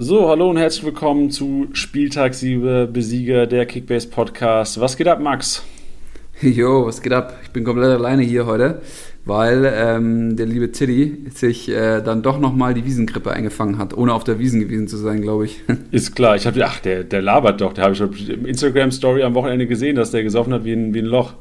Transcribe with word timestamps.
So, 0.00 0.28
hallo 0.28 0.48
und 0.48 0.58
herzlich 0.58 0.84
willkommen 0.84 1.28
zu 1.28 1.66
Spieltagssiebe 1.72 2.88
Besieger 2.90 3.48
der 3.48 3.66
Kickbase 3.66 4.06
Podcast. 4.08 4.78
Was 4.80 4.96
geht 4.96 5.08
ab, 5.08 5.18
Max? 5.20 5.64
Jo, 6.40 6.86
was 6.86 7.02
geht 7.02 7.12
ab? 7.12 7.36
Ich 7.42 7.50
bin 7.50 7.64
komplett 7.64 7.90
alleine 7.90 8.22
hier 8.22 8.46
heute, 8.46 8.80
weil 9.24 9.68
ähm, 9.74 10.36
der 10.36 10.46
liebe 10.46 10.70
Tiddy 10.70 11.24
sich 11.34 11.68
äh, 11.68 12.00
dann 12.00 12.22
doch 12.22 12.38
nochmal 12.38 12.74
die 12.74 12.84
Wiesengrippe 12.84 13.32
eingefangen 13.32 13.76
hat, 13.78 13.92
ohne 13.92 14.14
auf 14.14 14.22
der 14.22 14.38
Wiesen 14.38 14.60
gewesen 14.60 14.86
zu 14.86 14.98
sein, 14.98 15.20
glaube 15.20 15.46
ich. 15.46 15.64
Ist 15.90 16.14
klar, 16.14 16.36
ich 16.36 16.46
habe 16.46 16.64
ach, 16.64 16.78
der, 16.78 17.02
der 17.02 17.20
labert 17.20 17.60
doch, 17.60 17.72
der 17.72 17.86
habe 17.86 17.94
ich 17.94 18.30
im 18.30 18.46
Instagram-Story 18.46 19.24
am 19.24 19.34
Wochenende 19.34 19.66
gesehen, 19.66 19.96
dass 19.96 20.12
der 20.12 20.22
gesoffen 20.22 20.54
hat 20.54 20.64
wie 20.64 20.74
ein, 20.74 20.94
wie 20.94 21.00
ein 21.00 21.06
Loch. 21.06 21.34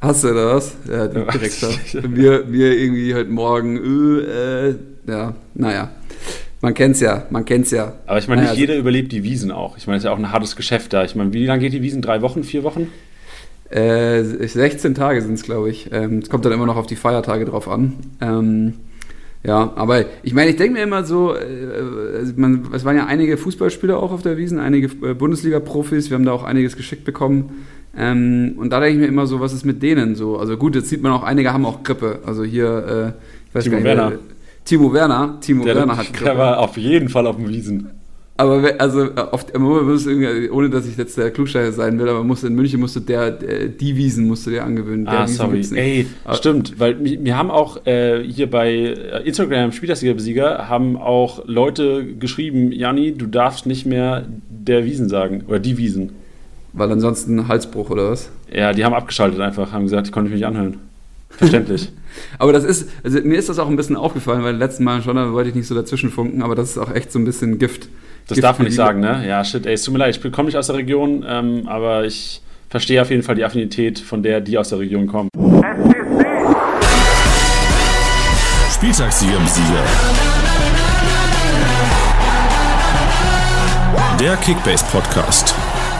Hast 0.00 0.24
du 0.24 0.32
das? 0.32 0.74
Ja, 0.90 1.06
direkt. 1.06 1.62
wir, 2.16 2.50
wir 2.50 2.78
irgendwie 2.78 3.14
heute 3.14 3.30
Morgen, 3.30 3.76
äh, 3.76 4.68
äh, 4.70 4.74
ja, 5.06 5.34
naja. 5.52 5.90
Man 6.62 6.74
kennt's 6.74 7.00
ja, 7.00 7.26
man 7.30 7.44
kennt's 7.44 7.70
ja. 7.70 7.94
Aber 8.06 8.18
ich 8.18 8.28
meine, 8.28 8.42
nicht 8.42 8.50
naja, 8.50 8.60
jeder 8.60 8.72
also, 8.74 8.80
überlebt 8.80 9.12
die 9.12 9.22
Wiesen 9.22 9.50
auch. 9.50 9.78
Ich 9.78 9.86
meine, 9.86 9.96
es 9.96 10.02
ist 10.02 10.06
ja 10.06 10.12
auch 10.12 10.18
ein 10.18 10.30
hartes 10.30 10.56
Geschäft 10.56 10.92
da. 10.92 11.04
Ich 11.04 11.14
meine, 11.14 11.32
wie 11.32 11.46
lange 11.46 11.62
geht 11.62 11.72
die 11.72 11.82
Wiesen? 11.82 12.02
Drei 12.02 12.20
Wochen, 12.20 12.44
vier 12.44 12.64
Wochen? 12.64 12.88
Äh, 13.70 14.22
16 14.22 14.94
Tage 14.94 15.22
sind 15.22 15.34
es, 15.34 15.42
glaube 15.42 15.70
ich. 15.70 15.90
Ähm, 15.92 16.18
es 16.18 16.28
kommt 16.28 16.44
dann 16.44 16.52
immer 16.52 16.66
noch 16.66 16.76
auf 16.76 16.86
die 16.86 16.96
Feiertage 16.96 17.44
drauf 17.46 17.68
an. 17.68 17.94
Ähm, 18.20 18.74
ja, 19.42 19.72
aber 19.74 20.04
ich 20.22 20.34
meine, 20.34 20.50
ich 20.50 20.56
denke 20.56 20.74
mir 20.74 20.82
immer 20.82 21.04
so, 21.04 21.34
äh, 21.34 22.24
man, 22.36 22.68
es 22.74 22.84
waren 22.84 22.96
ja 22.96 23.06
einige 23.06 23.38
Fußballspieler 23.38 23.98
auch 23.98 24.12
auf 24.12 24.20
der 24.20 24.36
Wiesen, 24.36 24.58
einige 24.58 24.88
äh, 25.06 25.14
Bundesliga-Profis, 25.14 26.10
wir 26.10 26.16
haben 26.16 26.26
da 26.26 26.32
auch 26.32 26.44
einiges 26.44 26.76
geschickt 26.76 27.04
bekommen. 27.04 27.64
Ähm, 27.96 28.54
und 28.58 28.70
da 28.70 28.80
denke 28.80 28.96
ich 28.96 29.00
mir 29.00 29.06
immer 29.06 29.26
so, 29.26 29.40
was 29.40 29.54
ist 29.54 29.64
mit 29.64 29.82
denen 29.82 30.14
so? 30.14 30.36
Also 30.36 30.58
gut, 30.58 30.74
jetzt 30.74 30.90
sieht 30.90 31.02
man 31.02 31.12
auch, 31.12 31.22
einige 31.22 31.54
haben 31.54 31.64
auch 31.64 31.82
Grippe. 31.82 32.18
Also 32.26 32.44
hier, 32.44 33.14
äh, 33.16 33.48
ich 33.48 33.54
weiß 33.54 33.64
Timo 33.64 33.76
nicht, 33.76 33.84
Werner. 33.84 34.12
Timo 34.70 34.92
Werner, 34.92 35.36
Timo 35.40 35.64
der, 35.64 35.74
Werner 35.74 35.96
hat 35.96 36.20
Der 36.24 36.38
war 36.38 36.60
auf 36.60 36.76
jeden 36.76 37.08
Fall 37.08 37.26
auf 37.26 37.34
dem 37.34 37.48
Wiesen. 37.48 37.90
Aber 38.36 38.62
also 38.78 39.08
oft, 39.32 39.52
ohne 39.58 40.70
dass 40.70 40.86
ich 40.86 40.96
jetzt 40.96 41.18
der 41.18 41.32
Klugscheißer 41.32 41.72
sein 41.72 41.98
will, 41.98 42.08
aber 42.08 42.22
musste, 42.22 42.46
in 42.46 42.54
München 42.54 42.78
musste 42.78 43.00
der, 43.00 43.32
der 43.32 43.66
die 43.66 43.96
Wiesen 43.96 44.28
musste 44.28 44.52
der 44.52 44.64
angewöhnen. 44.64 45.06
Der 45.06 45.22
ah, 45.22 45.26
sorry. 45.26 45.66
Ey, 45.74 46.06
aber 46.24 46.36
stimmt, 46.36 46.78
weil 46.78 46.96
wir 47.02 47.36
haben 47.36 47.50
auch 47.50 47.84
äh, 47.84 48.22
hier 48.22 48.48
bei 48.48 48.94
Instagram 49.24 49.72
Spielersieger 49.72 50.68
haben 50.68 50.96
auch 50.96 51.42
Leute 51.46 52.06
geschrieben, 52.06 52.70
Janni, 52.70 53.12
du 53.12 53.26
darfst 53.26 53.66
nicht 53.66 53.86
mehr 53.86 54.24
der 54.48 54.84
Wiesen 54.84 55.08
sagen 55.08 55.42
oder 55.48 55.58
die 55.58 55.78
Wiesen. 55.78 56.10
Weil 56.72 56.92
ansonsten 56.92 57.48
Halsbruch 57.48 57.90
oder 57.90 58.12
was? 58.12 58.30
Ja, 58.54 58.72
die 58.72 58.84
haben 58.84 58.94
abgeschaltet 58.94 59.40
einfach, 59.40 59.72
haben 59.72 59.82
gesagt, 59.82 60.06
ich 60.06 60.12
konnte 60.12 60.30
mich 60.30 60.38
nicht 60.38 60.46
anhören. 60.46 60.76
Verständlich. 61.30 61.90
aber 62.38 62.52
das 62.52 62.64
ist, 62.64 62.88
also 63.02 63.20
mir 63.22 63.38
ist 63.38 63.48
das 63.48 63.58
auch 63.58 63.68
ein 63.68 63.76
bisschen 63.76 63.96
aufgefallen, 63.96 64.42
weil 64.42 64.56
letzten 64.56 64.84
Mal 64.84 65.02
schon, 65.02 65.16
da 65.16 65.32
wollte 65.32 65.50
ich 65.50 65.54
nicht 65.54 65.66
so 65.66 65.74
dazwischen 65.74 66.10
funken, 66.10 66.42
aber 66.42 66.54
das 66.54 66.70
ist 66.70 66.78
auch 66.78 66.94
echt 66.94 67.12
so 67.12 67.18
ein 67.18 67.24
bisschen 67.24 67.58
Gift. 67.58 67.88
Das 68.26 68.36
Gift 68.36 68.44
darf 68.44 68.58
man 68.58 68.66
nicht 68.66 68.76
sagen, 68.76 69.00
ne? 69.00 69.24
Ja, 69.26 69.44
shit, 69.44 69.66
ey, 69.66 69.74
es 69.74 69.82
tut 69.82 69.92
mir 69.92 69.98
leid, 69.98 70.16
ich 70.22 70.32
komme 70.32 70.46
nicht 70.46 70.56
aus 70.56 70.66
der 70.66 70.76
Region, 70.76 71.24
ähm, 71.26 71.66
aber 71.66 72.04
ich 72.04 72.42
verstehe 72.68 73.00
auf 73.02 73.10
jeden 73.10 73.22
Fall 73.22 73.34
die 73.34 73.44
Affinität 73.44 73.98
von 73.98 74.22
der, 74.22 74.40
die 74.40 74.58
aus 74.58 74.68
der 74.68 74.78
Region 74.78 75.06
kommen. 75.06 75.28
Spieltagssieger 78.72 79.38
Besieger. 79.40 79.84
Der 84.20 84.36
Kickbase 84.36 84.84
Podcast. 84.92 85.54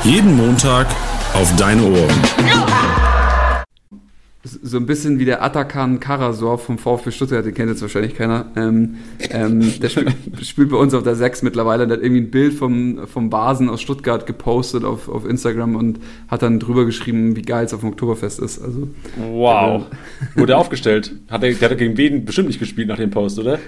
Jeden 0.04 0.36
Montag 0.36 0.86
auf 1.34 1.54
deine 1.56 1.82
Ohren 1.82 2.99
so 4.42 4.78
ein 4.78 4.86
bisschen 4.86 5.18
wie 5.18 5.26
der 5.26 5.42
Atakan 5.42 6.00
Karasor 6.00 6.58
vom 6.58 6.78
VfB 6.78 7.10
Stuttgart, 7.10 7.44
den 7.44 7.52
kennt 7.52 7.68
jetzt 7.68 7.82
wahrscheinlich 7.82 8.14
keiner. 8.14 8.46
Ähm, 8.56 8.96
ähm, 9.28 9.78
der 9.80 9.90
spielt, 9.90 10.14
spielt, 10.42 10.70
bei 10.70 10.78
uns 10.78 10.94
auf 10.94 11.02
der 11.02 11.14
6 11.14 11.42
mittlerweile 11.42 11.84
und 11.84 11.92
hat 11.92 12.00
irgendwie 12.00 12.22
ein 12.22 12.30
Bild 12.30 12.54
vom, 12.54 13.06
vom 13.06 13.28
Basen 13.28 13.68
aus 13.68 13.82
Stuttgart 13.82 14.26
gepostet 14.26 14.84
auf, 14.84 15.10
auf 15.10 15.26
Instagram 15.26 15.76
und 15.76 16.00
hat 16.28 16.40
dann 16.40 16.58
drüber 16.58 16.86
geschrieben, 16.86 17.36
wie 17.36 17.42
geil 17.42 17.66
es 17.66 17.74
auf 17.74 17.80
dem 17.80 17.90
Oktoberfest 17.90 18.40
ist. 18.40 18.62
Also, 18.62 18.88
wow. 19.30 19.84
Wurde 20.34 20.56
aufgestellt. 20.56 21.12
Hat 21.28 21.42
er, 21.42 21.52
der 21.52 21.70
hat 21.70 21.76
gegen 21.76 21.98
wen 21.98 22.24
bestimmt 22.24 22.48
nicht 22.48 22.60
gespielt 22.60 22.88
nach 22.88 22.96
dem 22.96 23.10
Post, 23.10 23.38
oder? 23.38 23.58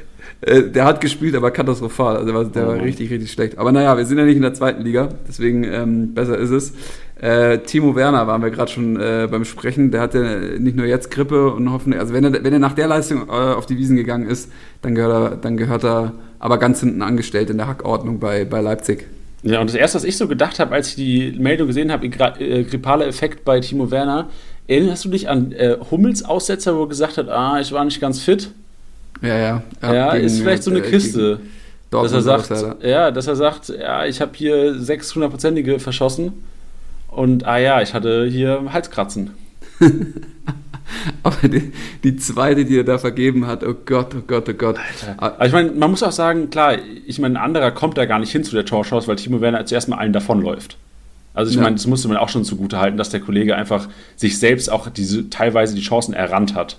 Äh, 0.42 0.64
der 0.64 0.84
hat 0.84 1.00
gespielt, 1.00 1.34
aber 1.36 1.50
katastrophal. 1.50 2.16
Also 2.16 2.26
der 2.26 2.34
war, 2.34 2.44
der 2.44 2.64
oh. 2.64 2.69
war 2.69 2.82
richtig, 2.82 3.10
richtig 3.10 3.30
schlecht. 3.30 3.58
Aber 3.58 3.72
naja, 3.72 3.97
wir 3.97 4.04
sind 4.04 4.19
ja 4.19 4.25
nicht 4.25 4.36
in 4.36 4.42
der 4.42 4.54
zweiten 4.54 4.82
Liga, 4.82 5.08
deswegen 5.26 5.64
ähm, 5.64 6.14
besser 6.14 6.36
ist 6.36 6.50
es. 6.50 6.72
Äh, 7.20 7.58
Timo 7.58 7.94
Werner 7.94 8.26
waren 8.26 8.42
wir 8.42 8.50
gerade 8.50 8.70
schon 8.70 9.00
äh, 9.00 9.28
beim 9.31 9.44
Sprechen. 9.44 9.92
Der 9.92 10.00
hatte 10.00 10.56
nicht 10.58 10.76
nur 10.76 10.86
jetzt 10.86 11.12
Grippe 11.12 11.52
und 11.52 11.70
hoffentlich, 11.70 12.00
also 12.00 12.12
wenn 12.12 12.25
er, 12.25 12.32
wenn 12.44 12.52
er 12.52 12.58
nach 12.58 12.75
der 12.75 12.88
Leistung 12.88 13.28
äh, 13.28 13.31
auf 13.31 13.66
die 13.66 13.78
Wiesen 13.78 13.97
gegangen 13.97 14.28
ist, 14.28 14.50
dann 14.82 14.97
gehört 14.97 15.32
er, 15.32 15.36
dann 15.36 15.56
gehört 15.56 15.84
er 15.84 16.12
aber 16.41 16.58
ganz 16.58 16.81
hinten 16.81 17.02
angestellt 17.02 17.48
in 17.48 17.58
der 17.58 17.69
Hackordnung 17.69 18.19
bei, 18.19 18.44
bei 18.44 18.60
Leipzig. 18.60 19.06
Ja, 19.44 19.60
und 19.60 19.69
das 19.69 19.76
erste, 19.76 19.97
was 19.97 20.04
ich 20.04 20.16
so 20.16 20.26
gedacht 20.26 20.58
habe, 20.58 20.75
als 20.75 20.88
ich 20.88 20.94
die 20.97 21.36
Meldung 21.38 21.69
gesehen 21.69 21.92
habe, 21.92 22.06
äh, 22.06 22.64
grippaler 22.64 23.06
Effekt 23.06 23.44
bei 23.44 23.60
Timo 23.60 23.92
Werner, 23.92 24.28
erinnerst 24.66 25.04
du 25.04 25.08
dich 25.08 25.28
an 25.28 25.52
äh, 25.52 25.76
Hummels 25.91 26.25
Aussetzer, 26.25 26.76
wo 26.76 26.82
er 26.82 26.88
gesagt 26.88 27.19
hat, 27.19 27.28
ah, 27.28 27.60
ich 27.60 27.70
war 27.70 27.84
nicht 27.84 28.00
ganz 28.00 28.20
fit? 28.20 28.50
Ja, 29.22 29.38
ja. 29.38 29.62
Ja, 29.83 30.12
gegen, 30.12 30.27
ist 30.27 30.41
vielleicht 30.41 30.62
so 30.62 30.71
eine 30.71 30.81
äh, 30.81 30.91
Kiste. 30.91 31.41
Dass 31.91 32.12
er 32.12 32.22
sagt, 32.22 32.50
ja, 32.83 33.10
dass 33.10 33.27
er 33.27 33.37
sagt, 33.37 33.69
ja, 33.69 34.06
ich 34.06 34.21
habe 34.21 34.33
hier 34.34 34.75
600-prozentige 34.75 35.78
verschossen 35.78 36.33
und 37.09 37.44
ah 37.44 37.59
ja, 37.59 37.82
ich 37.82 37.93
hatte 37.93 38.27
hier 38.27 38.65
Halskratzen. 38.72 39.31
Aber 41.22 41.49
die, 41.49 41.72
die, 42.03 42.16
zweite, 42.16 42.65
die 42.65 42.78
er 42.78 42.84
da 42.84 42.99
vergeben 42.99 43.47
hat, 43.47 43.65
oh 43.65 43.75
Gott, 43.84 44.15
oh 44.15 44.22
Gott, 44.27 44.49
oh 44.49 44.55
Gott. 44.55 44.77
Alter. 44.78 45.22
Aber 45.22 45.47
ich 45.47 45.53
meine, 45.53 45.71
man 45.72 45.91
muss 45.91 46.03
auch 46.03 46.12
sagen, 46.12 46.50
klar, 46.50 46.77
ich 47.06 47.19
meine, 47.19 47.38
ein 47.38 47.44
anderer 47.44 47.71
kommt 47.71 47.99
da 47.99 48.06
gar 48.06 48.19
nicht 48.19 48.32
hin 48.32 48.44
zu 48.44 48.53
der 48.53 48.65
Torchance, 48.65 49.06
weil 49.09 49.16
Timo 49.16 49.41
Werner 49.41 49.65
zuerst 49.66 49.88
mal 49.88 49.97
allen 49.99 50.12
davonläuft. 50.12 50.77
Also 51.34 51.50
ich 51.50 51.56
ja. 51.56 51.62
meine, 51.62 51.77
das 51.77 51.87
musste 51.87 52.09
man 52.09 52.16
auch 52.16 52.28
schon 52.28 52.44
zugute 52.44 52.78
halten, 52.78 52.97
dass 52.97 53.11
der 53.11 53.21
Kollege 53.21 53.56
einfach 53.56 53.88
sich 54.16 54.38
selbst 54.38 54.71
auch 54.71 54.88
diese 54.88 55.31
teilweise 55.31 55.75
die 55.75 55.82
Chancen 55.82 56.15
errannt 56.15 56.55
hat. 56.55 56.77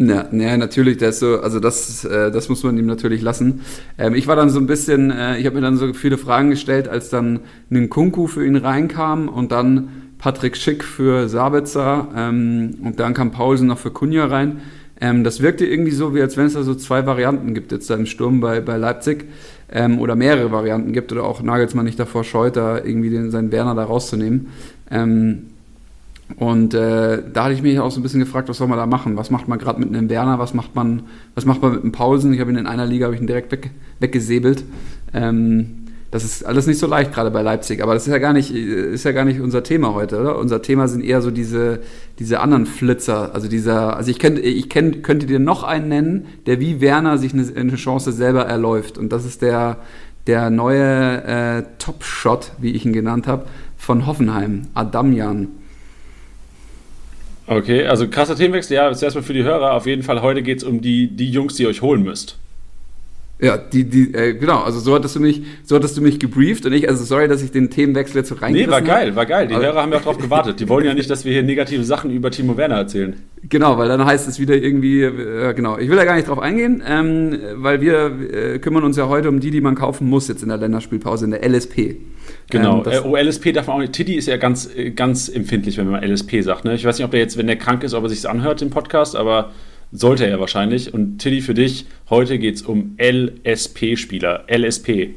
Ja, 0.00 0.28
ja, 0.30 0.56
natürlich, 0.56 0.98
das 0.98 1.18
so, 1.18 1.40
also 1.40 1.58
das, 1.58 2.04
äh, 2.04 2.30
das 2.30 2.48
muss 2.48 2.62
man 2.62 2.78
ihm 2.78 2.86
natürlich 2.86 3.20
lassen. 3.20 3.62
Ähm, 3.98 4.14
ich 4.14 4.28
war 4.28 4.36
dann 4.36 4.48
so 4.48 4.60
ein 4.60 4.68
bisschen, 4.68 5.10
äh, 5.10 5.38
ich 5.38 5.46
habe 5.46 5.56
mir 5.56 5.62
dann 5.62 5.76
so 5.76 5.92
viele 5.92 6.18
Fragen 6.18 6.50
gestellt, 6.50 6.86
als 6.86 7.10
dann 7.10 7.40
ein 7.72 7.90
Kunku 7.90 8.28
für 8.28 8.46
ihn 8.46 8.54
reinkam 8.54 9.28
und 9.28 9.50
dann 9.50 9.88
Patrick 10.18 10.56
Schick 10.56 10.84
für 10.84 11.28
Sabitzer 11.28 12.08
ähm, 12.16 12.76
und 12.84 13.00
dann 13.00 13.12
kam 13.12 13.32
Paulsen 13.32 13.66
noch 13.66 13.78
für 13.78 13.90
Kunja 13.90 14.26
rein. 14.26 14.60
Ähm, 15.00 15.24
das 15.24 15.40
wirkte 15.42 15.66
irgendwie 15.66 15.90
so, 15.90 16.14
wie 16.14 16.22
als 16.22 16.36
wenn 16.36 16.46
es 16.46 16.54
da 16.54 16.62
so 16.62 16.76
zwei 16.76 17.04
Varianten 17.04 17.52
gibt 17.54 17.72
jetzt 17.72 17.90
da 17.90 17.96
im 17.96 18.06
Sturm 18.06 18.40
bei, 18.40 18.60
bei 18.60 18.76
Leipzig 18.76 19.26
ähm, 19.68 19.98
oder 19.98 20.14
mehrere 20.14 20.52
Varianten 20.52 20.92
gibt 20.92 21.10
oder 21.10 21.24
auch 21.24 21.42
Nagelsmann 21.42 21.84
nicht 21.84 21.98
davor 21.98 22.22
scheut, 22.22 22.56
da 22.56 22.78
irgendwie 22.78 23.10
den, 23.10 23.32
seinen 23.32 23.50
Werner 23.50 23.74
da 23.74 23.82
rauszunehmen. 23.82 24.48
Ähm, 24.92 25.46
und 26.36 26.74
äh, 26.74 27.22
da 27.32 27.44
hatte 27.44 27.54
ich 27.54 27.62
mich 27.62 27.78
auch 27.80 27.90
so 27.90 28.00
ein 28.00 28.02
bisschen 28.02 28.20
gefragt, 28.20 28.48
was 28.48 28.58
soll 28.58 28.68
man 28.68 28.78
da 28.78 28.86
machen? 28.86 29.16
Was 29.16 29.30
macht 29.30 29.48
man 29.48 29.58
gerade 29.58 29.80
mit 29.80 29.88
einem 29.88 30.10
Werner? 30.10 30.38
Was 30.38 30.54
macht 30.54 30.74
man, 30.74 31.04
was 31.34 31.46
macht 31.46 31.62
man 31.62 31.72
mit 31.72 31.82
einem 31.82 31.92
Pausen? 31.92 32.32
Ich 32.32 32.40
habe 32.40 32.50
ihn 32.50 32.58
in 32.58 32.66
einer 32.66 32.86
Liga 32.86 33.06
habe 33.06 33.14
ich 33.14 33.20
ihn 33.20 33.26
direkt 33.26 33.50
weg, 33.50 33.70
weggesäbelt. 33.98 34.62
Ähm, 35.14 35.86
das 36.10 36.24
ist 36.24 36.44
alles 36.44 36.66
nicht 36.66 36.78
so 36.78 36.86
leicht 36.86 37.12
gerade 37.12 37.30
bei 37.30 37.42
Leipzig, 37.42 37.82
aber 37.82 37.92
das 37.92 38.06
ist 38.06 38.12
ja 38.12 38.18
gar 38.18 38.32
nicht, 38.32 38.54
ist 38.54 39.04
ja 39.04 39.12
gar 39.12 39.26
nicht 39.26 39.40
unser 39.40 39.62
Thema 39.62 39.92
heute, 39.92 40.18
oder? 40.18 40.38
Unser 40.38 40.62
Thema 40.62 40.88
sind 40.88 41.04
eher 41.04 41.20
so 41.20 41.30
diese, 41.30 41.80
diese 42.18 42.40
anderen 42.40 42.64
Flitzer. 42.64 43.34
Also 43.34 43.46
dieser, 43.48 43.94
also 43.96 44.10
ich 44.10 44.18
könnte, 44.18 44.40
ich 44.40 44.70
kenn, 44.70 45.02
könnte 45.02 45.26
dir 45.26 45.38
noch 45.38 45.64
einen 45.64 45.88
nennen, 45.88 46.26
der 46.46 46.60
wie 46.60 46.80
Werner 46.80 47.18
sich 47.18 47.34
eine, 47.34 47.46
eine 47.54 47.74
Chance 47.76 48.12
selber 48.12 48.46
erläuft. 48.46 48.96
Und 48.96 49.12
das 49.12 49.26
ist 49.26 49.42
der, 49.42 49.78
der 50.26 50.48
neue 50.48 51.24
äh, 51.24 51.62
Top-Shot, 51.78 52.52
wie 52.58 52.72
ich 52.72 52.86
ihn 52.86 52.94
genannt 52.94 53.26
habe, 53.26 53.44
von 53.76 54.06
Hoffenheim, 54.06 54.62
Adamjan. 54.72 55.48
Okay, 57.48 57.86
also 57.86 58.08
krasser 58.08 58.36
Themenwechsel. 58.36 58.76
Ja, 58.76 58.92
zuerst 58.92 59.16
mal 59.16 59.22
für 59.22 59.32
die 59.32 59.42
Hörer. 59.42 59.72
Auf 59.72 59.86
jeden 59.86 60.02
Fall, 60.02 60.20
heute 60.20 60.42
geht 60.42 60.58
es 60.58 60.64
um 60.64 60.82
die, 60.82 61.08
die 61.08 61.30
Jungs, 61.30 61.54
die 61.54 61.62
ihr 61.62 61.70
euch 61.70 61.80
holen 61.80 62.02
müsst. 62.02 62.38
Ja, 63.40 63.56
die, 63.56 63.84
die, 63.84 64.12
äh, 64.14 64.34
genau, 64.34 64.62
also 64.62 64.80
so 64.80 64.94
hattest 64.94 65.14
du 65.14 65.20
mich, 65.20 65.42
so 65.62 65.76
hattest 65.76 65.96
du 65.96 66.02
mich 66.02 66.18
gebrieft 66.18 66.66
und 66.66 66.72
ich, 66.72 66.88
also 66.88 67.04
sorry, 67.04 67.28
dass 67.28 67.40
ich 67.40 67.52
den 67.52 67.70
Themenwechsel 67.70 68.16
jetzt 68.16 68.30
so 68.30 68.34
reingerissen 68.34 68.68
Nee, 68.68 68.72
war 68.72 68.82
geil, 68.82 69.14
war 69.14 69.26
geil. 69.26 69.46
Die 69.46 69.54
Hörer 69.54 69.80
haben 69.80 69.92
ja 69.92 69.98
auch 69.98 70.02
drauf 70.02 70.18
gewartet. 70.18 70.58
Die 70.58 70.68
wollen 70.68 70.84
ja 70.84 70.92
nicht, 70.92 71.08
dass 71.08 71.24
wir 71.24 71.32
hier 71.32 71.44
negative 71.44 71.84
Sachen 71.84 72.10
über 72.10 72.32
Timo 72.32 72.56
Werner 72.56 72.74
erzählen. 72.74 73.14
Genau, 73.48 73.78
weil 73.78 73.86
dann 73.86 74.04
heißt 74.04 74.26
es 74.28 74.40
wieder 74.40 74.56
irgendwie, 74.56 75.02
äh, 75.02 75.54
genau. 75.54 75.78
Ich 75.78 75.88
will 75.88 75.96
da 75.96 76.04
gar 76.04 76.16
nicht 76.16 76.26
drauf 76.26 76.40
eingehen, 76.40 76.82
ähm, 76.84 77.38
weil 77.54 77.80
wir 77.80 78.06
äh, 78.32 78.58
kümmern 78.58 78.82
uns 78.82 78.96
ja 78.96 79.08
heute 79.08 79.28
um 79.28 79.38
die, 79.38 79.52
die 79.52 79.60
man 79.60 79.76
kaufen 79.76 80.08
muss 80.08 80.26
jetzt 80.26 80.42
in 80.42 80.48
der 80.48 80.58
Länderspielpause, 80.58 81.24
in 81.24 81.30
der 81.30 81.48
LSP. 81.48 81.96
Genau, 82.50 82.84
ähm, 82.86 83.02
oh, 83.04 83.16
LSP 83.16 83.52
darf 83.52 83.68
man 83.68 83.76
auch 83.76 83.80
nicht. 83.80 83.92
Tiddy 83.92 84.16
ist 84.16 84.26
ja 84.26 84.36
ganz, 84.36 84.68
äh, 84.74 84.90
ganz 84.90 85.28
empfindlich, 85.28 85.78
wenn 85.78 85.88
man 85.88 86.02
LSP 86.02 86.42
sagt. 86.42 86.64
Ne? 86.64 86.74
Ich 86.74 86.84
weiß 86.84 86.98
nicht, 86.98 87.06
ob 87.06 87.14
er 87.14 87.20
jetzt, 87.20 87.36
wenn 87.36 87.46
der 87.46 87.56
krank 87.56 87.84
ist, 87.84 87.94
ob 87.94 88.02
er 88.02 88.08
sich 88.08 88.28
anhört 88.28 88.62
im 88.62 88.70
Podcast, 88.70 89.14
aber 89.14 89.52
sollte 89.92 90.26
er 90.26 90.40
wahrscheinlich. 90.40 90.92
Und 90.92 91.18
Tiddy, 91.18 91.40
für 91.40 91.54
dich, 91.54 91.86
heute 92.10 92.38
geht 92.38 92.56
es 92.56 92.62
um 92.62 92.96
LSP-Spieler. 92.98 94.44
LSP. 94.48 95.14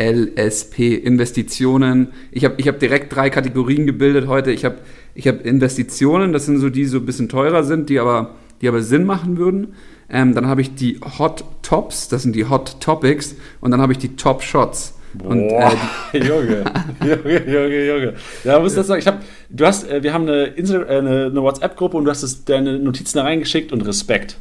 LSP, 0.00 0.94
Investitionen. 0.94 2.08
Ich 2.32 2.44
habe 2.44 2.54
ich 2.56 2.68
hab 2.68 2.78
direkt 2.80 3.14
drei 3.14 3.28
Kategorien 3.28 3.86
gebildet 3.86 4.26
heute. 4.26 4.50
Ich 4.50 4.64
habe 4.64 4.78
ich 5.14 5.28
hab 5.28 5.44
Investitionen, 5.44 6.32
das 6.32 6.46
sind 6.46 6.58
so 6.58 6.70
die, 6.70 6.80
die 6.80 6.86
so 6.86 6.98
ein 6.98 7.06
bisschen 7.06 7.28
teurer 7.28 7.64
sind, 7.64 7.90
die 7.90 7.98
aber, 7.98 8.34
die 8.62 8.68
aber 8.68 8.82
Sinn 8.82 9.04
machen 9.04 9.36
würden. 9.36 9.74
Ähm, 10.08 10.34
dann 10.34 10.46
habe 10.46 10.62
ich 10.62 10.74
die 10.74 10.98
Hot 11.18 11.44
Tops, 11.62 12.08
das 12.08 12.22
sind 12.22 12.34
die 12.34 12.46
Hot 12.48 12.80
Topics 12.80 13.36
und 13.60 13.70
dann 13.70 13.80
habe 13.80 13.92
ich 13.92 13.98
die 13.98 14.16
Top 14.16 14.42
Shots. 14.42 14.94
Boah, 15.14 15.28
und, 15.28 15.40
äh, 15.40 15.70
Junge, 16.18 16.64
Junge, 17.00 17.50
Junge, 17.50 17.86
Junge. 17.86 18.14
Ja, 18.44 18.58
muss 18.60 18.74
das 18.74 18.86
sagen. 18.86 19.00
Ich 19.00 19.06
hab, 19.06 19.20
du 19.48 19.66
hast, 19.66 19.88
äh, 19.90 20.02
wir 20.02 20.12
haben 20.12 20.28
eine, 20.28 20.56
äh, 20.56 20.86
eine, 20.86 21.26
eine 21.26 21.42
WhatsApp-Gruppe 21.42 21.96
und 21.96 22.04
du 22.04 22.10
hast 22.10 22.22
das, 22.22 22.44
deine 22.44 22.78
Notizen 22.78 23.18
da 23.18 23.24
reingeschickt 23.24 23.72
und 23.72 23.82
Respekt. 23.82 24.36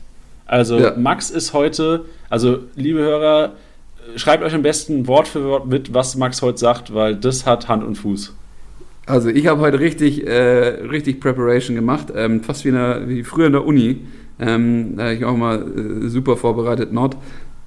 Also 0.45 0.79
ja. 0.79 0.93
Max 0.97 1.29
ist 1.29 1.53
heute, 1.53 2.05
also 2.29 2.59
liebe 2.75 2.99
Hörer, 2.99 3.53
schreibt 4.15 4.43
euch 4.43 4.53
am 4.53 4.63
besten 4.63 5.07
Wort 5.07 5.27
für 5.27 5.43
Wort 5.43 5.67
mit, 5.67 5.93
was 5.93 6.15
Max 6.15 6.41
heute 6.41 6.57
sagt, 6.57 6.93
weil 6.93 7.15
das 7.15 7.45
hat 7.45 7.67
Hand 7.67 7.83
und 7.83 7.95
Fuß. 7.95 8.35
Also 9.05 9.29
ich 9.29 9.47
habe 9.47 9.61
heute 9.61 9.79
richtig, 9.79 10.25
äh, 10.27 10.31
richtig 10.31 11.19
Preparation 11.19 11.75
gemacht, 11.75 12.07
ähm, 12.15 12.43
fast 12.43 12.63
wie, 12.65 12.71
der, 12.71 13.07
wie 13.07 13.23
früher 13.23 13.47
in 13.47 13.53
der 13.53 13.65
Uni. 13.65 14.01
Ähm, 14.39 14.95
da 14.95 15.03
habe 15.03 15.13
ich 15.15 15.25
auch 15.25 15.35
mal 15.35 15.61
äh, 15.61 16.07
super 16.09 16.37
vorbereitet, 16.37 16.93
Nord. 16.93 17.17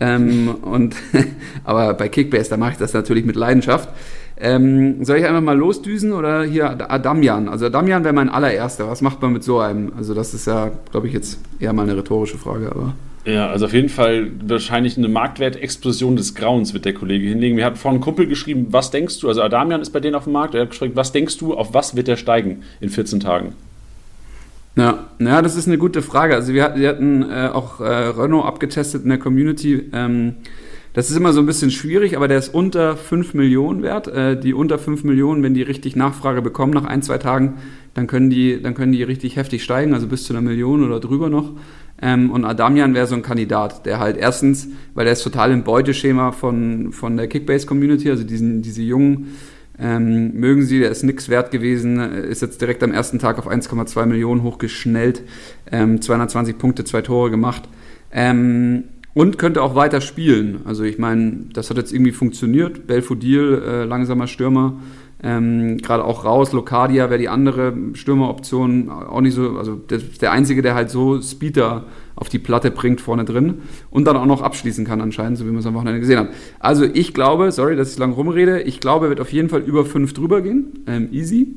Ähm, 0.03 0.57
und, 0.63 0.97
aber 1.65 1.95
bei 1.95 2.09
Kickbase, 2.09 2.51
da 2.51 2.57
mache 2.57 2.73
ich 2.73 2.79
das 2.79 2.93
natürlich 2.93 3.25
mit 3.25 3.37
Leidenschaft. 3.37 3.89
Ähm, 4.37 5.05
soll 5.05 5.19
ich 5.19 5.27
einfach 5.27 5.41
mal 5.41 5.57
losdüsen 5.57 6.13
oder 6.13 6.43
hier 6.43 6.91
Adamian? 6.91 7.49
Also 7.49 7.67
Adamian 7.67 8.03
wäre 8.03 8.13
mein 8.13 8.29
allererster. 8.29 8.89
Was 8.89 9.01
macht 9.01 9.23
man 9.23 9.33
mit 9.33 9.45
so 9.45 9.61
einem? 9.61 9.93
Also 9.97 10.15
das 10.15 10.35
ist 10.35 10.47
ja, 10.47 10.73
glaube 10.91 11.07
ich, 11.07 11.13
jetzt 11.13 11.39
eher 11.61 11.73
mal 11.73 11.85
eine 11.85 11.97
rhetorische 11.97 12.39
Frage, 12.39 12.71
aber... 12.73 12.95
Ja, 13.25 13.51
also 13.51 13.67
auf 13.67 13.73
jeden 13.73 13.89
Fall 13.89 14.33
wahrscheinlich 14.45 14.99
eine 14.99 15.07
Marktwertexplosion 15.07 16.17
des 16.17 16.35
Grauens 16.35 16.75
wird 16.75 16.85
der 16.85 16.95
Kollege 16.95 17.29
hinlegen. 17.29 17.57
Wir 17.57 17.65
hatten 17.65 17.77
vorhin 17.77 17.99
einen 17.99 18.05
Kumpel 18.05 18.27
geschrieben, 18.27 18.67
was 18.71 18.91
denkst 18.91 19.21
du, 19.21 19.29
also 19.29 19.43
Adamian 19.43 19.81
ist 19.81 19.91
bei 19.91 20.01
denen 20.01 20.17
auf 20.17 20.25
dem 20.25 20.33
Markt, 20.33 20.57
er 20.57 20.63
hat 20.63 20.71
geschrieben, 20.71 20.97
was 20.97 21.13
denkst 21.13 21.39
du, 21.39 21.55
auf 21.55 21.73
was 21.73 21.95
wird 21.95 22.09
der 22.09 22.17
steigen 22.17 22.65
in 22.81 22.89
14 22.89 23.21
Tagen? 23.21 23.55
Ja, 24.75 25.07
ja, 25.19 25.43
das 25.43 25.57
ist 25.57 25.67
eine 25.67 25.77
gute 25.77 26.01
Frage. 26.01 26.35
Also 26.35 26.55
wir, 26.55 26.73
wir 26.77 26.89
hatten 26.89 27.23
äh, 27.23 27.51
auch 27.53 27.81
äh, 27.81 27.85
Renault 27.85 28.47
abgetestet 28.47 29.03
in 29.03 29.11
der 29.11 29.19
Community. 29.19 29.91
Ähm, 29.93 30.37
das 30.95 31.11
ist 31.11 31.17
immer 31.17 31.33
so 31.33 31.41
ein 31.41 31.47
bisschen 31.47 31.71
schwierig, 31.71 32.17
aber 32.17 32.27
der 32.27 32.39
ist 32.39 32.55
unter 32.55 32.97
5 32.97 33.35
Millionen 33.35 33.83
wert. 33.83 34.09
Äh, 34.09 34.41
die 34.41 34.55
unter 34.55 34.79
5 34.79 35.05
Millionen, 35.05 35.43
wenn 35.43 35.53
die 35.53 35.63
richtig 35.63 35.95
Nachfrage 35.95 36.41
bekommen 36.41 36.73
nach 36.73 36.85
ein, 36.85 37.03
zwei 37.03 37.19
Tagen, 37.19 37.55
dann 37.93 38.07
können 38.07 38.31
die, 38.31 38.63
dann 38.63 38.75
können 38.75 38.93
die 38.93 39.03
richtig 39.03 39.37
heftig 39.37 39.63
steigen, 39.63 39.93
also 39.93 40.07
bis 40.07 40.25
zu 40.25 40.33
einer 40.33 40.43
Million 40.43 40.83
oder 40.83 41.01
drüber 41.01 41.29
noch. 41.29 41.53
Ähm, 42.01 42.31
und 42.31 42.47
Adamian 42.47 42.95
wäre 42.95 43.07
so 43.07 43.15
ein 43.15 43.23
Kandidat, 43.23 43.85
der 43.85 44.01
halt 44.01 44.17
erstens, 44.17 44.69
weil 44.95 45.07
er 45.07 45.13
ist 45.13 45.23
total 45.23 45.53
im 45.53 45.65
Beuteschema 45.65 46.33
von, 46.33 46.93
von 46.93 47.19
der 47.19 47.29
Kickbase-Community, 47.29 48.11
also 48.11 48.25
diesen, 48.25 48.63
diese 48.63 48.83
jungen, 48.83 49.37
ähm, 49.79 50.35
mögen 50.35 50.63
sie, 50.63 50.81
der 50.81 50.91
ist 50.91 51.03
nichts 51.03 51.29
wert 51.29 51.51
gewesen, 51.51 51.99
ist 51.99 52.43
jetzt 52.43 52.61
direkt 52.61 52.83
am 52.83 52.93
ersten 52.93 53.19
Tag 53.19 53.39
auf 53.39 53.49
1,2 53.49 54.07
Millionen 54.07 54.43
hochgeschnellt, 54.43 55.23
ähm, 55.71 56.01
220 56.01 56.59
Punkte, 56.59 56.85
zwei 56.85 57.03
Tore 57.03 57.31
gemacht. 57.31 57.63
Ähm, 58.13 58.85
und 59.15 59.39
könnte 59.39 59.63
auch 59.63 59.75
weiter 59.75 60.01
spielen. 60.01 60.61
Also 60.65 60.85
ich 60.85 60.99
meine, 60.99 61.47
das 61.53 61.69
hat 61.69 61.77
jetzt 61.77 61.93
irgendwie 61.93 62.13
funktioniert. 62.13 62.87
Belfodil, 62.87 63.63
äh, 63.63 63.85
langsamer 63.85 64.27
Stürmer, 64.27 64.79
ähm, 65.23 65.79
Gerade 65.79 66.05
auch 66.05 66.25
raus, 66.25 66.53
Locadia 66.53 67.09
wäre 67.09 67.19
die 67.19 67.29
andere 67.29 67.73
Stürmeroption 67.95 68.91
auch 68.91 69.21
nicht 69.21 69.35
so, 69.35 69.57
also 69.57 69.77
der, 69.77 69.99
der 70.21 70.33
einzige, 70.33 70.63
der 70.63 70.75
halt 70.75 70.91
so 70.91 71.23
Speeder 71.23 71.85
auf 72.17 72.29
die 72.29 72.39
Platte 72.39 72.71
bringt 72.71 73.01
vorne 73.01 73.25
drin 73.25 73.63
und 73.91 74.05
dann 74.07 74.17
auch 74.17 74.27
noch 74.27 74.43
abschließen 74.43 74.85
kann 74.85 75.01
anscheinend, 75.01 75.39
so 75.39 75.45
wie 75.47 75.51
man 75.51 75.59
es 75.59 75.67
am 75.67 75.75
Wochenende 75.75 76.01
gesehen 76.01 76.19
hat. 76.19 76.29
Also 76.59 76.85
ich 76.85 77.15
glaube, 77.15 77.53
sorry, 77.53 77.77
dass 77.77 77.93
ich 77.93 77.99
lang 77.99 78.13
rumrede, 78.13 78.63
ich 78.63 78.81
glaube, 78.81 79.07
er 79.07 79.09
wird 79.11 79.21
auf 79.21 79.33
jeden 79.33 79.49
Fall 79.49 79.61
über 79.61 79.85
5 79.85 80.13
drüber 80.15 80.43
gehen, 80.43 80.85
ähm, 80.87 81.09
easy. 81.13 81.49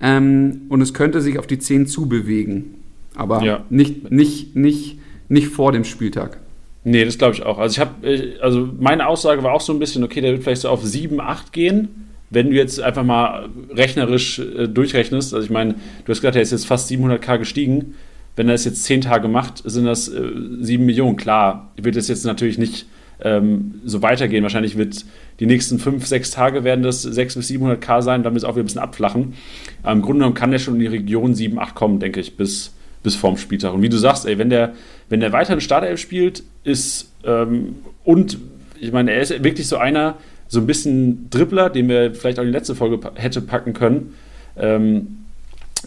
Ähm, 0.00 0.62
und 0.68 0.80
es 0.82 0.94
könnte 0.94 1.20
sich 1.20 1.38
auf 1.38 1.46
die 1.46 1.58
10 1.58 1.86
zubewegen. 1.86 2.74
Aber 3.14 3.42
ja. 3.42 3.64
nicht, 3.70 4.10
nicht, 4.10 4.54
nicht, 4.54 4.98
nicht 5.28 5.48
vor 5.48 5.72
dem 5.72 5.84
Spieltag. 5.84 6.38
Nee, 6.84 7.04
das 7.04 7.18
glaube 7.18 7.34
ich 7.34 7.44
auch. 7.44 7.58
Also 7.58 7.72
ich 7.72 7.80
habe, 7.80 8.38
also 8.40 8.68
meine 8.78 9.06
Aussage 9.08 9.42
war 9.42 9.52
auch 9.52 9.60
so 9.60 9.72
ein 9.72 9.78
bisschen, 9.78 10.04
okay, 10.04 10.20
der 10.20 10.32
wird 10.32 10.42
vielleicht 10.42 10.62
so 10.62 10.68
auf 10.68 10.84
7, 10.84 11.20
8 11.20 11.52
gehen 11.52 11.88
wenn 12.30 12.50
du 12.50 12.56
jetzt 12.56 12.80
einfach 12.80 13.04
mal 13.04 13.48
rechnerisch 13.70 14.38
äh, 14.38 14.68
durchrechnest, 14.68 15.32
also 15.32 15.44
ich 15.44 15.50
meine, 15.50 15.74
du 15.74 16.10
hast 16.10 16.20
gesagt, 16.20 16.36
er 16.36 16.42
ist 16.42 16.52
jetzt 16.52 16.66
fast 16.66 16.90
700k 16.90 17.38
gestiegen. 17.38 17.94
Wenn 18.36 18.48
er 18.48 18.54
es 18.54 18.64
jetzt 18.64 18.84
10 18.84 19.00
Tage 19.00 19.28
macht, 19.28 19.62
sind 19.64 19.86
das 19.86 20.08
äh, 20.08 20.30
7 20.60 20.84
Millionen. 20.84 21.16
Klar, 21.16 21.72
wird 21.76 21.96
es 21.96 22.08
jetzt 22.08 22.24
natürlich 22.24 22.58
nicht 22.58 22.86
ähm, 23.20 23.80
so 23.84 24.02
weitergehen. 24.02 24.42
Wahrscheinlich 24.42 24.76
wird 24.76 25.04
die 25.40 25.46
nächsten 25.46 25.78
5, 25.78 26.06
6 26.06 26.30
Tage 26.30 26.64
werden 26.64 26.82
das 26.82 27.02
6 27.02 27.36
bis 27.36 27.50
700k 27.50 28.02
sein, 28.02 28.22
dann 28.22 28.34
wird 28.34 28.42
es 28.42 28.48
auch 28.48 28.54
wieder 28.54 28.62
ein 28.62 28.66
bisschen 28.66 28.82
abflachen. 28.82 29.34
Aber 29.82 29.92
Im 29.92 30.02
Grunde 30.02 30.18
genommen 30.18 30.34
kann 30.34 30.50
der 30.50 30.58
schon 30.58 30.74
in 30.74 30.80
die 30.80 30.86
Region 30.86 31.34
7, 31.34 31.58
8 31.58 31.74
kommen, 31.74 31.98
denke 31.98 32.20
ich, 32.20 32.36
bis, 32.36 32.74
bis 33.02 33.16
vorm 33.16 33.36
Spieltag. 33.36 33.72
Und 33.74 33.82
wie 33.82 33.88
du 33.88 33.96
sagst, 33.96 34.26
ey, 34.26 34.38
wenn 34.38 34.50
der, 34.50 34.74
wenn 35.08 35.20
der 35.20 35.32
weiter 35.32 35.58
Startelf 35.60 36.00
spielt, 36.00 36.42
ist 36.64 37.12
ähm, 37.24 37.76
und 38.04 38.38
ich 38.78 38.92
meine, 38.92 39.12
er 39.12 39.22
ist 39.22 39.42
wirklich 39.42 39.66
so 39.66 39.78
einer, 39.78 40.16
so 40.48 40.60
ein 40.60 40.66
bisschen 40.66 41.30
Dribbler, 41.30 41.70
den 41.70 41.88
wir 41.88 42.14
vielleicht 42.14 42.38
auch 42.38 42.42
in 42.42 42.48
die 42.48 42.52
letzte 42.52 42.74
Folge 42.74 43.00
hätte 43.14 43.40
packen 43.40 43.72
können, 43.72 44.14
ähm, 44.58 45.25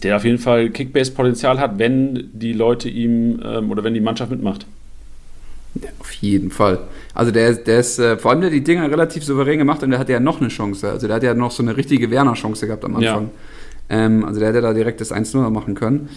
der 0.02 0.16
auf 0.16 0.24
jeden 0.24 0.38
Fall 0.38 0.70
Kickbase-Potenzial 0.70 1.58
hat, 1.58 1.78
wenn 1.78 2.30
die 2.32 2.52
Leute 2.52 2.88
ihm 2.88 3.40
ähm, 3.44 3.70
oder 3.70 3.84
wenn 3.84 3.94
die 3.94 4.00
Mannschaft 4.00 4.30
mitmacht. 4.30 4.66
Ja, 5.74 5.88
auf 6.00 6.12
jeden 6.12 6.50
Fall. 6.50 6.80
Also 7.14 7.30
der, 7.30 7.54
der 7.54 7.80
ist, 7.80 7.98
äh, 7.98 8.16
vor 8.16 8.32
allem 8.32 8.40
der 8.40 8.50
die 8.50 8.64
Dinger 8.64 8.90
relativ 8.90 9.24
souverän 9.24 9.58
gemacht 9.58 9.82
und 9.82 9.90
der 9.90 10.00
hatte 10.00 10.12
ja 10.12 10.20
noch 10.20 10.40
eine 10.40 10.48
Chance. 10.48 10.90
Also 10.90 11.06
der 11.06 11.16
hat 11.16 11.22
ja 11.22 11.34
noch 11.34 11.50
so 11.52 11.62
eine 11.62 11.76
richtige 11.76 12.10
Werner-Chance 12.10 12.66
gehabt 12.66 12.84
am 12.84 12.96
Anfang. 12.96 13.30
Ja. 13.88 14.04
Ähm, 14.04 14.24
also 14.24 14.40
der 14.40 14.48
hätte 14.50 14.60
da 14.62 14.72
direkt 14.72 15.00
das 15.00 15.12
1-0 15.12 15.48
machen 15.50 15.74
können. 15.74 16.08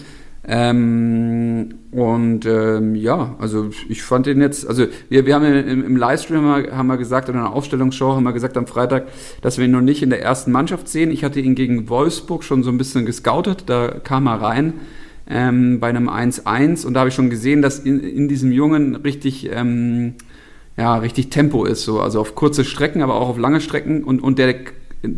Ähm, 0.46 1.74
und 1.90 2.44
ähm, 2.44 2.94
ja, 2.94 3.34
also 3.38 3.70
ich 3.88 4.02
fand 4.02 4.26
den 4.26 4.42
jetzt, 4.42 4.68
also 4.68 4.86
wir, 5.08 5.24
wir 5.24 5.34
haben 5.34 5.44
im, 5.44 5.84
im 5.84 5.96
Livestream 5.96 6.44
haben 6.70 6.86
wir 6.86 6.98
gesagt, 6.98 7.30
in 7.30 7.36
einer 7.36 7.54
Aufstellungsshow 7.54 8.14
haben 8.14 8.24
wir 8.24 8.34
gesagt 8.34 8.58
am 8.58 8.66
Freitag, 8.66 9.06
dass 9.40 9.56
wir 9.56 9.64
ihn 9.64 9.70
noch 9.70 9.80
nicht 9.80 10.02
in 10.02 10.10
der 10.10 10.22
ersten 10.22 10.52
Mannschaft 10.52 10.88
sehen. 10.88 11.10
Ich 11.10 11.24
hatte 11.24 11.40
ihn 11.40 11.54
gegen 11.54 11.88
Wolfsburg 11.88 12.44
schon 12.44 12.62
so 12.62 12.70
ein 12.70 12.76
bisschen 12.76 13.06
gescoutet, 13.06 13.64
da 13.66 13.88
kam 13.88 14.26
er 14.26 14.42
rein 14.42 14.74
ähm, 15.26 15.80
bei 15.80 15.88
einem 15.88 16.10
1-1 16.10 16.86
und 16.86 16.94
da 16.94 17.00
habe 17.00 17.08
ich 17.08 17.14
schon 17.14 17.30
gesehen, 17.30 17.62
dass 17.62 17.78
in, 17.78 18.00
in 18.00 18.28
diesem 18.28 18.52
Jungen 18.52 18.96
richtig, 18.96 19.48
ähm, 19.50 20.14
ja, 20.76 20.96
richtig 20.96 21.30
Tempo 21.30 21.64
ist, 21.64 21.84
so, 21.84 22.00
also 22.00 22.20
auf 22.20 22.34
kurze 22.34 22.64
Strecken, 22.64 23.00
aber 23.00 23.14
auch 23.14 23.30
auf 23.30 23.38
lange 23.38 23.62
Strecken. 23.62 24.04
Und, 24.04 24.20
und 24.20 24.38
der 24.38 24.56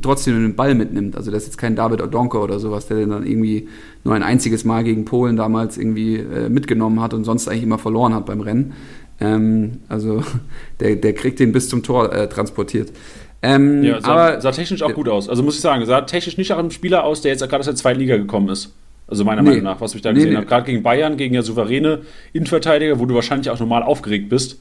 trotzdem 0.02 0.42
den 0.42 0.56
Ball 0.56 0.74
mitnimmt. 0.74 1.16
Also 1.16 1.30
das 1.30 1.42
ist 1.42 1.48
jetzt 1.48 1.58
kein 1.58 1.76
David 1.76 2.02
Odonko 2.02 2.42
oder 2.42 2.58
sowas, 2.58 2.86
der 2.86 2.98
den 2.98 3.10
dann 3.10 3.26
irgendwie 3.26 3.68
nur 4.04 4.14
ein 4.14 4.22
einziges 4.22 4.64
Mal 4.64 4.84
gegen 4.84 5.04
Polen 5.04 5.36
damals 5.36 5.78
irgendwie 5.78 6.16
äh, 6.16 6.48
mitgenommen 6.48 7.00
hat 7.00 7.14
und 7.14 7.24
sonst 7.24 7.48
eigentlich 7.48 7.62
immer 7.62 7.78
verloren 7.78 8.14
hat 8.14 8.26
beim 8.26 8.40
Rennen. 8.40 8.74
Ähm, 9.20 9.80
also 9.88 10.22
der, 10.80 10.96
der 10.96 11.14
kriegt 11.14 11.40
den 11.40 11.52
bis 11.52 11.68
zum 11.68 11.82
Tor 11.82 12.12
äh, 12.12 12.28
transportiert. 12.28 12.92
Ähm, 13.42 13.82
ja, 13.82 14.00
sah, 14.00 14.08
aber, 14.08 14.40
sah 14.40 14.50
technisch 14.50 14.82
auch 14.82 14.94
gut 14.94 15.08
aus. 15.08 15.28
Also 15.28 15.42
muss 15.42 15.56
ich 15.56 15.60
sagen, 15.60 15.84
sah 15.84 16.00
technisch 16.02 16.36
nicht 16.38 16.50
nach 16.50 16.58
einem 16.58 16.70
Spieler 16.70 17.04
aus, 17.04 17.20
der 17.20 17.32
jetzt 17.32 17.40
gerade 17.40 17.58
aus 17.58 17.66
der 17.66 17.76
zweiten 17.76 18.00
Liga 18.00 18.16
gekommen 18.16 18.48
ist. 18.48 18.74
Also 19.08 19.24
meiner 19.24 19.42
nee. 19.42 19.50
Meinung 19.50 19.64
nach, 19.64 19.80
was 19.80 19.94
ich 19.94 20.02
da 20.02 20.12
gesehen 20.12 20.30
nee, 20.30 20.36
habe. 20.36 20.46
Gerade 20.46 20.66
gegen 20.66 20.82
Bayern, 20.82 21.16
gegen 21.16 21.34
ja 21.34 21.42
souveräne 21.42 22.00
Innenverteidiger, 22.32 22.98
wo 22.98 23.06
du 23.06 23.14
wahrscheinlich 23.14 23.50
auch 23.50 23.60
normal 23.60 23.82
aufgeregt 23.82 24.28
bist, 24.28 24.58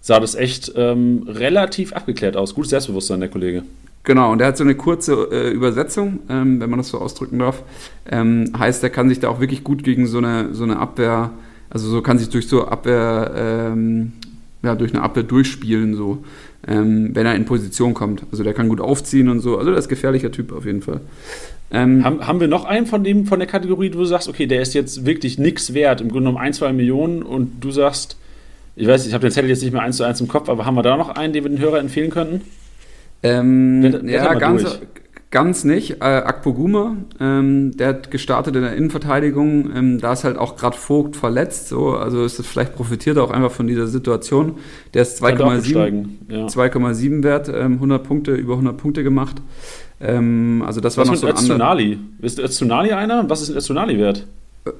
sah 0.00 0.18
das 0.18 0.34
echt 0.34 0.72
ähm, 0.76 1.24
relativ 1.28 1.92
abgeklärt 1.92 2.36
aus. 2.36 2.54
Gutes 2.54 2.70
Selbstbewusstsein, 2.70 3.20
der 3.20 3.28
Kollege. 3.28 3.64
Genau, 4.04 4.32
und 4.32 4.38
der 4.38 4.48
hat 4.48 4.56
so 4.56 4.64
eine 4.64 4.74
kurze 4.74 5.28
äh, 5.30 5.50
Übersetzung, 5.50 6.20
ähm, 6.28 6.60
wenn 6.60 6.68
man 6.68 6.78
das 6.78 6.88
so 6.88 6.98
ausdrücken 6.98 7.38
darf. 7.38 7.62
Ähm, 8.10 8.52
heißt, 8.58 8.82
er 8.82 8.90
kann 8.90 9.08
sich 9.08 9.20
da 9.20 9.28
auch 9.28 9.40
wirklich 9.40 9.62
gut 9.62 9.84
gegen 9.84 10.06
so 10.06 10.18
eine, 10.18 10.54
so 10.54 10.64
eine 10.64 10.78
Abwehr, 10.78 11.30
also 11.70 11.88
so 11.88 12.02
kann 12.02 12.18
sich 12.18 12.28
durch 12.28 12.48
so 12.48 12.66
Abwehr, 12.66 13.32
ähm, 13.36 14.12
ja, 14.64 14.74
durch 14.74 14.92
eine 14.92 15.02
Abwehr 15.02 15.22
durchspielen, 15.22 15.94
so, 15.94 16.24
ähm, 16.66 17.10
wenn 17.14 17.26
er 17.26 17.36
in 17.36 17.44
Position 17.44 17.94
kommt. 17.94 18.24
Also 18.32 18.42
der 18.42 18.54
kann 18.54 18.68
gut 18.68 18.80
aufziehen 18.80 19.28
und 19.28 19.38
so. 19.38 19.56
Also 19.56 19.70
der 19.70 19.78
ist 19.78 19.88
gefährlicher 19.88 20.32
Typ 20.32 20.52
auf 20.52 20.64
jeden 20.64 20.82
Fall. 20.82 21.00
Ähm, 21.70 22.04
haben, 22.04 22.26
haben 22.26 22.40
wir 22.40 22.48
noch 22.48 22.64
einen 22.64 22.86
von 22.86 23.04
dem, 23.04 23.26
von 23.26 23.38
der 23.38 23.48
Kategorie, 23.48 23.92
wo 23.94 23.98
du 23.98 24.04
sagst, 24.04 24.28
okay, 24.28 24.46
der 24.46 24.62
ist 24.62 24.74
jetzt 24.74 25.06
wirklich 25.06 25.38
nichts 25.38 25.74
wert, 25.74 26.00
im 26.00 26.08
Grunde 26.08 26.24
genommen 26.24 26.44
ein, 26.44 26.52
zwei 26.52 26.72
Millionen 26.72 27.22
und 27.22 27.60
du 27.60 27.70
sagst, 27.70 28.16
ich 28.74 28.86
weiß, 28.86 29.06
ich 29.06 29.14
habe 29.14 29.26
den 29.26 29.30
Zettel 29.30 29.48
jetzt 29.48 29.62
nicht 29.62 29.72
mehr 29.72 29.82
eins 29.82 29.96
zu 29.96 30.04
eins 30.04 30.20
im 30.20 30.28
Kopf, 30.28 30.48
aber 30.48 30.66
haben 30.66 30.74
wir 30.74 30.82
da 30.82 30.96
noch 30.96 31.10
einen, 31.10 31.32
den 31.32 31.44
wir 31.44 31.50
den 31.50 31.60
Hörer 31.60 31.78
empfehlen 31.78 32.10
könnten? 32.10 32.42
Ähm, 33.22 34.00
wer 34.02 34.24
ja, 34.24 34.34
ganz, 34.34 34.80
ganz 35.30 35.64
nicht. 35.64 36.00
Äh, 36.00 36.04
Akpoguma, 36.04 36.96
ähm, 37.18 37.76
der 37.76 37.88
hat 37.88 38.10
gestartet 38.10 38.54
in 38.54 38.62
der 38.62 38.76
Innenverteidigung. 38.76 39.70
Ähm, 39.74 40.00
da 40.00 40.12
ist 40.12 40.24
halt 40.24 40.36
auch 40.38 40.56
gerade 40.56 40.76
Vogt 40.76 41.16
verletzt. 41.16 41.68
So, 41.68 41.96
also 41.96 42.24
ist 42.24 42.38
das 42.38 42.46
vielleicht 42.46 42.76
profitiert 42.76 43.16
er 43.16 43.24
auch 43.24 43.30
einfach 43.30 43.50
von 43.50 43.66
dieser 43.66 43.88
Situation. 43.88 44.58
Der 44.94 45.02
ist 45.02 45.22
2,7 45.22 46.04
ja. 46.28 46.46
2,7 46.46 47.22
wert, 47.24 47.48
ähm, 47.48 47.74
100 47.74 48.04
Punkte, 48.04 48.32
über 48.32 48.54
100 48.54 48.76
Punkte 48.76 49.02
gemacht. 49.02 49.36
Ähm, 50.00 50.62
also 50.66 50.80
das 50.80 50.96
Was 50.96 51.06
war 51.06 51.14
noch 51.14 51.20
so 51.20 51.26
ein 51.26 51.34
Öztunali? 51.34 51.98
Ist 52.20 52.38
Öztunali 52.38 52.92
einer? 52.92 53.28
Was 53.28 53.42
ist 53.42 53.50
ein 53.50 53.56
Öztunali 53.56 53.98
wert? 53.98 54.26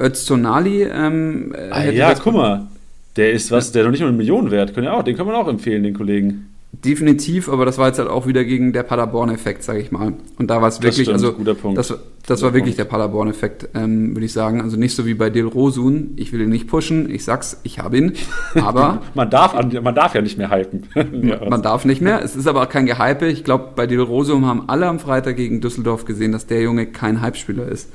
Öztunali 0.00 0.82
ähm, 0.84 1.54
ah, 1.70 1.84
Ja, 1.84 2.14
guck 2.14 2.34
mal. 2.34 2.68
Der 3.16 3.32
ist 3.32 3.50
was, 3.50 3.72
der 3.72 3.84
noch 3.84 3.90
nicht 3.90 4.00
mal 4.00 4.08
eine 4.08 4.16
Million 4.16 4.50
wert. 4.50 4.70
Den 4.76 4.84
können 4.84 5.28
wir 5.28 5.36
auch 5.36 5.48
empfehlen, 5.48 5.82
den 5.82 5.94
Kollegen. 5.94 6.51
Definitiv, 6.74 7.50
aber 7.50 7.66
das 7.66 7.76
war 7.76 7.88
jetzt 7.88 7.98
halt 7.98 8.08
auch 8.08 8.26
wieder 8.26 8.44
gegen 8.44 8.72
der 8.72 8.82
Paderborn-Effekt, 8.82 9.62
sage 9.62 9.80
ich 9.80 9.92
mal. 9.92 10.14
Und 10.38 10.50
da 10.50 10.62
war 10.62 10.68
es 10.68 10.80
wirklich, 10.80 11.02
stimmt, 11.02 11.14
also 11.14 11.34
guter 11.34 11.54
Punkt. 11.54 11.76
das, 11.76 11.94
das 12.26 12.40
war 12.40 12.54
wirklich 12.54 12.76
der 12.76 12.86
Paderborn-Effekt, 12.86 13.68
ähm, 13.74 14.16
würde 14.16 14.24
ich 14.24 14.32
sagen. 14.32 14.62
Also 14.62 14.78
nicht 14.78 14.96
so 14.96 15.04
wie 15.04 15.12
bei 15.12 15.28
Del 15.28 15.44
Rosun. 15.44 16.14
Ich 16.16 16.32
will 16.32 16.40
ihn 16.40 16.48
nicht 16.48 16.68
pushen, 16.68 17.10
ich 17.10 17.24
sag's, 17.24 17.60
ich 17.62 17.78
habe 17.78 17.98
ihn. 17.98 18.12
Aber 18.54 19.02
man, 19.14 19.28
darf, 19.28 19.54
man 19.54 19.94
darf 19.94 20.14
ja 20.14 20.22
nicht 20.22 20.38
mehr 20.38 20.50
hypen. 20.50 20.86
ja, 21.22 21.46
man 21.46 21.60
darf 21.60 21.84
nicht 21.84 22.00
mehr. 22.00 22.22
Es 22.22 22.34
ist 22.34 22.46
aber 22.46 22.62
auch 22.62 22.68
kein 22.70 22.86
Gehype. 22.86 23.26
Ich 23.26 23.44
glaube, 23.44 23.72
bei 23.76 23.86
Del 23.86 24.00
Rosum 24.00 24.46
haben 24.46 24.68
alle 24.68 24.86
am 24.86 24.98
Freitag 24.98 25.36
gegen 25.36 25.60
Düsseldorf 25.60 26.06
gesehen, 26.06 26.32
dass 26.32 26.46
der 26.46 26.62
Junge 26.62 26.86
kein 26.86 27.20
Hype-Spieler 27.20 27.68
ist. 27.68 27.92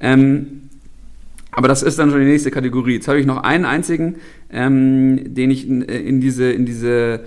Ähm, 0.00 0.68
aber 1.50 1.66
das 1.66 1.82
ist 1.82 1.98
dann 1.98 2.10
schon 2.10 2.20
die 2.20 2.26
nächste 2.26 2.50
Kategorie. 2.50 2.94
Jetzt 2.94 3.08
habe 3.08 3.18
ich 3.18 3.26
noch 3.26 3.42
einen 3.42 3.64
einzigen, 3.64 4.16
ähm, 4.52 5.34
den 5.34 5.50
ich 5.50 5.66
in, 5.66 5.80
in 5.80 6.20
diese, 6.20 6.52
in 6.52 6.66
diese 6.66 7.20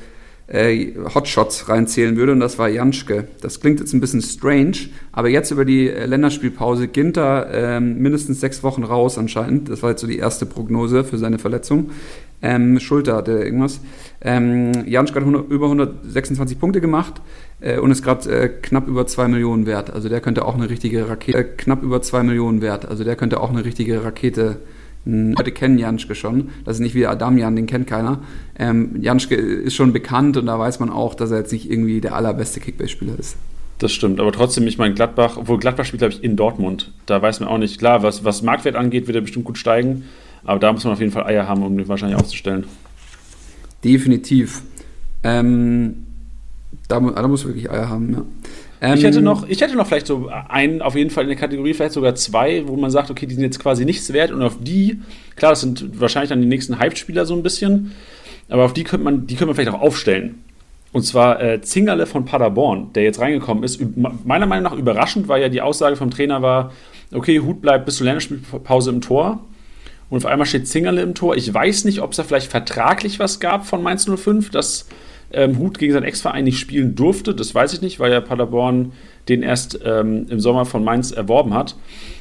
äh, 0.51 0.93
Hotshots 1.15 1.69
reinzählen 1.69 2.17
würde, 2.17 2.33
und 2.33 2.41
das 2.41 2.59
war 2.59 2.67
Janschke. 2.67 3.27
Das 3.41 3.61
klingt 3.61 3.79
jetzt 3.79 3.93
ein 3.93 4.01
bisschen 4.01 4.21
strange, 4.21 4.77
aber 5.11 5.29
jetzt 5.29 5.51
über 5.51 5.63
die 5.63 5.89
äh, 5.89 6.05
Länderspielpause 6.05 6.89
Ginter 6.89 7.47
ähm, 7.53 7.99
mindestens 7.99 8.41
sechs 8.41 8.61
Wochen 8.61 8.83
raus 8.83 9.17
anscheinend. 9.17 9.69
Das 9.69 9.81
war 9.81 9.91
jetzt 9.91 10.01
so 10.01 10.07
die 10.07 10.17
erste 10.17 10.45
Prognose 10.45 11.03
für 11.03 11.17
seine 11.17 11.39
Verletzung. 11.39 11.91
Ähm, 12.41 12.79
Schulter 12.79 13.15
hatte 13.15 13.31
irgendwas. 13.33 13.79
Ähm, 14.19 14.71
Janschke 14.85 15.19
hat 15.19 15.23
100, 15.23 15.49
über 15.49 15.67
126 15.67 16.59
Punkte 16.59 16.81
gemacht 16.81 17.21
äh, 17.61 17.77
und 17.77 17.91
ist 17.91 18.03
gerade 18.03 18.29
äh, 18.29 18.49
knapp 18.49 18.87
über 18.87 19.07
2 19.07 19.29
Millionen 19.29 19.65
wert. 19.65 19.91
Also 19.91 20.09
der 20.09 20.19
könnte 20.19 20.45
auch 20.45 20.55
eine 20.55 20.69
richtige 20.69 21.07
Rakete, 21.07 21.37
äh, 21.37 21.43
knapp 21.43 21.81
über 21.83 22.01
2 22.01 22.23
Millionen 22.23 22.61
wert. 22.61 22.85
Also 22.87 23.03
der 23.03 23.15
könnte 23.15 23.39
auch 23.39 23.51
eine 23.51 23.63
richtige 23.63 24.03
Rakete 24.03 24.57
Leute 25.03 25.51
kennen 25.51 25.79
Janschke 25.79 26.13
schon. 26.13 26.49
Das 26.63 26.77
ist 26.77 26.81
nicht 26.81 26.93
wie 26.93 27.07
Adamian, 27.07 27.55
den 27.55 27.65
kennt 27.65 27.87
keiner. 27.87 28.19
Ähm, 28.57 29.01
Janschke 29.01 29.35
ist 29.35 29.73
schon 29.73 29.93
bekannt 29.93 30.37
und 30.37 30.45
da 30.45 30.59
weiß 30.59 30.79
man 30.79 30.89
auch, 30.89 31.15
dass 31.15 31.31
er 31.31 31.39
jetzt 31.39 31.51
nicht 31.51 31.69
irgendwie 31.69 32.01
der 32.01 32.15
allerbeste 32.15 32.59
Kickbase-Spieler 32.59 33.17
ist. 33.17 33.35
Das 33.79 33.91
stimmt, 33.91 34.19
aber 34.19 34.31
trotzdem, 34.31 34.67
ich 34.67 34.77
meine, 34.77 34.93
Gladbach, 34.93 35.37
obwohl 35.37 35.57
Gladbach 35.57 35.85
spielt, 35.85 36.01
glaube 36.01 36.13
ich, 36.13 36.23
in 36.23 36.35
Dortmund. 36.35 36.91
Da 37.07 37.19
weiß 37.19 37.39
man 37.39 37.49
auch 37.49 37.57
nicht. 37.57 37.79
Klar, 37.79 38.03
was, 38.03 38.23
was 38.23 38.43
Marktwert 38.43 38.75
angeht, 38.75 39.07
wird 39.07 39.15
er 39.15 39.21
bestimmt 39.21 39.45
gut 39.45 39.57
steigen, 39.57 40.03
aber 40.43 40.59
da 40.59 40.71
muss 40.71 40.83
man 40.83 40.93
auf 40.93 40.99
jeden 40.99 41.11
Fall 41.11 41.23
Eier 41.23 41.47
haben, 41.47 41.63
um 41.63 41.75
den 41.75 41.87
wahrscheinlich 41.87 42.19
aufzustellen. 42.19 42.65
Definitiv. 43.83 44.61
Ähm, 45.23 46.05
da, 46.87 46.99
da 46.99 47.27
muss 47.27 47.43
wirklich 47.45 47.71
Eier 47.71 47.89
haben, 47.89 48.13
ja. 48.13 48.23
Ähm, 48.81 48.95
ich, 48.95 49.03
hätte 49.03 49.21
noch, 49.21 49.47
ich 49.47 49.61
hätte 49.61 49.75
noch 49.75 49.85
vielleicht 49.85 50.07
so 50.07 50.29
einen, 50.49 50.81
auf 50.81 50.95
jeden 50.95 51.11
Fall 51.11 51.23
in 51.23 51.29
der 51.29 51.37
Kategorie, 51.37 51.73
vielleicht 51.73 51.93
sogar 51.93 52.15
zwei, 52.15 52.67
wo 52.67 52.75
man 52.75 52.89
sagt, 52.89 53.11
okay, 53.11 53.27
die 53.27 53.35
sind 53.35 53.43
jetzt 53.43 53.59
quasi 53.59 53.85
nichts 53.85 54.11
wert 54.11 54.31
und 54.31 54.41
auf 54.41 54.57
die, 54.59 54.99
klar, 55.35 55.51
das 55.51 55.61
sind 55.61 55.99
wahrscheinlich 55.99 56.29
dann 56.29 56.41
die 56.41 56.47
nächsten 56.47 56.79
Hype-Spieler 56.79 57.25
so 57.25 57.35
ein 57.35 57.43
bisschen, 57.43 57.91
aber 58.49 58.65
auf 58.65 58.73
die 58.73 58.83
könnte 58.83 59.03
man, 59.03 59.27
die 59.27 59.35
könnte 59.35 59.47
man 59.47 59.55
vielleicht 59.55 59.71
auch 59.71 59.81
aufstellen. 59.81 60.43
Und 60.93 61.03
zwar 61.03 61.41
äh, 61.41 61.61
Zingerle 61.61 62.05
von 62.05 62.25
Paderborn, 62.25 62.91
der 62.93 63.03
jetzt 63.03 63.19
reingekommen 63.19 63.63
ist. 63.63 63.81
Meiner 64.25 64.45
Meinung 64.45 64.63
nach 64.63 64.77
überraschend, 64.77 65.29
weil 65.29 65.41
ja 65.41 65.47
die 65.47 65.61
Aussage 65.61 65.95
vom 65.95 66.11
Trainer 66.11 66.41
war, 66.41 66.73
okay, 67.13 67.39
Hut 67.39 67.61
bleibt 67.61 67.85
bis 67.85 67.97
zur 67.97 68.05
Länderspielpause 68.05 68.89
im 68.89 68.99
Tor. 68.99 69.39
Und 70.09 70.17
auf 70.17 70.25
einmal 70.25 70.45
steht 70.45 70.67
Zingerle 70.67 71.01
im 71.01 71.15
Tor. 71.15 71.37
Ich 71.37 71.53
weiß 71.53 71.85
nicht, 71.85 72.01
ob 72.01 72.11
es 72.11 72.17
da 72.17 72.23
vielleicht 72.23 72.51
vertraglich 72.51 73.19
was 73.19 73.39
gab 73.39 73.65
von 73.65 73.81
Mainz 73.81 74.05
05, 74.05 74.49
dass 74.49 74.87
ähm, 75.33 75.57
Hut 75.57 75.77
gegen 75.77 75.93
seinen 75.93 76.03
Ex-Verein 76.03 76.43
nicht 76.43 76.59
spielen 76.59 76.95
durfte. 76.95 77.33
Das 77.33 77.53
weiß 77.53 77.73
ich 77.73 77.81
nicht, 77.81 77.99
weil 77.99 78.11
ja 78.11 78.21
Paderborn 78.21 78.91
den 79.29 79.43
erst 79.43 79.79
ähm, 79.85 80.27
im 80.29 80.39
Sommer 80.39 80.65
von 80.65 80.83
Mainz 80.83 81.11
erworben 81.11 81.53
hat. 81.53 81.75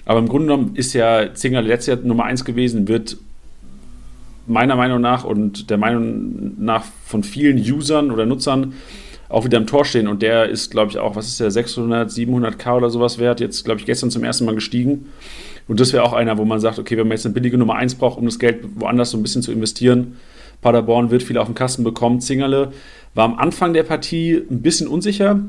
Aber 0.04 0.18
im 0.18 0.28
Grunde 0.28 0.48
genommen 0.48 0.72
ist 0.74 0.92
ja 0.92 1.32
Zinger 1.34 1.62
letztes 1.62 1.86
Jahr 1.86 1.98
Nummer 2.06 2.24
1 2.24 2.44
gewesen, 2.44 2.88
wird 2.88 3.16
meiner 4.46 4.76
Meinung 4.76 5.00
nach 5.00 5.24
und 5.24 5.70
der 5.70 5.78
Meinung 5.78 6.54
nach 6.58 6.84
von 7.04 7.22
vielen 7.22 7.58
Usern 7.58 8.10
oder 8.10 8.26
Nutzern 8.26 8.74
auch 9.28 9.44
wieder 9.44 9.58
im 9.58 9.66
Tor 9.66 9.84
stehen. 9.84 10.08
Und 10.08 10.22
der 10.22 10.48
ist, 10.48 10.70
glaube 10.70 10.90
ich, 10.90 10.98
auch, 10.98 11.14
was 11.14 11.28
ist 11.28 11.40
der, 11.40 11.50
600, 11.50 12.10
700k 12.10 12.76
oder 12.76 12.90
sowas 12.90 13.18
wert. 13.18 13.40
Jetzt, 13.40 13.64
glaube 13.64 13.80
ich, 13.80 13.86
gestern 13.86 14.10
zum 14.10 14.24
ersten 14.24 14.44
Mal 14.44 14.56
gestiegen. 14.56 15.06
Und 15.68 15.78
das 15.78 15.92
wäre 15.92 16.02
auch 16.02 16.12
einer, 16.12 16.36
wo 16.36 16.44
man 16.44 16.58
sagt, 16.58 16.80
okay, 16.80 16.96
wenn 16.96 17.06
man 17.06 17.16
jetzt 17.16 17.26
eine 17.26 17.34
billige 17.34 17.56
Nummer 17.56 17.76
1 17.76 17.94
braucht, 17.94 18.18
um 18.18 18.24
das 18.24 18.40
Geld 18.40 18.64
woanders 18.74 19.10
so 19.10 19.16
ein 19.16 19.22
bisschen 19.22 19.42
zu 19.42 19.52
investieren, 19.52 20.16
Paderborn 20.62 21.10
wird 21.10 21.22
viel 21.22 21.38
auf 21.38 21.46
den 21.46 21.54
Kasten 21.54 21.84
bekommen. 21.84 22.20
Zingerle 22.20 22.72
war 23.14 23.24
am 23.24 23.38
Anfang 23.38 23.72
der 23.72 23.82
Partie 23.82 24.42
ein 24.50 24.62
bisschen 24.62 24.88
unsicher, 24.88 25.40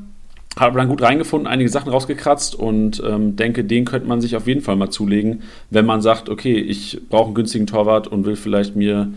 hat 0.55 0.67
aber 0.67 0.79
dann 0.79 0.89
gut 0.89 1.01
reingefunden, 1.01 1.47
einige 1.47 1.69
Sachen 1.69 1.91
rausgekratzt 1.91 2.55
und 2.55 3.01
ähm, 3.05 3.35
denke, 3.35 3.63
den 3.63 3.85
könnte 3.85 4.07
man 4.07 4.19
sich 4.19 4.35
auf 4.35 4.47
jeden 4.47 4.61
Fall 4.61 4.75
mal 4.75 4.89
zulegen, 4.89 5.43
wenn 5.69 5.85
man 5.85 6.01
sagt, 6.01 6.29
okay, 6.29 6.57
ich 6.57 7.01
brauche 7.09 7.27
einen 7.27 7.35
günstigen 7.35 7.67
Torwart 7.67 8.07
und 8.07 8.25
will 8.25 8.35
vielleicht 8.35 8.75
mir 8.75 9.13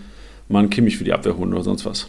mal 0.49 0.61
einen 0.61 0.71
Kimmich 0.71 0.97
für 0.97 1.05
die 1.05 1.13
Abwehr 1.13 1.37
holen 1.37 1.53
oder 1.53 1.63
sonst 1.63 1.85
was. 1.85 2.09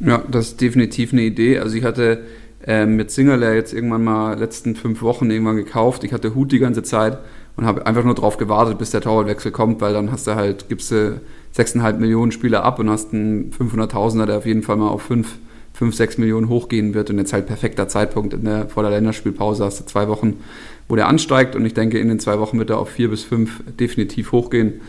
Ja, 0.00 0.22
das 0.30 0.48
ist 0.48 0.60
definitiv 0.60 1.12
eine 1.12 1.22
Idee. 1.22 1.58
Also 1.58 1.76
ich 1.76 1.84
hatte 1.84 2.24
ähm, 2.66 2.96
mit 2.96 3.10
Singerler 3.10 3.54
jetzt 3.54 3.72
irgendwann 3.72 4.04
mal 4.04 4.38
letzten 4.38 4.74
fünf 4.74 5.02
Wochen 5.02 5.30
irgendwann 5.30 5.56
gekauft. 5.56 6.04
Ich 6.04 6.12
hatte 6.12 6.34
Hut 6.34 6.52
die 6.52 6.58
ganze 6.58 6.82
Zeit 6.82 7.18
und 7.56 7.64
habe 7.64 7.86
einfach 7.86 8.04
nur 8.04 8.14
darauf 8.14 8.36
gewartet, 8.36 8.78
bis 8.78 8.90
der 8.90 9.00
Torwartwechsel 9.00 9.52
kommt, 9.52 9.80
weil 9.80 9.92
dann 9.92 10.10
hast 10.10 10.26
du 10.26 10.34
halt, 10.34 10.68
gibst 10.68 10.90
du 10.90 11.20
6,5 11.56 11.98
Millionen 11.98 12.32
Spieler 12.32 12.64
ab 12.64 12.78
und 12.78 12.90
hast 12.90 13.12
einen 13.12 13.52
500.000er, 13.52 14.26
der 14.26 14.38
auf 14.38 14.46
jeden 14.46 14.62
Fall 14.62 14.76
mal 14.76 14.88
auf 14.88 15.02
5, 15.02 15.38
5, 15.74 15.94
6 15.94 16.18
Millionen 16.18 16.48
hochgehen 16.48 16.94
wird 16.94 17.10
und 17.10 17.18
jetzt 17.18 17.32
halt 17.32 17.46
perfekter 17.46 17.88
Zeitpunkt 17.88 18.34
in 18.34 18.44
der, 18.44 18.68
vor 18.68 18.82
der 18.82 18.90
Länderspielpause 18.90 19.64
hast 19.64 19.80
du 19.80 19.84
zwei 19.84 20.08
Wochen, 20.08 20.34
wo 20.88 20.96
der 20.96 21.08
ansteigt 21.08 21.54
und 21.56 21.64
ich 21.64 21.74
denke, 21.74 21.98
in 21.98 22.08
den 22.08 22.18
zwei 22.18 22.38
Wochen 22.38 22.58
wird 22.58 22.70
er 22.70 22.78
auf 22.78 22.90
4 22.90 23.08
bis 23.08 23.22
5 23.24 23.76
definitiv 23.78 24.32
hochgehen. 24.32 24.80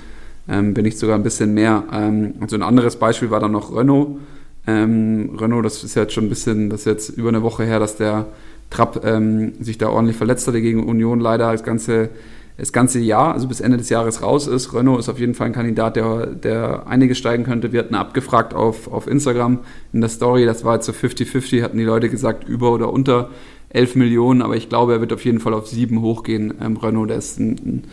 Ähm, 0.48 0.74
bin 0.74 0.86
ich 0.86 0.98
sogar 0.98 1.15
ein 1.15 1.24
bisschen 1.24 1.53
mehr. 1.53 1.84
Ähm, 1.91 2.36
also 2.39 2.55
ein 2.55 2.62
anderes 2.62 2.98
Beispiel 2.98 3.31
war 3.31 3.39
dann 3.39 3.51
noch 3.51 3.75
Renault. 3.75 4.19
Ähm, 4.67 5.36
Renault, 5.39 5.65
das 5.65 5.84
ist 5.84 5.95
jetzt 5.95 6.13
schon 6.13 6.25
ein 6.25 6.29
bisschen, 6.29 6.69
das 6.69 6.81
ist 6.81 6.86
jetzt 6.86 7.10
über 7.10 7.29
eine 7.29 7.41
Woche 7.41 7.63
her, 7.63 7.79
dass 7.79 7.98
der 7.98 8.27
Trapp 8.69 9.05
ähm, 9.05 9.53
sich 9.60 9.77
da 9.77 9.89
ordentlich 9.89 10.17
verletzt 10.17 10.48
hatte 10.48 10.62
gegen 10.62 10.84
Union 10.84 11.19
leider 11.19 11.51
das 11.51 11.63
ganze 11.63 12.10
das 12.58 12.72
ganze 12.72 13.00
Jahr, 13.00 13.34
also 13.34 13.48
bis 13.48 13.60
Ende 13.60 13.78
des 13.78 13.90
Jahres 13.90 14.22
raus 14.22 14.48
ist. 14.48 14.74
Renault 14.74 15.00
ist 15.00 15.10
auf 15.10 15.20
jeden 15.20 15.34
Fall 15.34 15.48
ein 15.48 15.54
Kandidat, 15.54 15.98
der, 15.98 16.28
der 16.28 16.88
einiges 16.88 17.18
steigen 17.18 17.44
könnte. 17.44 17.74
Wir 17.74 17.80
hatten 17.80 17.96
abgefragt 17.96 18.54
auf, 18.54 18.92
auf 18.92 19.08
Instagram 19.08 19.60
in 19.92 20.02
der 20.02 20.10
Story, 20.10 20.46
das 20.46 20.64
war 20.64 20.76
jetzt 20.76 20.86
so 20.86 20.94
50-50, 20.94 21.64
hatten 21.64 21.78
die 21.78 21.84
Leute 21.84 22.10
gesagt, 22.10 22.48
über 22.48 22.72
oder 22.72 22.92
unter 22.94 23.30
11 23.70 23.96
Millionen, 23.96 24.42
aber 24.42 24.56
ich 24.56 24.70
glaube, 24.70 24.94
er 24.94 25.02
wird 25.02 25.12
auf 25.12 25.26
jeden 25.26 25.40
Fall 25.40 25.54
auf 25.54 25.68
7 25.68 26.02
hochgehen. 26.02 26.54
Ähm, 26.62 26.78
Renault, 26.78 27.10
der 27.10 27.18
ist 27.18 27.40
ein, 27.40 27.84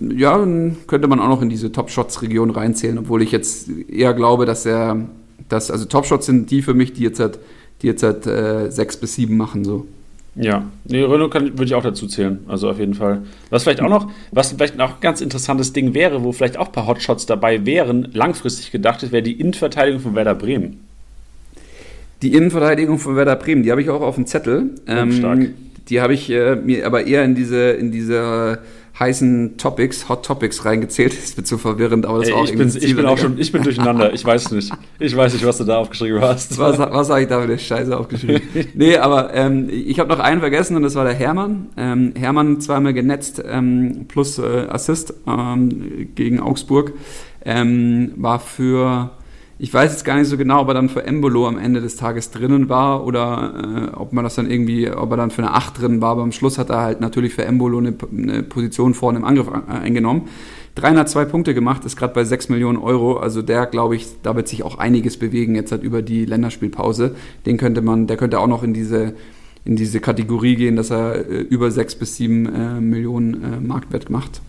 ein, 0.00 0.16
ja, 0.16 0.38
könnte 0.86 1.08
man 1.08 1.20
auch 1.20 1.28
noch 1.28 1.42
in 1.42 1.50
diese 1.50 1.70
Top-Shots-Region 1.70 2.50
reinzählen, 2.50 2.98
obwohl 2.98 3.20
ich 3.22 3.32
jetzt 3.32 3.68
eher 3.90 4.14
glaube, 4.14 4.46
dass 4.46 4.64
er, 4.64 5.08
dass, 5.50 5.70
also 5.70 5.84
Top-Shots 5.84 6.24
sind 6.24 6.50
die 6.50 6.62
für 6.62 6.72
mich, 6.72 6.94
die 6.94 7.02
jetzt 7.02 7.20
halt, 7.20 7.38
die 7.82 7.86
jetzt 7.86 8.02
halt 8.02 8.26
äh, 8.26 8.70
6 8.70 8.96
bis 8.96 9.14
7 9.16 9.36
machen, 9.36 9.62
so. 9.64 9.86
Ja, 10.40 10.64
nee, 10.84 11.02
Renault 11.02 11.32
kann, 11.32 11.44
würde 11.58 11.64
ich 11.64 11.74
auch 11.74 11.82
dazu 11.82 12.06
zählen. 12.06 12.38
Also 12.46 12.70
auf 12.70 12.78
jeden 12.78 12.94
Fall. 12.94 13.22
Was 13.50 13.64
vielleicht 13.64 13.82
auch 13.82 13.88
noch, 13.88 14.08
was 14.30 14.52
vielleicht 14.52 14.80
auch 14.80 14.90
ein 14.90 15.00
ganz 15.00 15.20
interessantes 15.20 15.72
Ding 15.72 15.94
wäre, 15.94 16.22
wo 16.22 16.30
vielleicht 16.30 16.56
auch 16.58 16.66
ein 16.66 16.72
paar 16.72 16.86
Hotshots 16.86 17.26
dabei 17.26 17.66
wären, 17.66 18.08
langfristig 18.12 18.70
gedacht, 18.70 19.10
wäre 19.10 19.22
die 19.22 19.32
Innenverteidigung 19.32 20.00
von 20.00 20.14
Werder 20.14 20.36
Bremen. 20.36 20.80
Die 22.22 22.34
Innenverteidigung 22.34 22.98
von 22.98 23.16
Werder 23.16 23.34
Bremen, 23.34 23.64
die 23.64 23.72
habe 23.72 23.82
ich 23.82 23.90
auch 23.90 24.00
auf 24.00 24.14
dem 24.14 24.26
Zettel. 24.26 24.70
Ähm, 24.86 25.12
stark. 25.12 25.40
Die 25.88 26.00
habe 26.00 26.14
ich 26.14 26.30
äh, 26.30 26.54
mir 26.54 26.86
aber 26.86 27.06
eher 27.06 27.24
in 27.24 27.34
diese, 27.34 27.70
in 27.70 27.90
diese 27.90 28.60
heißen 28.98 29.56
Topics, 29.58 30.08
Hot 30.08 30.24
Topics 30.24 30.64
reingezählt. 30.64 31.16
Das 31.28 31.36
wird 31.36 31.46
so 31.46 31.58
verwirrend, 31.58 32.06
aber 32.06 32.18
das 32.20 32.28
Ey, 32.28 32.34
war 32.34 32.40
auch 32.40 32.44
ich 32.44 32.56
bin, 32.56 32.68
ich 32.68 32.96
bin 32.96 33.06
auch 33.06 33.18
schon, 33.18 33.38
ich 33.38 33.52
bin 33.52 33.62
durcheinander. 33.62 34.12
Ich 34.14 34.24
weiß 34.24 34.50
nicht. 34.52 34.72
Ich 34.98 35.14
weiß 35.14 35.34
nicht, 35.34 35.44
was 35.44 35.58
du 35.58 35.64
da 35.64 35.78
aufgeschrieben 35.78 36.20
hast. 36.20 36.58
Was, 36.58 36.78
was 36.78 37.10
habe 37.10 37.22
ich 37.22 37.28
da 37.28 37.38
für 37.38 37.44
eine 37.44 37.58
Scheiße 37.58 37.96
aufgeschrieben? 37.96 38.42
nee, 38.74 38.96
aber 38.96 39.34
ähm, 39.34 39.68
ich 39.70 40.00
habe 40.00 40.08
noch 40.08 40.20
einen 40.20 40.40
vergessen 40.40 40.76
und 40.76 40.82
das 40.82 40.94
war 40.94 41.04
der 41.04 41.14
Hermann. 41.14 41.68
Ähm, 41.76 42.14
Hermann 42.16 42.60
zweimal 42.60 42.94
genetzt 42.94 43.42
ähm, 43.46 44.06
plus 44.08 44.38
äh, 44.38 44.66
Assist 44.68 45.12
ähm, 45.26 46.08
gegen 46.14 46.40
Augsburg. 46.40 46.94
Ähm, 47.44 48.12
war 48.16 48.40
für 48.40 49.10
ich 49.58 49.74
weiß 49.74 49.90
jetzt 49.90 50.04
gar 50.04 50.16
nicht 50.16 50.28
so 50.28 50.36
genau, 50.36 50.60
ob 50.60 50.68
er 50.68 50.74
dann 50.74 50.88
für 50.88 51.04
Embolo 51.04 51.48
am 51.48 51.58
Ende 51.58 51.80
des 51.80 51.96
Tages 51.96 52.30
drinnen 52.30 52.68
war 52.68 53.04
oder 53.04 53.90
äh, 53.92 53.96
ob 53.96 54.12
man 54.12 54.22
das 54.22 54.36
dann 54.36 54.48
irgendwie, 54.48 54.88
ob 54.90 55.10
er 55.10 55.16
dann 55.16 55.30
für 55.30 55.42
eine 55.42 55.52
8 55.52 55.80
drin 55.80 56.00
war, 56.00 56.10
aber 56.10 56.22
am 56.22 56.32
Schluss 56.32 56.58
hat 56.58 56.70
er 56.70 56.80
halt 56.80 57.00
natürlich 57.00 57.34
für 57.34 57.44
Embolo 57.44 57.78
eine, 57.78 57.94
eine 58.16 58.42
Position 58.44 58.94
vorne 58.94 59.18
im 59.18 59.24
Angriff 59.24 59.48
äh, 59.48 59.72
eingenommen. 59.72 60.28
302 60.76 61.24
Punkte 61.24 61.54
gemacht, 61.54 61.84
ist 61.84 61.96
gerade 61.96 62.14
bei 62.14 62.22
6 62.22 62.50
Millionen 62.50 62.78
Euro. 62.78 63.16
Also 63.16 63.42
der, 63.42 63.66
glaube 63.66 63.96
ich, 63.96 64.06
da 64.22 64.36
wird 64.36 64.46
sich 64.46 64.62
auch 64.62 64.78
einiges 64.78 65.16
bewegen 65.16 65.56
jetzt 65.56 65.72
halt 65.72 65.82
über 65.82 66.02
die 66.02 66.24
Länderspielpause. 66.24 67.16
Den 67.46 67.56
könnte 67.56 67.82
man, 67.82 68.06
der 68.06 68.16
könnte 68.16 68.38
auch 68.38 68.46
noch 68.46 68.62
in 68.62 68.74
diese, 68.74 69.14
in 69.64 69.74
diese 69.74 69.98
Kategorie 69.98 70.54
gehen, 70.54 70.76
dass 70.76 70.90
er 70.90 71.28
äh, 71.28 71.40
über 71.40 71.72
6 71.72 71.96
bis 71.96 72.16
7 72.16 72.46
äh, 72.46 72.80
Millionen 72.80 73.42
äh, 73.42 73.60
Marktwert 73.60 74.08
macht. 74.08 74.40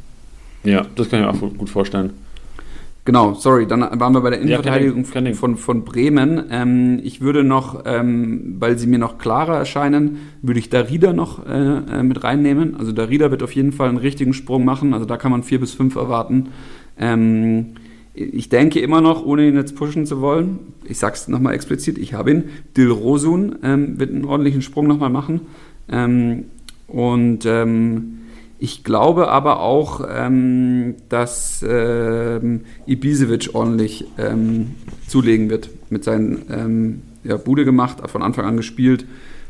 Ja, 0.63 0.86
das 0.96 1.10
kann 1.10 1.22
ich 1.22 1.25
mir 1.25 1.48
auch 1.48 1.58
gut 1.58 1.70
vorstellen. 1.70 2.12
Genau, 3.10 3.34
sorry, 3.34 3.66
dann 3.66 3.82
waren 4.00 4.13
wir 4.13 4.22
bei 4.22 4.30
der 4.30 4.39
Innenverteidigung 4.39 5.04
ja, 5.04 5.34
von, 5.34 5.58
von 5.58 5.84
Bremen. 5.84 6.44
Ähm, 6.51 7.00
ich 7.01 7.22
würde 7.22 7.44
noch, 7.44 7.82
ähm, 7.88 8.58
weil 8.60 8.78
sie 8.78 8.86
mir 8.86 9.00
noch 9.00 9.18
klarer 9.18 9.58
erscheinen, 9.58 10.20
würde 10.44 10.60
ich 10.60 10.70
Darida 10.70 11.12
noch 11.12 11.44
äh, 11.44 11.51
äh, 11.51 12.04
mit 12.04 12.24
reinnehmen. 12.24 12.75
Also 12.78 12.92
Darida 12.92 13.32
wird 13.32 13.42
auf 13.42 13.54
jeden 13.54 13.72
Fall 13.72 13.89
einen 13.89 13.98
richtigen 13.98 14.36
Sprung 14.36 14.63
machen, 14.63 14.94
also 14.94 15.08
da 15.08 15.18
kann 15.18 15.32
man 15.32 15.42
vier 15.42 15.60
bis 15.60 15.74
fünf 15.74 15.96
erwarten. 15.96 16.50
Ähm, 17.00 17.70
ich 18.13 18.50
denke 18.50 18.80
immer 18.80 19.01
noch, 19.01 19.25
ohne 19.25 19.48
ihn 19.48 19.56
jetzt 19.56 19.75
pushen 19.75 20.06
zu 20.06 20.22
wollen, 20.22 20.60
ich 20.84 21.00
sage 21.00 21.16
es 21.16 21.28
nochmal 21.28 21.56
explizit, 21.56 21.98
ich 21.98 22.13
habe 22.13 22.30
ihn, 22.30 22.44
Dilrosun 22.78 23.56
ähm, 23.63 24.00
wird 24.00 24.12
einen 24.12 24.25
ordentlichen 24.25 24.62
Sprung 24.62 24.86
nochmal 24.86 25.10
machen. 25.10 25.42
Ähm, 25.92 26.44
und 26.86 27.44
ähm, 27.48 28.20
ich 28.60 28.84
glaube 28.84 29.30
aber 29.30 29.62
auch, 29.62 30.06
ähm, 30.13 30.96
dass 31.08 31.63
ähm, 31.68 32.62
Ibisevic 32.86 33.51
ordentlich 33.54 34.06
ähm, 34.18 34.75
zulegen 35.08 35.50
wird. 35.50 35.70
Mit 35.89 36.04
seinen 36.04 36.46
ähm, 36.51 37.01
ja, 37.24 37.38
Bude 37.38 37.63
gemacht, 37.63 37.98
von 38.10 38.22
Anfang 38.22 38.46
an 38.46 38.58
gespielt. 38.58 39.06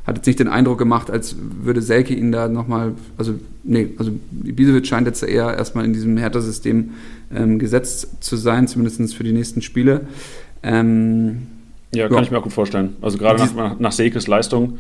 Hat 0.06 0.18
jetzt 0.18 0.28
nicht 0.28 0.40
den 0.40 0.48
Eindruck 0.48 0.78
gemacht, 0.78 1.10
als 1.10 1.36
würde 1.62 1.82
Selke 1.82 2.14
ihn 2.14 2.32
da 2.32 2.48
nochmal, 2.48 2.94
also 3.18 3.34
nee, 3.64 3.90
also 3.98 4.12
Ibisevic 4.44 4.88
scheint 4.88 5.08
jetzt 5.08 5.24
eher 5.24 5.56
erstmal 5.56 5.86
in 5.86 5.94
diesem 5.94 6.16
Hertha-System 6.18 6.92
ähm, 7.36 7.60
gesetzt 7.60 8.24
zu 8.24 8.38
sein, 8.38 8.68
zumindest 8.68 9.16
für 9.16 9.24
die 9.24 9.34
nächsten 9.34 9.62
Spiele. 9.62 10.02
Ähm, 10.64 11.48
ja, 11.94 12.08
kann 12.08 12.18
ja. 12.18 12.24
ich 12.24 12.32
mir 12.32 12.38
auch 12.38 12.44
gut 12.44 12.54
vorstellen. 12.54 12.96
Also 13.02 13.18
gerade 13.18 13.40
nach, 13.40 13.80
nach 13.80 13.92
Selkes 13.92 14.28
Leistung 14.28 14.78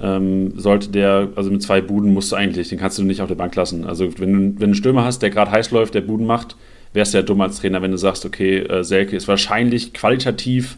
ähm, 0.00 0.58
sollte 0.58 0.88
der, 0.88 1.28
also 1.36 1.50
mit 1.50 1.62
zwei 1.62 1.80
Buden 1.80 2.12
musst 2.12 2.32
du 2.32 2.36
eigentlich, 2.36 2.68
den 2.68 2.78
kannst 2.78 2.98
du 2.98 3.04
nicht 3.04 3.22
auf 3.22 3.28
der 3.28 3.36
Bank 3.36 3.54
lassen. 3.54 3.84
Also 3.84 4.06
wenn, 4.18 4.54
wenn 4.54 4.56
du 4.56 4.64
einen 4.64 4.74
Stürmer 4.74 5.04
hast, 5.04 5.20
der 5.20 5.30
gerade 5.30 5.50
heiß 5.50 5.70
läuft, 5.70 5.94
der 5.94 6.00
Buden 6.00 6.26
macht, 6.26 6.56
wärst 6.92 7.14
du 7.14 7.18
ja 7.18 7.22
dumm 7.22 7.40
als 7.40 7.58
Trainer, 7.58 7.82
wenn 7.82 7.92
du 7.92 7.98
sagst, 7.98 8.24
okay, 8.24 8.58
äh, 8.58 8.84
Selke 8.84 9.16
ist 9.16 9.28
wahrscheinlich 9.28 9.92
qualitativ, 9.92 10.76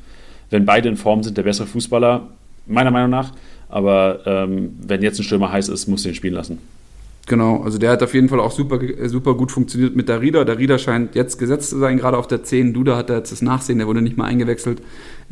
wenn 0.50 0.64
beide 0.66 0.88
in 0.88 0.96
Form 0.96 1.22
sind, 1.22 1.36
der 1.36 1.42
bessere 1.42 1.66
Fußballer, 1.66 2.28
meiner 2.66 2.90
Meinung 2.90 3.10
nach. 3.10 3.32
Aber 3.68 4.20
ähm, 4.26 4.76
wenn 4.86 5.02
jetzt 5.02 5.18
ein 5.18 5.24
Stürmer 5.24 5.50
heiß 5.50 5.68
ist, 5.68 5.88
musst 5.88 6.04
du 6.04 6.10
ihn 6.10 6.14
spielen 6.14 6.34
lassen. 6.34 6.58
Genau, 7.26 7.62
also 7.62 7.78
der 7.78 7.90
hat 7.90 8.02
auf 8.02 8.12
jeden 8.12 8.28
Fall 8.28 8.38
auch 8.38 8.50
super, 8.50 8.78
super 9.06 9.34
gut 9.34 9.50
funktioniert 9.50 9.96
mit 9.96 10.10
der 10.10 10.20
Rieder. 10.20 10.44
Der 10.44 10.58
Rieder 10.58 10.78
scheint 10.78 11.14
jetzt 11.14 11.38
gesetzt 11.38 11.70
zu 11.70 11.78
sein, 11.78 11.96
gerade 11.96 12.18
auf 12.18 12.26
der 12.26 12.44
10. 12.44 12.74
Duda 12.74 12.96
hat 12.96 13.08
er 13.08 13.16
jetzt 13.16 13.32
das 13.32 13.40
Nachsehen, 13.40 13.78
der 13.78 13.86
wurde 13.86 14.02
nicht 14.02 14.18
mal 14.18 14.26
eingewechselt. 14.26 14.82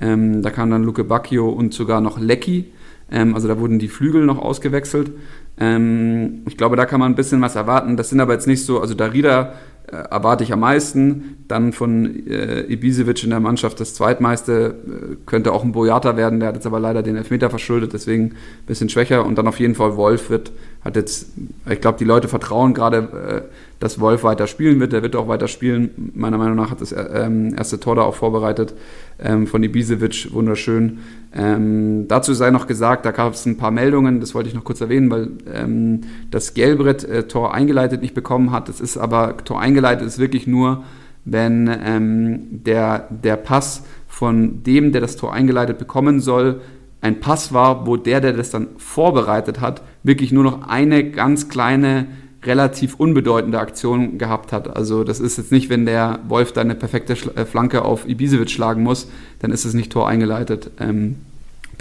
Ähm, 0.00 0.40
da 0.40 0.50
kam 0.50 0.70
dann 0.70 0.84
Luke 0.84 1.04
Bacchio 1.04 1.50
und 1.50 1.74
sogar 1.74 2.00
noch 2.00 2.18
Lecky. 2.18 2.64
Ähm, 3.12 3.34
also 3.34 3.46
da 3.46 3.58
wurden 3.58 3.78
die 3.78 3.88
Flügel 3.88 4.24
noch 4.24 4.38
ausgewechselt. 4.38 5.12
Ähm, 5.58 6.42
ich 6.48 6.56
glaube, 6.56 6.76
da 6.76 6.86
kann 6.86 6.98
man 6.98 7.12
ein 7.12 7.16
bisschen 7.16 7.40
was 7.42 7.54
erwarten. 7.54 7.96
Das 7.96 8.08
sind 8.08 8.20
aber 8.20 8.32
jetzt 8.32 8.46
nicht 8.46 8.64
so, 8.64 8.80
also 8.80 8.94
Darida 8.94 9.52
äh, 9.86 9.96
erwarte 9.96 10.44
ich 10.44 10.52
am 10.52 10.60
meisten. 10.60 11.44
Dann 11.46 11.72
von 11.72 12.26
äh, 12.26 12.62
Ibisevic 12.72 13.22
in 13.22 13.30
der 13.30 13.40
Mannschaft 13.40 13.78
das 13.80 13.94
zweitmeiste 13.94 14.74
äh, 15.12 15.16
könnte 15.26 15.52
auch 15.52 15.62
ein 15.62 15.72
Boyata 15.72 16.16
werden. 16.16 16.40
Der 16.40 16.48
hat 16.48 16.54
jetzt 16.54 16.66
aber 16.66 16.80
leider 16.80 17.02
den 17.02 17.16
Elfmeter 17.16 17.50
verschuldet, 17.50 17.92
deswegen 17.92 18.24
ein 18.24 18.66
bisschen 18.66 18.88
schwächer. 18.88 19.26
Und 19.26 19.36
dann 19.36 19.46
auf 19.46 19.60
jeden 19.60 19.74
Fall 19.74 19.96
Wolf 19.96 20.30
wird, 20.30 20.52
hat 20.82 20.96
jetzt, 20.96 21.26
ich 21.68 21.80
glaube, 21.80 21.98
die 21.98 22.04
Leute 22.04 22.28
vertrauen 22.28 22.72
gerade, 22.72 23.46
äh, 23.46 23.52
dass 23.82 23.98
Wolf 23.98 24.22
weiter 24.22 24.46
spielen 24.46 24.78
wird. 24.78 24.92
Der 24.92 25.02
wird 25.02 25.16
auch 25.16 25.26
weiter 25.26 25.48
spielen. 25.48 26.12
Meiner 26.14 26.38
Meinung 26.38 26.54
nach 26.54 26.70
hat 26.70 26.80
das 26.80 26.92
äh, 26.92 27.02
ähm, 27.02 27.52
erste 27.58 27.80
Tor 27.80 27.96
da 27.96 28.02
auch 28.02 28.14
vorbereitet 28.14 28.74
ähm, 29.18 29.48
von 29.48 29.60
Ibisevic. 29.64 30.32
Wunderschön. 30.32 31.00
Ähm, 31.34 32.06
dazu 32.06 32.32
sei 32.32 32.50
noch 32.50 32.68
gesagt, 32.68 33.04
da 33.04 33.10
gab 33.10 33.34
es 33.34 33.44
ein 33.44 33.56
paar 33.56 33.72
Meldungen, 33.72 34.20
das 34.20 34.36
wollte 34.36 34.48
ich 34.48 34.54
noch 34.54 34.62
kurz 34.62 34.80
erwähnen, 34.80 35.10
weil 35.10 35.30
ähm, 35.52 36.02
das 36.30 36.54
Gelbrett 36.54 37.02
äh, 37.02 37.26
Tor 37.26 37.54
eingeleitet 37.54 38.02
nicht 38.02 38.14
bekommen 38.14 38.52
hat. 38.52 38.68
Das 38.68 38.80
ist 38.80 38.96
aber, 38.96 39.38
Tor 39.38 39.60
eingeleitet 39.60 40.06
ist 40.06 40.20
wirklich 40.20 40.46
nur, 40.46 40.84
wenn 41.24 41.68
ähm, 41.84 42.62
der, 42.64 43.08
der 43.10 43.34
Pass 43.34 43.82
von 44.06 44.62
dem, 44.62 44.92
der 44.92 45.00
das 45.00 45.16
Tor 45.16 45.32
eingeleitet 45.32 45.78
bekommen 45.78 46.20
soll, 46.20 46.60
ein 47.00 47.18
Pass 47.18 47.52
war, 47.52 47.84
wo 47.88 47.96
der, 47.96 48.20
der 48.20 48.32
das 48.32 48.50
dann 48.50 48.68
vorbereitet 48.76 49.60
hat, 49.60 49.82
wirklich 50.04 50.30
nur 50.30 50.44
noch 50.44 50.68
eine 50.68 51.10
ganz 51.10 51.48
kleine, 51.48 52.06
relativ 52.44 52.94
unbedeutende 52.96 53.58
Aktion 53.58 54.18
gehabt 54.18 54.52
hat. 54.52 54.76
Also 54.76 55.04
das 55.04 55.20
ist 55.20 55.38
jetzt 55.38 55.52
nicht, 55.52 55.70
wenn 55.70 55.86
der 55.86 56.20
Wolf 56.28 56.52
da 56.52 56.60
eine 56.60 56.74
perfekte 56.74 57.12
äh, 57.36 57.44
Flanke 57.44 57.84
auf 57.84 58.08
Ibisevic 58.08 58.50
schlagen 58.50 58.82
muss, 58.82 59.08
dann 59.40 59.52
ist 59.52 59.64
es 59.64 59.74
nicht 59.74 59.92
Tor 59.92 60.08
eingeleitet. 60.08 60.70
Ähm, 60.80 61.16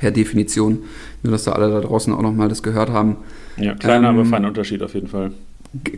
per 0.02 0.12
Definition. 0.12 0.80
Nur, 1.22 1.32
dass 1.32 1.44
da 1.44 1.54
alle 1.54 1.70
da 1.70 1.80
draußen 1.80 2.12
auch 2.14 2.22
nochmal 2.22 2.50
das 2.50 2.64
gehört 2.64 2.90
haben. 2.90 3.18
Ja, 3.58 3.76
kleiner, 3.76 4.10
ähm, 4.10 4.16
aber 4.20 4.26
feiner 4.26 4.48
Unterschied 4.48 4.82
auf 4.82 4.94
jeden 4.96 5.08
Fall. 5.08 5.32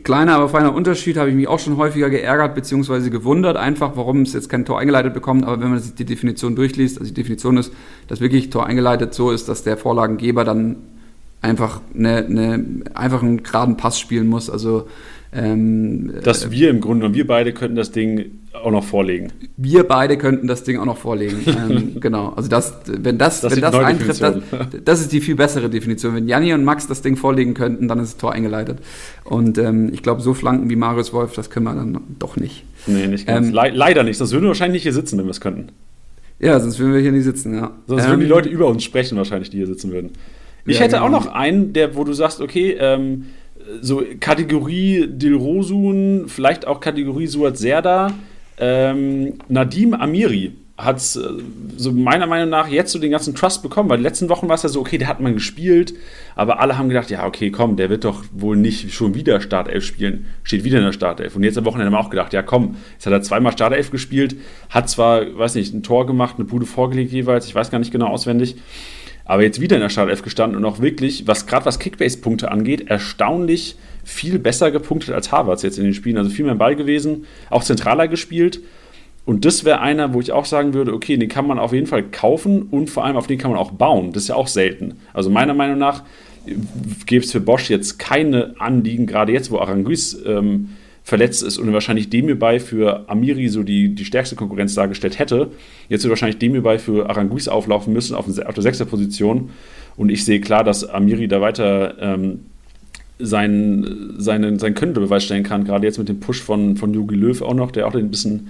Kleiner, 0.03 0.35
aber 0.35 0.49
feiner 0.49 0.75
Unterschied 0.75 1.17
habe 1.17 1.29
ich 1.29 1.35
mich 1.35 1.47
auch 1.47 1.57
schon 1.57 1.77
häufiger 1.77 2.11
geärgert 2.11 2.53
bzw. 2.53 3.09
gewundert, 3.09 3.57
einfach, 3.57 3.93
warum 3.95 4.21
es 4.21 4.33
jetzt 4.33 4.49
kein 4.49 4.65
Tor 4.65 4.77
eingeleitet 4.77 5.13
bekommt. 5.13 5.45
Aber 5.45 5.59
wenn 5.61 5.69
man 5.69 5.79
sich 5.79 5.95
die 5.95 6.05
Definition 6.05 6.55
durchliest, 6.55 6.99
also 6.99 7.11
die 7.11 7.15
Definition 7.15 7.57
ist, 7.57 7.73
dass 8.07 8.19
wirklich 8.19 8.51
Tor 8.51 8.67
eingeleitet 8.67 9.13
so 9.13 9.31
ist, 9.31 9.49
dass 9.49 9.63
der 9.63 9.77
Vorlagengeber 9.77 10.43
dann 10.43 10.75
einfach, 11.43 11.81
eine, 11.95 12.25
eine, 12.25 12.65
einfach 12.93 13.21
einen 13.21 13.43
geraden 13.43 13.77
Pass 13.77 13.99
spielen 13.99 14.27
muss. 14.27 14.49
Also 14.49 14.87
ähm, 15.35 16.13
dass 16.23 16.51
wir 16.51 16.69
im 16.69 16.79
Grunde 16.79 17.07
und 17.07 17.15
wir 17.15 17.25
beide 17.25 17.53
könnten 17.53 17.75
das 17.75 17.91
Ding 17.91 18.39
auch 18.53 18.69
noch 18.69 18.83
vorlegen. 18.83 19.33
Wir 19.57 19.83
beide 19.83 20.15
könnten 20.17 20.45
das 20.45 20.63
Ding 20.63 20.77
auch 20.77 20.85
noch 20.85 20.97
vorlegen. 20.97 21.37
ähm, 21.47 21.99
genau. 21.99 22.33
Also 22.35 22.49
das, 22.49 22.77
wenn 22.85 23.17
das, 23.17 23.41
das 23.41 23.53
wenn 23.55 23.61
das 23.61 23.73
eintritt, 23.73 24.21
das, 24.21 24.35
das, 24.85 25.01
ist 25.01 25.11
die 25.11 25.21
viel 25.21 25.35
bessere 25.35 25.71
Definition. 25.71 26.13
Wenn 26.13 26.27
Janni 26.27 26.53
und 26.53 26.63
Max 26.63 26.87
das 26.87 27.01
Ding 27.01 27.15
vorlegen 27.15 27.55
könnten, 27.55 27.87
dann 27.87 27.99
ist 27.99 28.13
das 28.13 28.17
Tor 28.17 28.31
eingeleitet. 28.31 28.79
Und 29.23 29.57
ähm, 29.57 29.89
ich 29.91 30.03
glaube, 30.03 30.21
so 30.21 30.35
Flanken 30.35 30.69
wie 30.69 30.75
Marius 30.75 31.13
Wolf, 31.13 31.33
das 31.33 31.49
können 31.49 31.65
wir 31.65 31.73
dann 31.73 31.99
doch 32.19 32.37
nicht. 32.37 32.63
Nee, 32.85 33.07
nicht 33.07 33.25
ganz. 33.25 33.47
Ähm, 33.47 33.53
Le 33.53 33.71
leider 33.73 34.03
nicht. 34.03 34.17
Sonst 34.17 34.33
würden 34.33 34.43
wir 34.43 34.49
wahrscheinlich 34.49 34.75
nicht 34.75 34.83
hier 34.83 34.93
sitzen, 34.93 35.17
wenn 35.17 35.25
wir 35.25 35.31
es 35.31 35.41
könnten. 35.41 35.69
Ja, 36.39 36.59
sonst 36.59 36.77
würden 36.77 36.93
wir 36.93 37.01
hier 37.01 37.11
nicht 37.11 37.23
sitzen, 37.23 37.55
ja. 37.55 37.71
Sonst 37.87 38.07
würden 38.07 38.19
die 38.19 38.25
ähm, 38.25 38.31
Leute 38.31 38.49
über 38.49 38.67
uns 38.67 38.83
sprechen, 38.83 39.17
wahrscheinlich, 39.17 39.49
die 39.49 39.57
hier 39.57 39.67
sitzen 39.67 39.91
würden. 39.91 40.11
Ich 40.65 40.77
ja, 40.77 40.83
hätte 40.83 40.95
genau. 40.95 41.05
auch 41.05 41.09
noch 41.09 41.27
einen, 41.27 41.73
der, 41.73 41.95
wo 41.95 42.03
du 42.03 42.13
sagst, 42.13 42.41
okay, 42.41 42.77
ähm, 42.79 43.25
so 43.81 44.03
Kategorie 44.19 45.07
Dilrosun, 45.07 46.25
vielleicht 46.27 46.67
auch 46.67 46.79
Kategorie 46.79 47.27
Suat 47.27 47.57
Serda, 47.57 48.13
ähm, 48.57 49.33
Nadim 49.49 49.93
Amiri 49.93 50.53
hat 50.75 50.97
äh, 50.97 51.19
so 51.77 51.91
meiner 51.91 52.25
Meinung 52.25 52.49
nach 52.49 52.67
jetzt 52.67 52.91
so 52.91 52.99
den 52.99 53.11
ganzen 53.11 53.35
Trust 53.35 53.61
bekommen, 53.61 53.89
weil 53.89 53.97
die 53.97 54.03
letzten 54.03 54.29
Wochen 54.29 54.47
war 54.47 54.55
es 54.55 54.63
ja 54.63 54.69
so, 54.69 54.79
okay, 54.79 54.97
der 54.97 55.07
hat 55.07 55.19
man 55.19 55.33
gespielt, 55.33 55.93
aber 56.35 56.59
alle 56.59 56.77
haben 56.77 56.89
gedacht, 56.89 57.11
ja, 57.11 57.25
okay, 57.25 57.51
komm, 57.51 57.75
der 57.75 57.89
wird 57.89 58.05
doch 58.05 58.23
wohl 58.31 58.57
nicht 58.57 58.93
schon 58.93 59.13
wieder 59.13 59.39
Startelf 59.39 59.85
spielen, 59.85 60.25
steht 60.43 60.63
wieder 60.63 60.79
in 60.79 60.85
der 60.85 60.93
Startelf. 60.93 61.35
Und 61.35 61.43
jetzt 61.43 61.57
am 61.57 61.65
Wochenende 61.65 61.87
haben 61.87 61.93
wir 61.93 61.99
auch 61.99 62.09
gedacht, 62.09 62.33
ja, 62.33 62.41
komm, 62.41 62.77
jetzt 62.93 63.05
hat 63.05 63.13
er 63.13 63.21
zweimal 63.21 63.53
Startelf 63.53 63.91
gespielt, 63.91 64.35
hat 64.69 64.89
zwar, 64.89 65.37
weiß 65.37 65.55
nicht, 65.55 65.73
ein 65.73 65.83
Tor 65.83 66.07
gemacht, 66.07 66.35
eine 66.37 66.45
Bude 66.45 66.65
vorgelegt 66.65 67.11
jeweils, 67.11 67.45
ich 67.45 67.53
weiß 67.53 67.69
gar 67.69 67.79
nicht 67.79 67.91
genau 67.91 68.07
auswendig, 68.07 68.55
aber 69.25 69.43
jetzt 69.43 69.61
wieder 69.61 69.77
in 69.77 69.81
der 69.81 69.89
Startelf 69.89 70.21
gestanden 70.21 70.57
und 70.57 70.65
auch 70.65 70.81
wirklich, 70.81 71.27
was 71.27 71.45
gerade 71.47 71.65
was 71.65 71.79
Kickbase-Punkte 71.79 72.51
angeht, 72.51 72.89
erstaunlich 72.89 73.77
viel 74.03 74.37
besser 74.37 74.71
gepunktet 74.71 75.13
als 75.15 75.31
Harvards 75.31 75.63
jetzt 75.63 75.77
in 75.77 75.85
den 75.85 75.93
Spielen. 75.93 76.17
Also 76.17 76.29
viel 76.29 76.45
mehr 76.45 76.55
Ball 76.55 76.75
gewesen, 76.75 77.25
auch 77.49 77.63
zentraler 77.63 78.07
gespielt. 78.07 78.61
Und 79.25 79.45
das 79.45 79.63
wäre 79.63 79.79
einer, 79.79 80.13
wo 80.13 80.19
ich 80.19 80.33
auch 80.33 80.43
sagen 80.43 80.73
würde, 80.73 80.93
okay, 80.93 81.15
den 81.15 81.29
kann 81.29 81.47
man 81.47 81.57
auf 81.57 81.71
jeden 81.71 81.87
Fall 81.87 82.03
kaufen 82.03 82.63
und 82.63 82.89
vor 82.89 83.05
allem 83.05 83.15
auf 83.15 83.27
den 83.27 83.37
kann 83.37 83.51
man 83.51 83.59
auch 83.59 83.71
bauen. 83.71 84.11
Das 84.11 84.23
ist 84.23 84.29
ja 84.29 84.35
auch 84.35 84.47
selten. 84.47 84.99
Also 85.13 85.29
meiner 85.29 85.53
Meinung 85.53 85.77
nach 85.77 86.03
gäbe 87.05 87.23
es 87.23 87.31
für 87.31 87.39
Bosch 87.39 87.69
jetzt 87.69 87.99
keine 87.99 88.55
Anliegen, 88.59 89.07
gerade 89.07 89.31
jetzt, 89.31 89.49
wo 89.49 89.59
Aranguiz 89.59 90.17
ähm, 90.25 90.71
verletzt 91.03 91.43
ist 91.43 91.57
und 91.57 91.71
wahrscheinlich 91.73 92.09
Demirbay 92.09 92.59
für 92.59 93.09
Amiri 93.09 93.49
so 93.49 93.63
die, 93.63 93.93
die 93.93 94.05
stärkste 94.05 94.35
Konkurrenz 94.35 94.73
dargestellt 94.73 95.19
hätte. 95.19 95.49
Jetzt 95.89 96.03
wird 96.03 96.09
wahrscheinlich 96.09 96.37
Demirbay 96.37 96.79
für 96.79 97.09
Aranguiz 97.09 97.47
auflaufen 97.47 97.91
müssen 97.91 98.15
auf, 98.15 98.25
auf 98.27 98.53
der 98.53 98.63
sechster 98.63 98.85
Position. 98.85 99.49
Und 99.97 100.09
ich 100.09 100.23
sehe 100.23 100.39
klar, 100.39 100.63
dass 100.63 100.87
Amiri 100.89 101.27
da 101.27 101.41
weiter 101.41 101.95
ähm, 101.99 102.39
sein, 103.19 104.13
seinen, 104.17 104.59
sein 104.59 104.73
Können 104.75 104.93
Beweis 104.93 105.25
stellen 105.25 105.43
kann, 105.43 105.65
gerade 105.65 105.85
jetzt 105.85 105.97
mit 105.97 106.09
dem 106.09 106.19
Push 106.19 106.41
von, 106.41 106.77
von 106.77 106.93
Jogi 106.93 107.15
Löw 107.15 107.41
auch 107.41 107.53
noch, 107.53 107.71
der 107.71 107.87
auch 107.87 107.93
ein 107.93 108.09
bisschen 108.09 108.47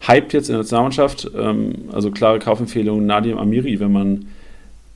hyped 0.00 0.34
jetzt 0.34 0.48
in 0.48 0.52
der 0.52 0.58
Nationalmannschaft. 0.60 1.30
Ähm, 1.36 1.72
also 1.90 2.10
klare 2.10 2.38
Kaufempfehlung 2.38 3.06
Nadim 3.06 3.38
Amiri, 3.38 3.80
wenn 3.80 3.92
man 3.92 4.26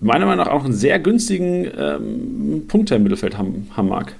meiner 0.01 0.27
Meinung 0.27 0.45
nach 0.45 0.53
auch 0.53 0.65
einen 0.65 0.75
sehr 0.75 0.99
günstigen 0.99 1.67
ähm, 1.77 2.65
Punkt 2.69 2.91
im 2.91 3.03
Mittelfeld 3.03 3.37
haben, 3.37 3.69
haben 3.75 3.89
mag. 3.89 4.15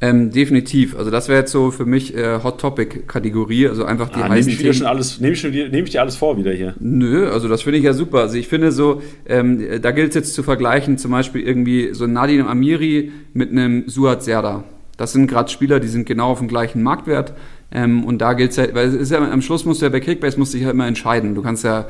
Ähm, 0.00 0.30
definitiv. 0.30 0.96
Also 0.96 1.10
das 1.10 1.28
wäre 1.28 1.40
jetzt 1.40 1.50
so 1.50 1.72
für 1.72 1.84
mich 1.84 2.14
äh, 2.14 2.40
Hot 2.44 2.60
Topic 2.60 3.00
Kategorie. 3.06 3.66
Also 3.66 3.84
einfach 3.84 4.10
die 4.10 4.20
ah, 4.20 4.28
heißen 4.28 4.52
nehme 4.52 4.70
ich, 4.70 4.76
schon 4.76 4.86
alles, 4.86 5.20
nehme 5.20 5.34
ich, 5.34 5.42
nehm 5.42 5.84
ich 5.84 5.90
dir 5.90 6.00
alles 6.00 6.16
vor 6.16 6.38
wieder 6.38 6.52
hier. 6.52 6.74
Nö, 6.78 7.28
also 7.28 7.48
das 7.48 7.62
finde 7.62 7.78
ich 7.78 7.84
ja 7.84 7.92
super. 7.92 8.20
Also 8.20 8.36
ich 8.36 8.46
finde 8.46 8.70
so, 8.70 9.02
ähm, 9.26 9.60
da 9.82 9.90
gilt 9.90 10.10
es 10.10 10.14
jetzt 10.14 10.34
zu 10.34 10.44
vergleichen, 10.44 10.98
zum 10.98 11.10
Beispiel 11.10 11.42
irgendwie 11.42 11.90
so 11.92 12.06
Nadine 12.06 12.46
Amiri 12.46 13.10
mit 13.32 13.50
einem 13.50 13.88
Suat 13.88 14.22
Serda. 14.22 14.64
Das 14.96 15.12
sind 15.12 15.26
gerade 15.26 15.50
Spieler, 15.50 15.80
die 15.80 15.88
sind 15.88 16.06
genau 16.06 16.30
auf 16.30 16.38
dem 16.38 16.48
gleichen 16.48 16.82
Marktwert. 16.82 17.34
Ähm, 17.70 18.04
und 18.04 18.18
da 18.18 18.32
gilt 18.34 18.52
es 18.52 18.56
ja, 18.56 18.66
weil 18.74 18.88
es 18.88 18.94
ist 18.94 19.10
ja 19.10 19.18
am 19.18 19.42
Schluss 19.42 19.64
musst 19.64 19.82
du 19.82 19.86
ja 19.86 19.90
bei 19.90 20.00
Kickbase 20.00 20.38
musst 20.38 20.54
du 20.54 20.58
dich 20.58 20.64
ja 20.64 20.70
immer 20.70 20.86
entscheiden. 20.86 21.34
Du 21.34 21.42
kannst 21.42 21.64
ja 21.64 21.86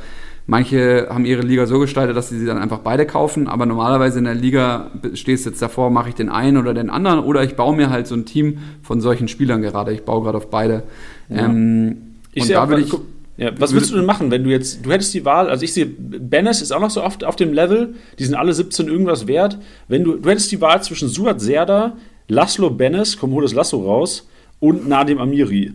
Manche 0.50 1.08
haben 1.11 1.26
ihre 1.26 1.42
Liga 1.42 1.66
so 1.66 1.78
gestaltet, 1.78 2.16
dass 2.16 2.30
sie 2.30 2.38
sie 2.38 2.46
dann 2.46 2.56
einfach 2.56 2.78
beide 2.78 3.04
kaufen, 3.04 3.48
aber 3.48 3.66
normalerweise 3.66 4.18
in 4.18 4.24
der 4.24 4.34
Liga 4.34 4.90
stehst 5.12 5.44
du 5.44 5.50
jetzt 5.50 5.61
davor, 5.61 5.90
mache 5.90 6.08
ich 6.08 6.14
den 6.14 6.30
einen 6.30 6.56
oder 6.56 6.72
den 6.72 6.88
anderen 6.88 7.20
oder 7.20 7.44
ich 7.44 7.54
baue 7.54 7.76
mir 7.76 7.90
halt 7.90 8.06
so 8.06 8.14
ein 8.14 8.24
Team 8.24 8.56
von 8.82 9.02
solchen 9.02 9.28
Spielern 9.28 9.61
gerade. 9.61 9.92
Ich 9.92 10.06
baue 10.06 10.22
gerade 10.22 10.38
auf 10.38 10.48
beide. 10.48 10.84
Ja. 11.28 11.44
Ähm, 11.44 11.98
ich 12.32 12.44
und 12.44 12.50
da 12.50 12.66
will 12.70 12.78
ich, 12.78 12.90
ja, 13.37 13.52
was 13.61 13.74
würdest 13.74 13.92
du 13.92 13.96
denn 13.96 14.06
machen, 14.06 14.30
wenn 14.30 14.42
du 14.42 14.48
jetzt, 14.48 14.87
du 14.87 14.90
hättest 14.90 15.12
die 15.12 15.26
Wahl, 15.26 15.50
also 15.50 15.62
ich 15.64 15.74
sehe, 15.74 15.84
Bennis 15.84 16.62
ist 16.62 16.72
auch 16.72 16.80
noch 16.80 16.88
so 16.88 17.04
oft 17.04 17.24
auf 17.24 17.37
dem 17.37 17.52
Level, 17.52 17.96
die 18.18 18.24
sind 18.24 18.34
alle 18.34 18.54
17 18.54 18.88
irgendwas 18.88 19.26
wert. 19.26 19.58
Wenn 19.87 20.02
du, 20.02 20.16
du 20.16 20.30
hättest 20.30 20.50
die 20.50 20.62
Wahl 20.62 20.82
zwischen 20.82 21.11
Suat 21.11 21.42
Serda, 21.42 21.98
Laszlo 22.26 22.70
Bennis, 22.70 23.18
komm, 23.18 23.32
hol 23.32 23.42
das 23.42 23.52
Lasso 23.52 23.84
raus, 23.84 24.26
und 24.61 24.88
Nadim 24.88 25.18
Amiri. 25.18 25.74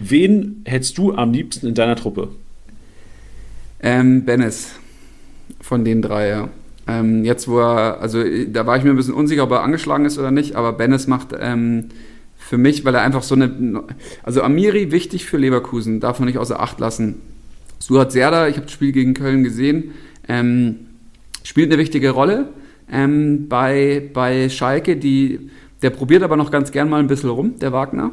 Wen 0.00 0.62
hättest 0.64 0.98
du 0.98 1.14
am 1.14 1.32
liebsten 1.32 1.68
in 1.68 1.74
deiner 1.74 1.94
Truppe? 1.94 2.30
Ähm, 3.84 4.24
Bennis. 4.24 4.72
Von 5.60 5.84
den 5.84 6.00
drei. 6.00 6.48
Ähm, 6.86 7.22
jetzt, 7.22 7.46
wo 7.48 7.60
er, 7.60 8.00
also 8.00 8.24
da 8.46 8.66
war 8.66 8.78
ich 8.78 8.82
mir 8.82 8.90
ein 8.90 8.96
bisschen 8.96 9.12
unsicher, 9.12 9.44
ob 9.44 9.50
er 9.50 9.62
angeschlagen 9.62 10.06
ist 10.06 10.18
oder 10.18 10.30
nicht, 10.30 10.56
aber 10.56 10.72
Bennis 10.72 11.06
macht 11.06 11.34
ähm, 11.38 11.90
für 12.38 12.56
mich, 12.56 12.86
weil 12.86 12.94
er 12.94 13.02
einfach 13.02 13.22
so 13.22 13.34
eine. 13.34 13.84
Also 14.22 14.42
Amiri 14.42 14.90
wichtig 14.90 15.26
für 15.26 15.36
Leverkusen, 15.36 16.00
darf 16.00 16.18
man 16.18 16.26
nicht 16.26 16.38
außer 16.38 16.60
Acht 16.60 16.80
lassen. 16.80 17.20
Suat 17.78 18.12
Serda, 18.12 18.48
ich 18.48 18.56
habe 18.56 18.64
das 18.64 18.72
Spiel 18.72 18.92
gegen 18.92 19.12
Köln 19.12 19.44
gesehen, 19.44 19.92
ähm, 20.28 20.76
spielt 21.42 21.70
eine 21.70 21.78
wichtige 21.78 22.10
Rolle 22.10 22.48
ähm, 22.90 23.48
bei, 23.50 24.02
bei 24.14 24.48
Schalke. 24.48 24.96
Die, 24.96 25.50
der 25.82 25.90
probiert 25.90 26.22
aber 26.22 26.38
noch 26.38 26.50
ganz 26.50 26.72
gern 26.72 26.88
mal 26.88 27.00
ein 27.00 27.06
bisschen 27.06 27.28
rum, 27.28 27.58
der 27.58 27.72
Wagner. 27.72 28.12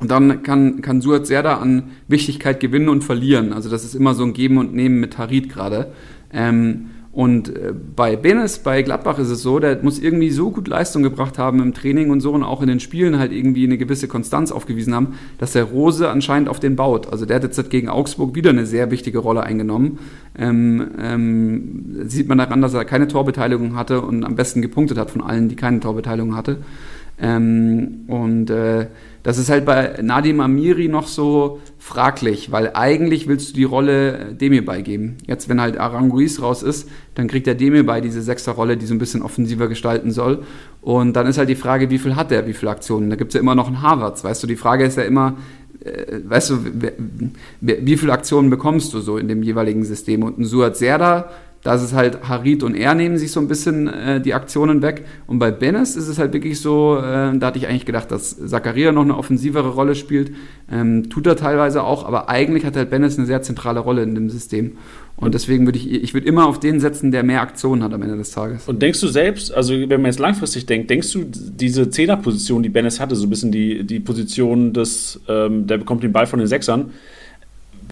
Und 0.00 0.10
dann 0.10 0.42
kann, 0.42 0.80
kann 0.80 1.00
Suat 1.00 1.26
Serda 1.26 1.58
an 1.58 1.90
Wichtigkeit 2.06 2.60
gewinnen 2.60 2.88
und 2.88 3.02
verlieren. 3.02 3.52
Also 3.52 3.68
das 3.68 3.84
ist 3.84 3.94
immer 3.94 4.14
so 4.14 4.24
ein 4.24 4.32
Geben 4.32 4.58
und 4.58 4.74
Nehmen 4.74 5.00
mit 5.00 5.18
Harit 5.18 5.48
gerade. 5.48 5.92
Ähm, 6.32 6.90
und 7.18 7.48
äh, 7.48 7.72
bei 7.96 8.14
Benes, 8.14 8.58
bei 8.60 8.82
Gladbach 8.82 9.18
ist 9.18 9.30
es 9.30 9.42
so, 9.42 9.58
der 9.58 9.82
muss 9.82 9.98
irgendwie 9.98 10.30
so 10.30 10.52
gut 10.52 10.68
Leistung 10.68 11.02
gebracht 11.02 11.36
haben 11.36 11.60
im 11.60 11.74
Training 11.74 12.10
und 12.10 12.20
so 12.20 12.30
und 12.30 12.44
auch 12.44 12.62
in 12.62 12.68
den 12.68 12.78
Spielen 12.78 13.18
halt 13.18 13.32
irgendwie 13.32 13.64
eine 13.64 13.76
gewisse 13.76 14.06
Konstanz 14.06 14.52
aufgewiesen 14.52 14.94
haben, 14.94 15.14
dass 15.38 15.54
der 15.54 15.64
Rose 15.64 16.08
anscheinend 16.10 16.48
auf 16.48 16.60
den 16.60 16.76
baut. 16.76 17.10
Also 17.10 17.26
der 17.26 17.36
hat 17.36 17.42
jetzt 17.42 17.70
gegen 17.70 17.88
Augsburg 17.88 18.36
wieder 18.36 18.50
eine 18.50 18.66
sehr 18.66 18.92
wichtige 18.92 19.18
Rolle 19.18 19.42
eingenommen. 19.42 19.98
Ähm, 20.38 20.90
ähm, 21.00 21.96
sieht 22.06 22.28
man 22.28 22.38
daran, 22.38 22.62
dass 22.62 22.74
er 22.74 22.84
keine 22.84 23.08
Torbeteiligung 23.08 23.74
hatte 23.74 24.00
und 24.02 24.24
am 24.24 24.36
besten 24.36 24.62
gepunktet 24.62 24.96
hat 24.96 25.10
von 25.10 25.20
allen, 25.20 25.48
die 25.48 25.56
keine 25.56 25.80
Torbeteiligung 25.80 26.36
hatte. 26.36 26.58
Ähm, 27.20 28.04
und 28.06 28.50
äh, 28.50 28.86
das 29.22 29.38
ist 29.38 29.50
halt 29.50 29.64
bei 29.64 29.98
Nadim 30.00 30.40
Amiri 30.40 30.88
noch 30.88 31.06
so 31.06 31.60
fraglich, 31.78 32.52
weil 32.52 32.70
eigentlich 32.74 33.26
willst 33.26 33.50
du 33.50 33.54
die 33.54 33.64
Rolle 33.64 34.34
Demir 34.34 34.64
beigeben. 34.64 35.18
Jetzt, 35.26 35.48
wenn 35.48 35.60
halt 35.60 35.78
Aranguiz 35.78 36.40
raus 36.40 36.62
ist, 36.62 36.88
dann 37.14 37.28
kriegt 37.28 37.46
der 37.46 37.54
Demir 37.54 37.84
bei 37.84 38.00
diese 38.00 38.22
Sechserrolle, 38.22 38.76
die 38.76 38.86
so 38.86 38.94
ein 38.94 38.98
bisschen 38.98 39.22
offensiver 39.22 39.68
gestalten 39.68 40.12
soll. 40.12 40.44
Und 40.80 41.14
dann 41.14 41.26
ist 41.26 41.38
halt 41.38 41.48
die 41.48 41.56
Frage, 41.56 41.90
wie 41.90 41.98
viel 41.98 42.16
hat 42.16 42.30
der, 42.30 42.46
wie 42.46 42.54
viele 42.54 42.70
Aktionen? 42.70 43.10
Da 43.10 43.16
gibt 43.16 43.30
es 43.30 43.34
ja 43.34 43.40
immer 43.40 43.54
noch 43.54 43.66
einen 43.66 43.82
Harvards, 43.82 44.22
weißt 44.22 44.42
du? 44.42 44.46
Die 44.46 44.56
Frage 44.56 44.84
ist 44.84 44.96
ja 44.96 45.02
immer, 45.02 45.36
äh, 45.84 46.20
weißt 46.24 46.50
du, 46.50 46.58
wie 47.60 47.96
viele 47.96 48.12
Aktionen 48.12 48.50
bekommst 48.50 48.94
du 48.94 49.00
so 49.00 49.18
in 49.18 49.28
dem 49.28 49.42
jeweiligen 49.42 49.84
System? 49.84 50.22
Und 50.22 50.38
ein 50.38 50.44
Suat 50.44 50.76
Serda 50.76 51.30
da 51.62 51.74
ist 51.74 51.82
es 51.82 51.92
halt, 51.92 52.28
Harit 52.28 52.62
und 52.62 52.74
er 52.74 52.94
nehmen 52.94 53.18
sich 53.18 53.32
so 53.32 53.40
ein 53.40 53.48
bisschen 53.48 53.88
äh, 53.88 54.20
die 54.20 54.32
Aktionen 54.34 54.80
weg. 54.80 55.04
Und 55.26 55.38
bei 55.38 55.50
Benes 55.50 55.96
ist 55.96 56.08
es 56.08 56.18
halt 56.18 56.32
wirklich 56.32 56.60
so, 56.60 56.96
äh, 56.98 57.36
da 57.36 57.48
hatte 57.48 57.58
ich 57.58 57.66
eigentlich 57.66 57.86
gedacht, 57.86 58.10
dass 58.10 58.36
Zakaria 58.46 58.92
noch 58.92 59.02
eine 59.02 59.16
offensivere 59.16 59.70
Rolle 59.70 59.94
spielt. 59.94 60.32
Ähm, 60.70 61.10
tut 61.10 61.26
er 61.26 61.36
teilweise 61.36 61.82
auch, 61.82 62.06
aber 62.06 62.28
eigentlich 62.28 62.64
hat 62.64 62.76
halt 62.76 62.90
Benes 62.90 63.18
eine 63.18 63.26
sehr 63.26 63.42
zentrale 63.42 63.80
Rolle 63.80 64.02
in 64.02 64.14
dem 64.14 64.30
System. 64.30 64.78
Und 65.16 65.34
deswegen 65.34 65.66
würde 65.66 65.78
ich, 65.78 65.90
ich 65.90 66.14
würde 66.14 66.28
immer 66.28 66.46
auf 66.46 66.60
den 66.60 66.78
setzen, 66.78 67.10
der 67.10 67.24
mehr 67.24 67.40
Aktionen 67.40 67.82
hat 67.82 67.92
am 67.92 68.02
Ende 68.02 68.16
des 68.16 68.30
Tages. 68.30 68.68
Und 68.68 68.80
denkst 68.80 69.00
du 69.00 69.08
selbst, 69.08 69.52
also 69.52 69.74
wenn 69.74 70.00
man 70.00 70.12
jetzt 70.12 70.20
langfristig 70.20 70.66
denkt, 70.66 70.90
denkst 70.90 71.12
du, 71.12 71.24
diese 71.24 71.90
Zehnerposition, 71.90 72.62
die 72.62 72.68
Benes 72.68 73.00
hatte, 73.00 73.16
so 73.16 73.26
ein 73.26 73.30
bisschen 73.30 73.50
die, 73.50 73.84
die 73.84 73.98
Position 73.98 74.72
des, 74.72 75.20
ähm, 75.28 75.66
der 75.66 75.78
bekommt 75.78 76.04
den 76.04 76.12
Ball 76.12 76.28
von 76.28 76.38
den 76.38 76.46
Sechsern, 76.46 76.92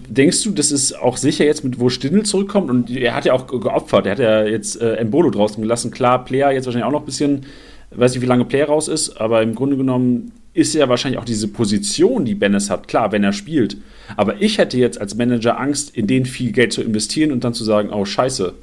Denkst 0.09 0.43
du, 0.43 0.51
das 0.51 0.71
ist 0.71 0.97
auch 0.97 1.17
sicher 1.17 1.45
jetzt, 1.45 1.63
mit 1.63 1.79
wo 1.79 1.89
Stindl 1.89 2.23
zurückkommt? 2.23 2.69
Und 2.69 2.89
er 2.89 3.13
hat 3.13 3.25
ja 3.25 3.33
auch 3.33 3.47
geopfert. 3.47 4.05
Er 4.05 4.11
hat 4.13 4.19
ja 4.19 4.45
jetzt 4.45 4.81
äh, 4.81 4.95
Embolo 4.95 5.29
draußen 5.29 5.61
gelassen. 5.61 5.91
Klar, 5.91 6.23
Player 6.23 6.51
jetzt 6.51 6.65
wahrscheinlich 6.65 6.87
auch 6.87 6.91
noch 6.91 7.01
ein 7.01 7.05
bisschen, 7.05 7.45
weiß 7.91 8.13
nicht, 8.13 8.21
wie 8.21 8.27
lange 8.27 8.45
Player 8.45 8.67
raus 8.67 8.87
ist, 8.87 9.19
aber 9.19 9.41
im 9.41 9.53
Grunde 9.53 9.75
genommen 9.75 10.31
ist 10.53 10.73
ja 10.73 10.89
wahrscheinlich 10.89 11.19
auch 11.19 11.25
diese 11.25 11.47
Position, 11.47 12.25
die 12.25 12.33
Bennis 12.33 12.69
hat, 12.69 12.87
klar, 12.87 13.11
wenn 13.11 13.23
er 13.23 13.33
spielt. 13.33 13.77
Aber 14.15 14.41
ich 14.41 14.57
hätte 14.57 14.77
jetzt 14.77 14.99
als 14.99 15.15
Manager 15.15 15.59
Angst, 15.59 15.95
in 15.95 16.07
den 16.07 16.25
viel 16.25 16.51
Geld 16.51 16.73
zu 16.73 16.81
investieren 16.81 17.31
und 17.31 17.43
dann 17.43 17.53
zu 17.53 17.63
sagen, 17.63 17.89
oh 17.91 18.05
scheiße, 18.05 18.53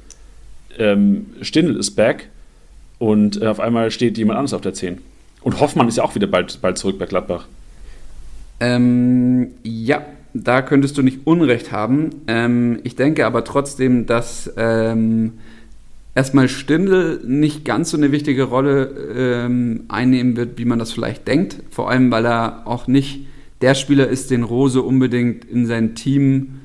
ähm, 0.77 1.27
Stindl 1.41 1.77
ist 1.77 1.91
back 1.91 2.29
und 2.99 3.41
äh, 3.41 3.47
auf 3.47 3.61
einmal 3.61 3.91
steht 3.91 4.17
jemand 4.17 4.39
anderes 4.39 4.53
auf 4.53 4.61
der 4.61 4.73
10. 4.73 4.97
Und 5.41 5.59
Hoffmann 5.61 5.87
ist 5.87 5.97
ja 5.97 6.03
auch 6.03 6.15
wieder 6.15 6.27
bald, 6.27 6.59
bald 6.61 6.77
zurück 6.77 6.99
bei 6.99 7.05
Gladbach. 7.05 7.47
Ähm, 8.59 9.51
ja, 9.63 10.05
da 10.35 10.61
könntest 10.61 10.97
du 10.97 11.01
nicht 11.01 11.21
Unrecht 11.23 11.71
haben. 11.71 12.09
Ähm, 12.27 12.79
ich 12.83 12.95
denke 12.95 13.25
aber 13.25 13.45
trotzdem, 13.45 14.05
dass 14.05 14.53
ähm, 14.57 15.33
erstmal 16.13 16.49
Stindel 16.49 17.21
nicht 17.25 17.63
ganz 17.63 17.91
so 17.91 17.97
eine 17.97 18.11
wichtige 18.11 18.43
Rolle 18.43 18.89
ähm, 19.15 19.85
einnehmen 19.87 20.35
wird, 20.35 20.57
wie 20.57 20.65
man 20.65 20.77
das 20.77 20.91
vielleicht 20.91 21.27
denkt. 21.27 21.63
Vor 21.71 21.89
allem, 21.89 22.11
weil 22.11 22.25
er 22.25 22.67
auch 22.67 22.87
nicht 22.87 23.27
der 23.61 23.75
Spieler 23.75 24.09
ist, 24.09 24.29
den 24.29 24.43
Rose 24.43 24.81
unbedingt 24.81 25.45
in 25.45 25.65
sein 25.65 25.95
Team 25.95 26.59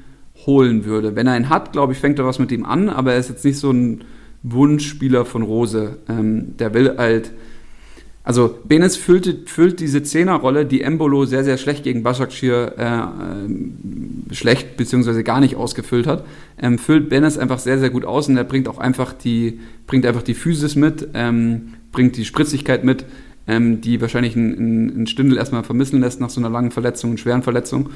holen 0.47 0.85
würde. 0.85 1.15
Wenn 1.15 1.29
er 1.29 1.37
ihn 1.37 1.49
hat, 1.49 1.73
glaube 1.73 1.93
ich, 1.93 2.01
fängt 2.01 2.19
er 2.19 2.27
was 2.27 2.41
mit 2.41 2.51
ihm 2.51 2.65
an, 2.65 2.89
aber 2.89 3.13
er 3.13 3.21
ist 3.21 3.29
jetzt 3.29 3.45
nicht 3.45 3.59
so 3.59 3.71
ein 3.71 4.03
Wunschspieler 4.43 5.25
von 5.25 5.43
Rose. 5.43 5.99
Ähm, 6.09 6.57
der 6.59 6.75
will 6.75 6.97
halt 6.99 7.31
also 8.23 8.59
Benes 8.65 8.97
füllt, 8.97 9.49
füllt 9.49 9.81
diese 9.81 10.03
Zehnerrolle, 10.03 10.67
die 10.67 10.83
Embolo 10.83 11.25
sehr, 11.25 11.43
sehr 11.43 11.57
schlecht 11.57 11.85
gegen 11.85 12.03
Başakşehir 12.03 12.75
äh, 12.77 12.85
äh, 12.85 14.35
schlecht 14.35 14.77
bzw. 14.77 15.23
gar 15.23 15.41
nicht 15.41 15.57
ausgefüllt 15.57 16.07
hat, 16.07 16.25
ähm, 16.61 16.79
füllt 16.79 17.09
Benes 17.09 17.39
einfach 17.39 17.59
sehr, 17.59 17.79
sehr 17.79 17.91
gut 17.91 18.05
aus 18.05 18.29
und 18.29 18.37
er 18.37 18.45
bringt 18.45 18.69
auch 18.69 18.79
einfach 18.79 19.15
die, 19.15 19.61
bringt 19.87 20.05
einfach 20.05 20.23
die 20.23 20.35
Physis 20.35 20.77
mit, 20.77 21.09
ähm, 21.15 21.75
bringt 21.93 22.17
die 22.19 22.27
Spritzigkeit 22.27 22.85
mit, 22.85 23.07
ähm, 23.47 23.81
die 23.81 24.01
wahrscheinlich 24.03 24.37
ein, 24.37 25.03
ein 25.03 25.07
Stündel 25.07 25.39
erstmal 25.39 25.65
vermissen 25.65 26.01
lässt 26.01 26.21
nach 26.21 26.31
so 26.31 26.41
einer 26.41 26.51
langen 26.51 26.73
Verletzung 26.73 27.13
und 27.13 27.21
schweren 27.21 27.43
Verletzung. 27.43 27.89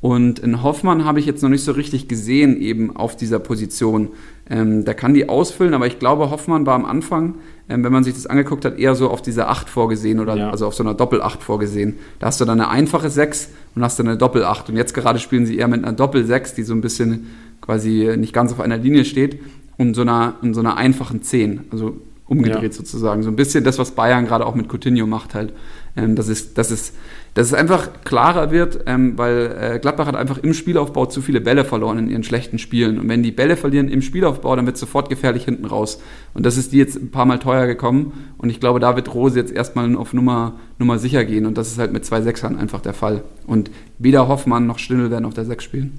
Und 0.00 0.38
in 0.38 0.62
Hoffmann 0.62 1.04
habe 1.04 1.18
ich 1.18 1.26
jetzt 1.26 1.42
noch 1.42 1.48
nicht 1.48 1.64
so 1.64 1.72
richtig 1.72 2.08
gesehen, 2.08 2.60
eben 2.60 2.94
auf 2.94 3.16
dieser 3.16 3.38
Position. 3.38 4.10
Ähm, 4.50 4.84
da 4.84 4.94
kann 4.94 5.14
die 5.14 5.28
ausfüllen, 5.28 5.74
aber 5.74 5.86
ich 5.86 5.98
glaube, 5.98 6.30
Hoffmann 6.30 6.64
war 6.64 6.74
am 6.74 6.84
Anfang, 6.84 7.34
ähm, 7.68 7.84
wenn 7.84 7.92
man 7.92 8.04
sich 8.04 8.14
das 8.14 8.26
angeguckt 8.26 8.64
hat, 8.64 8.78
eher 8.78 8.94
so 8.94 9.10
auf 9.10 9.20
diese 9.20 9.48
8 9.48 9.68
vorgesehen 9.68 10.20
oder 10.20 10.36
ja. 10.36 10.50
also 10.50 10.66
auf 10.66 10.74
so 10.74 10.82
einer 10.82 10.94
Doppel-8 10.94 11.40
vorgesehen. 11.40 11.98
Da 12.18 12.28
hast 12.28 12.40
du 12.40 12.44
dann 12.44 12.60
eine 12.60 12.70
einfache 12.70 13.10
6 13.10 13.50
und 13.74 13.82
hast 13.82 13.98
dann 13.98 14.08
eine 14.08 14.16
Doppel-8. 14.16 14.70
Und 14.70 14.76
jetzt 14.76 14.94
gerade 14.94 15.18
spielen 15.18 15.44
sie 15.44 15.58
eher 15.58 15.68
mit 15.68 15.84
einer 15.84 15.92
Doppel-6, 15.94 16.54
die 16.54 16.62
so 16.62 16.74
ein 16.74 16.80
bisschen 16.80 17.26
quasi 17.60 18.14
nicht 18.16 18.32
ganz 18.32 18.52
auf 18.52 18.60
einer 18.60 18.78
Linie 18.78 19.04
steht, 19.04 19.38
und 19.78 19.94
so 19.94 20.02
einer, 20.02 20.34
und 20.42 20.52
so 20.52 20.60
einer 20.60 20.76
einfachen 20.76 21.22
10. 21.22 21.60
Also 21.70 21.96
umgedreht 22.26 22.72
ja. 22.72 22.72
sozusagen. 22.72 23.22
So 23.22 23.30
ein 23.30 23.36
bisschen 23.36 23.64
das, 23.64 23.78
was 23.78 23.92
Bayern 23.92 24.26
gerade 24.26 24.44
auch 24.44 24.54
mit 24.54 24.68
Coutinho 24.68 25.06
macht 25.06 25.34
halt. 25.34 25.54
Ähm, 25.98 26.14
dass, 26.14 26.28
es, 26.28 26.54
dass, 26.54 26.70
es, 26.70 26.92
dass 27.34 27.48
es 27.48 27.54
einfach 27.54 27.88
klarer 28.04 28.52
wird, 28.52 28.80
ähm, 28.86 29.18
weil 29.18 29.56
äh, 29.60 29.78
Gladbach 29.80 30.06
hat 30.06 30.14
einfach 30.14 30.38
im 30.38 30.54
Spielaufbau 30.54 31.06
zu 31.06 31.20
viele 31.22 31.40
Bälle 31.40 31.64
verloren 31.64 31.98
in 31.98 32.08
ihren 32.08 32.22
schlechten 32.22 32.58
Spielen. 32.58 33.00
Und 33.00 33.08
wenn 33.08 33.24
die 33.24 33.32
Bälle 33.32 33.56
verlieren 33.56 33.88
im 33.88 34.00
Spielaufbau, 34.00 34.54
dann 34.54 34.64
wird 34.64 34.76
es 34.76 34.80
sofort 34.80 35.08
gefährlich 35.08 35.44
hinten 35.44 35.64
raus. 35.64 36.00
Und 36.34 36.46
das 36.46 36.56
ist 36.56 36.72
die 36.72 36.78
jetzt 36.78 36.96
ein 36.96 37.10
paar 37.10 37.26
Mal 37.26 37.40
teuer 37.40 37.66
gekommen. 37.66 38.12
Und 38.38 38.50
ich 38.50 38.60
glaube, 38.60 38.78
da 38.78 38.94
wird 38.94 39.12
Rose 39.12 39.36
jetzt 39.36 39.52
erstmal 39.52 39.96
auf 39.96 40.12
Nummer, 40.12 40.60
Nummer 40.78 41.00
sicher 41.00 41.24
gehen. 41.24 41.46
Und 41.46 41.58
das 41.58 41.72
ist 41.72 41.78
halt 41.78 41.92
mit 41.92 42.04
zwei 42.04 42.22
Sechsern 42.22 42.56
einfach 42.56 42.80
der 42.80 42.94
Fall. 42.94 43.24
Und 43.48 43.72
weder 43.98 44.28
Hoffmann 44.28 44.68
noch 44.68 44.78
Stindl 44.78 45.10
werden 45.10 45.24
auf 45.24 45.34
der 45.34 45.46
Sechs 45.46 45.64
spielen. 45.64 45.98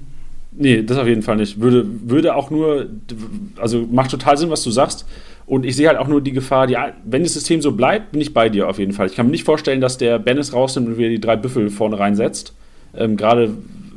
Nee, 0.52 0.82
das 0.82 0.96
auf 0.96 1.06
jeden 1.06 1.22
Fall 1.22 1.36
nicht. 1.36 1.60
Würde, 1.60 1.86
würde 2.06 2.34
auch 2.34 2.50
nur, 2.50 2.86
also 3.56 3.86
macht 3.90 4.10
total 4.10 4.38
Sinn, 4.38 4.50
was 4.50 4.64
du 4.64 4.70
sagst. 4.70 5.06
Und 5.50 5.66
ich 5.66 5.74
sehe 5.74 5.88
halt 5.88 5.98
auch 5.98 6.06
nur 6.06 6.20
die 6.20 6.30
Gefahr, 6.30 6.68
die, 6.68 6.76
wenn 7.04 7.24
das 7.24 7.34
System 7.34 7.60
so 7.60 7.72
bleibt, 7.72 8.12
bin 8.12 8.20
ich 8.20 8.32
bei 8.32 8.48
dir 8.48 8.68
auf 8.68 8.78
jeden 8.78 8.92
Fall. 8.92 9.08
Ich 9.08 9.16
kann 9.16 9.26
mir 9.26 9.32
nicht 9.32 9.42
vorstellen, 9.42 9.80
dass 9.80 9.98
der 9.98 10.20
Bennis 10.20 10.52
rausnimmt 10.52 10.86
und 10.86 10.96
wieder 10.96 11.08
die 11.08 11.20
drei 11.20 11.34
Büffel 11.34 11.70
vorne 11.70 11.98
reinsetzt. 11.98 12.54
Ähm, 12.96 13.16
Gerade, 13.16 13.54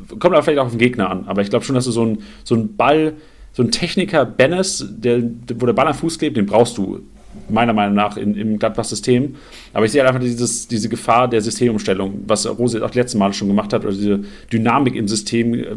kommt 0.09 0.33
aber 0.33 0.41
vielleicht 0.41 0.57
auch 0.57 0.65
auf 0.65 0.71
den 0.71 0.79
Gegner 0.79 1.11
an. 1.11 1.25
Aber 1.27 1.43
ich 1.43 1.51
glaube 1.51 1.63
schon, 1.63 1.75
dass 1.75 1.85
du 1.85 1.91
so 1.91 2.07
ein, 2.07 2.17
so 2.43 2.55
ein 2.55 2.75
Ball, 2.75 3.13
so 3.51 3.61
ein 3.61 3.69
Techniker 3.69 4.25
Bennis, 4.25 4.83
der, 4.89 5.21
wo 5.57 5.67
der 5.67 5.73
Ball 5.73 5.85
am 5.85 5.93
Fuß 5.93 6.17
klebt, 6.17 6.37
den 6.37 6.47
brauchst 6.47 6.75
du 6.79 7.01
meiner 7.49 7.73
Meinung 7.73 7.93
nach 7.93 8.17
in, 8.17 8.33
im 8.33 8.57
Gladbach-System. 8.57 9.35
Aber 9.73 9.85
ich 9.85 9.91
sehe 9.91 10.01
halt 10.01 10.09
einfach 10.09 10.25
dieses, 10.25 10.67
diese 10.67 10.89
Gefahr 10.89 11.27
der 11.27 11.41
Systemumstellung, 11.41 12.23
was 12.25 12.47
Rose 12.47 12.83
auch 12.83 12.95
letzten 12.95 13.19
Mal 13.19 13.31
schon 13.31 13.47
gemacht 13.47 13.73
hat, 13.73 13.83
oder 13.83 13.93
diese 13.93 14.23
Dynamik 14.51 14.95
im 14.95 15.07
System, 15.07 15.53
äh, 15.53 15.67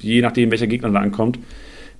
je 0.00 0.22
nachdem, 0.22 0.50
welcher 0.50 0.68
Gegner 0.68 0.88
da 0.88 1.00
ankommt 1.00 1.38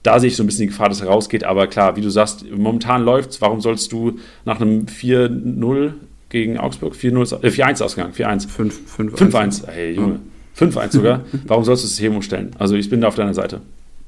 da 0.09 0.19
sehe 0.19 0.29
ich 0.29 0.37
so 0.37 0.43
ein 0.43 0.47
bisschen 0.47 0.63
die 0.63 0.67
Gefahr, 0.69 0.89
dass 0.89 1.03
er 1.03 1.09
rausgeht. 1.09 1.45
Aber 1.45 1.67
klar, 1.67 1.97
wie 1.97 2.01
du 2.01 2.09
sagst, 2.09 2.51
momentan 2.51 3.03
läuft 3.05 3.31
es. 3.31 3.41
Warum 3.43 3.61
sollst 3.61 3.93
du 3.93 4.19
nach 4.47 4.59
einem 4.59 4.87
4-0 4.87 5.93
gegen 6.31 6.57
Augsburg, 6.59 6.95
4-0, 6.95 7.43
äh, 7.43 7.51
4-1 7.51 7.83
Ausgang, 7.83 8.13
4-1. 8.13 8.49
5-1, 8.49 9.67
hey 9.67 9.93
Junge, 9.93 10.21
ja. 10.59 10.67
5-1 10.67 10.93
sogar. 10.93 11.21
Warum 11.47 11.65
sollst 11.65 11.83
du 11.83 11.87
das 11.87 11.91
System 11.91 12.17
umstellen? 12.17 12.53
Also 12.59 12.75
ich 12.77 12.89
bin 12.89 13.03
da 13.03 13.09
auf 13.09 13.17
deiner 13.17 13.35
Seite. 13.35 13.61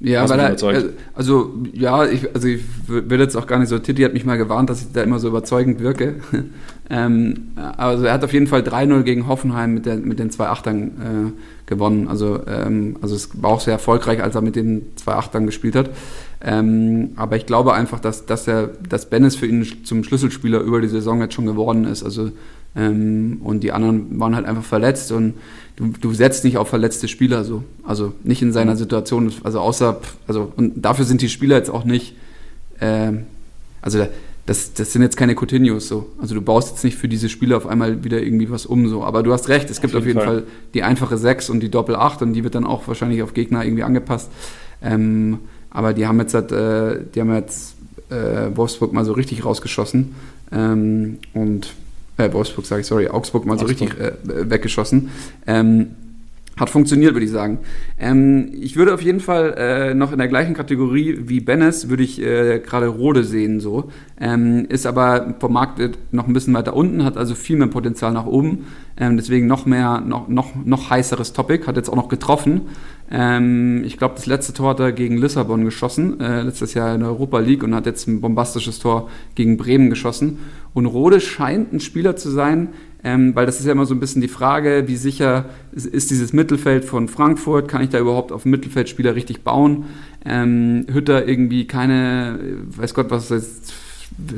Ja, 0.03 0.27
weil 0.31 0.41
er, 0.41 0.57
also 1.15 1.55
ja, 1.75 2.07
ich, 2.07 2.35
also 2.35 2.49
ich 2.49 2.63
will 2.89 3.21
jetzt 3.21 3.37
auch 3.37 3.47
gar 3.47 3.59
nicht 3.59 3.69
so, 3.69 3.79
Titi 3.79 4.03
hat 4.03 4.15
mich 4.15 4.25
mal 4.25 4.39
gewarnt, 4.39 4.71
dass 4.71 4.81
ich 4.81 4.93
da 4.93 5.03
immer 5.03 5.19
so 5.19 5.29
überzeugend 5.29 5.81
wirke. 5.81 6.15
ähm, 6.91 7.49
also 7.77 8.07
er 8.07 8.15
hat 8.15 8.25
auf 8.25 8.33
jeden 8.33 8.47
Fall 8.47 8.63
3-0 8.63 9.03
gegen 9.03 9.29
Hoffenheim 9.29 9.75
mit, 9.75 9.85
der, 9.85 9.97
mit 9.97 10.19
den 10.19 10.31
zwei 10.31 10.47
Achtern 10.47 11.35
äh, 11.37 11.60
gewonnen. 11.71 12.09
Also, 12.09 12.41
ähm, 12.47 12.97
also 13.01 13.15
es 13.15 13.31
war 13.41 13.51
auch 13.53 13.61
sehr 13.61 13.73
erfolgreich, 13.73 14.23
als 14.23 14.35
er 14.35 14.43
mit 14.43 14.57
den 14.57 14.83
zwei 14.97 15.15
Achtern 15.15 15.47
gespielt 15.47 15.75
hat. 15.75 15.89
Ähm, 16.43 17.11
aber 17.17 17.37
ich 17.37 17.47
glaube 17.47 17.73
einfach, 17.73 18.01
dass, 18.01 18.27
dass, 18.27 18.47
er, 18.47 18.69
dass 18.87 19.09
Bennis 19.09 19.37
für 19.37 19.47
ihn 19.47 19.67
zum 19.85 20.05
Schlüsselspieler 20.05 20.61
über 20.61 20.83
die 20.83 20.89
Saison 20.89 21.21
jetzt 21.23 21.35
schon 21.35 21.47
geworden 21.47 21.85
ist. 21.85 22.03
Also, 22.03 22.33
ähm, 22.77 23.41
und 23.43 23.61
die 23.61 23.73
anderen 23.73 24.21
waren 24.21 24.37
halt 24.37 24.47
einfach 24.47 24.63
verletzt 24.63 25.13
und 25.13 25.35
du, 25.77 25.89
du 25.89 26.13
setzt 26.13 26.45
nicht 26.45 26.59
auf 26.59 26.69
verletzte 26.69 27.09
Spieler 27.09 27.45
so. 27.45 27.65
Also 27.85 28.13
nicht 28.23 28.43
in 28.43 28.53
seiner 28.53 28.73
mhm. 28.73 28.79
Situation. 28.79 29.33
Also 29.43 29.61
außer, 29.61 30.01
also 30.27 30.53
und 30.57 30.83
dafür 30.85 31.05
sind 31.05 31.23
die 31.23 31.29
Spieler 31.29 31.57
jetzt 31.57 31.71
auch 31.71 31.85
nicht, 31.85 32.15
ähm, 32.81 33.25
also 33.81 34.07
das, 34.51 34.73
das 34.73 34.93
sind 34.93 35.03
jetzt 35.03 35.17
keine 35.17 35.37
Coutinhos 35.37 35.87
so. 35.87 36.09
Also 36.21 36.35
du 36.35 36.43
baust 36.43 36.71
jetzt 36.71 36.83
nicht 36.83 36.99
für 36.99 37.07
diese 37.07 37.29
Spieler 37.29 37.57
auf 37.57 37.69
einmal 37.69 38.03
wieder 38.03 38.21
irgendwie 38.21 38.51
was 38.51 38.67
um 38.67 38.89
so. 38.89 39.05
Aber 39.05 39.23
du 39.23 39.33
hast 39.33 39.49
recht, 39.49 39.71
es 39.71 39.81
gibt 39.81 39.95
auf 39.95 40.05
jeden, 40.05 40.19
auf 40.19 40.25
jeden 40.25 40.39
Fall. 40.39 40.43
Fall. 40.43 40.53
die 40.75 40.83
einfache 40.83 41.19
6 41.19 41.51
und 41.51 41.61
die 41.61 41.71
Doppel 41.71 41.95
8 41.95 42.23
und 42.23 42.33
die 42.33 42.43
wird 42.43 42.57
dann 42.57 42.65
auch 42.65 42.89
wahrscheinlich 42.89 43.23
auf 43.23 43.33
Gegner 43.33 43.65
irgendwie 43.65 43.85
angepasst. 43.85 44.29
Ähm, 44.83 45.39
aber 45.71 45.93
die 45.93 46.05
haben 46.05 46.19
jetzt, 46.19 46.35
halt, 46.35 46.51
äh, 46.51 46.99
die 47.15 47.21
haben 47.21 47.33
jetzt 47.33 47.77
äh, 48.09 48.57
Wolfsburg 48.57 48.93
mal 48.93 49.05
so 49.05 49.13
richtig 49.13 49.45
rausgeschossen. 49.45 50.17
Ähm, 50.51 51.19
und 51.33 51.73
äh, 52.17 52.33
Wolfsburg 52.33 52.67
sage 52.67 52.81
ich, 52.81 52.89
sorry, 52.89 53.07
Augsburg 53.07 53.47
mal 53.47 53.53
Augsburg. 53.53 53.79
so 53.79 53.85
richtig 53.85 54.01
äh, 54.01 54.51
weggeschossen. 54.51 55.11
Ähm, 55.47 55.91
hat 56.61 56.68
funktioniert, 56.70 57.14
würde 57.14 57.25
ich 57.25 57.33
sagen. 57.33 57.59
Ähm, 57.99 58.53
ich 58.53 58.77
würde 58.77 58.92
auf 58.92 59.01
jeden 59.01 59.20
Fall 59.20 59.55
äh, 59.57 59.94
noch 59.94 60.12
in 60.12 60.18
der 60.18 60.29
gleichen 60.29 60.55
Kategorie 60.55 61.18
wie 61.25 61.40
Bennes, 61.40 61.88
würde 61.88 62.03
ich 62.03 62.20
äh, 62.20 62.61
gerade 62.61 62.87
Rode 62.87 63.25
sehen, 63.25 63.61
so. 63.61 63.90
Ähm, 64.20 64.66
ist 64.68 64.87
aber 64.87 65.35
vom 65.40 65.55
Markt 65.55 65.81
noch 66.12 66.29
ein 66.29 66.35
bisschen 66.35 66.53
weiter 66.53 66.77
unten, 66.77 67.03
hat 67.03 67.16
also 67.16 67.35
viel 67.35 67.57
mehr 67.57 67.68
Potenzial 67.68 68.12
nach 68.12 68.27
oben. 68.27 68.66
Ähm, 68.99 69.16
deswegen 69.16 69.46
noch 69.46 69.64
mehr, 69.64 70.03
noch, 70.03 70.29
noch, 70.29 70.55
noch 70.62 70.90
heißeres 70.90 71.33
Topic, 71.33 71.66
hat 71.66 71.77
jetzt 71.77 71.88
auch 71.88 71.96
noch 71.96 72.09
getroffen. 72.09 72.62
Ähm, 73.11 73.83
ich 73.85 73.96
glaube, 73.96 74.14
das 74.16 74.27
letzte 74.27 74.53
Tor 74.53 74.70
hat 74.70 74.81
er 74.81 74.92
gegen 74.92 75.16
Lissabon 75.16 75.64
geschossen, 75.64 76.20
äh, 76.20 76.42
letztes 76.42 76.75
Jahr 76.75 76.94
in 76.94 77.01
der 77.01 77.09
Europa 77.09 77.38
League 77.38 77.62
und 77.64 77.75
hat 77.75 77.87
jetzt 77.87 78.07
ein 78.07 78.20
bombastisches 78.20 78.79
Tor 78.79 79.09
gegen 79.35 79.57
Bremen 79.57 79.88
geschossen. 79.88 80.38
Und 80.75 80.87
Rode 80.87 81.20
scheint 81.20 81.73
ein 81.73 81.81
Spieler 81.81 82.16
zu 82.16 82.31
sein, 82.31 82.68
ähm, 83.03 83.35
weil 83.35 83.47
das 83.47 83.61
ist 83.61 83.67
ja 83.67 83.73
immer 83.73 83.87
so 83.87 83.95
ein 83.95 84.01
bisschen 84.01 84.23
die 84.23 84.29
Frage, 84.29 84.85
wie 84.87 84.97
sicher 84.97 85.47
ist 85.73 86.11
dieses 86.11 86.33
Mittelfeld 86.33 86.85
von 86.85 87.09
Frankfurt, 87.09 87.69
kann 87.69 87.83
ich 87.83 87.91
da 87.91 87.99
überhaupt 87.99 88.33
auf 88.33 88.45
Mittelfeldspieler 88.45 89.15
richtig 89.15 89.43
bauen? 89.43 89.87
Ähm, 90.25 90.87
Hütter 90.93 91.27
irgendwie 91.27 91.67
keine, 91.67 92.39
weiß 92.77 92.95
Gott, 92.95 93.11
was 93.11 93.31
jetzt 93.31 93.73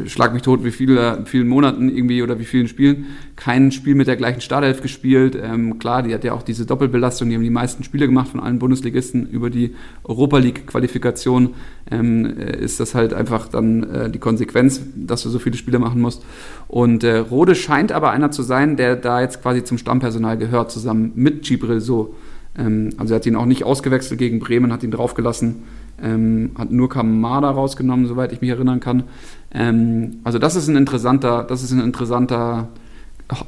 schlag 0.07 0.33
mich 0.33 0.43
tot, 0.43 0.65
wie 0.65 0.71
viele, 0.71 1.23
vielen 1.25 1.49
Monaten 1.49 1.89
irgendwie 1.89 2.23
oder 2.23 2.39
wie 2.39 2.45
vielen 2.45 2.69
Spielen 2.69 3.07
kein 3.37 3.73
Spiel 3.73 3.95
mit 3.95 4.07
der 4.07 4.17
gleichen 4.17 4.41
Startelf 4.41 4.83
gespielt. 4.83 5.37
Ähm, 5.41 5.79
klar, 5.79 6.03
die 6.03 6.15
hat 6.15 6.25
ja 6.25 6.33
auch 6.33 6.43
diese 6.43 6.67
Doppelbelastung, 6.67 7.29
die 7.29 7.35
haben 7.35 7.43
die 7.43 7.51
meisten 7.51 7.83
Spiele 7.83 8.07
gemacht 8.07 8.29
von 8.29 8.41
allen 8.41 8.59
Bundesligisten 8.59 9.29
über 9.29 9.51
die 9.51 9.75
Europa 10.05 10.39
League-Qualifikation. 10.39 11.55
Ähm, 11.91 12.39
äh, 12.39 12.59
ist 12.59 12.81
das 12.81 12.95
halt 12.95 13.15
einfach 13.15 13.49
dann 13.49 13.83
äh, 13.83 14.11
die 14.11 14.19
Konsequenz, 14.19 14.81
dass 14.95 15.23
du 15.23 15.31
so 15.31 15.39
viele 15.39 15.57
Spiele 15.57 15.79
machen 15.79 16.01
musst. 16.01 16.25
Und 16.69 17.05
äh, 17.05 17.19
Rode 17.19 17.55
scheint 17.55 17.93
aber 17.93 18.11
einer 18.11 18.31
zu 18.31 18.43
sein, 18.43 18.77
der 18.77 18.97
da 18.97 19.21
jetzt 19.21 19.43
quasi 19.43 19.65
zum 19.65 19.79
Stammpersonal 19.79 20.39
gehört, 20.39 20.71
zusammen 20.71 21.13
mit 21.15 21.43
Gibril 21.43 21.81
so. 21.81 22.15
Ähm, 22.59 22.91
also 22.99 23.15
er 23.15 23.17
hat 23.17 23.27
ihn 23.27 23.37
auch 23.37 23.47
nicht 23.47 23.65
ausgewechselt 23.65 24.19
gegen 24.19 24.39
Bremen, 24.39 24.73
hat 24.73 24.83
ihn 24.83 24.91
draufgelassen. 24.91 25.63
Ähm, 26.03 26.51
hat 26.57 26.71
nur 26.73 26.89
Kamada 26.89 27.51
rausgenommen, 27.51 28.07
soweit 28.07 28.33
ich 28.33 28.41
mich 28.41 28.51
erinnern 28.51 28.81
kann. 28.81 29.05
Ähm, 29.53 30.19
also 30.25 30.39
das 30.39 30.57
ist 30.57 30.69
ein 30.69 30.77
interessanter, 30.77 31.45
das 31.45 31.63
ist 31.63 31.71
ein 31.71 31.81
interessanter, 31.81 32.69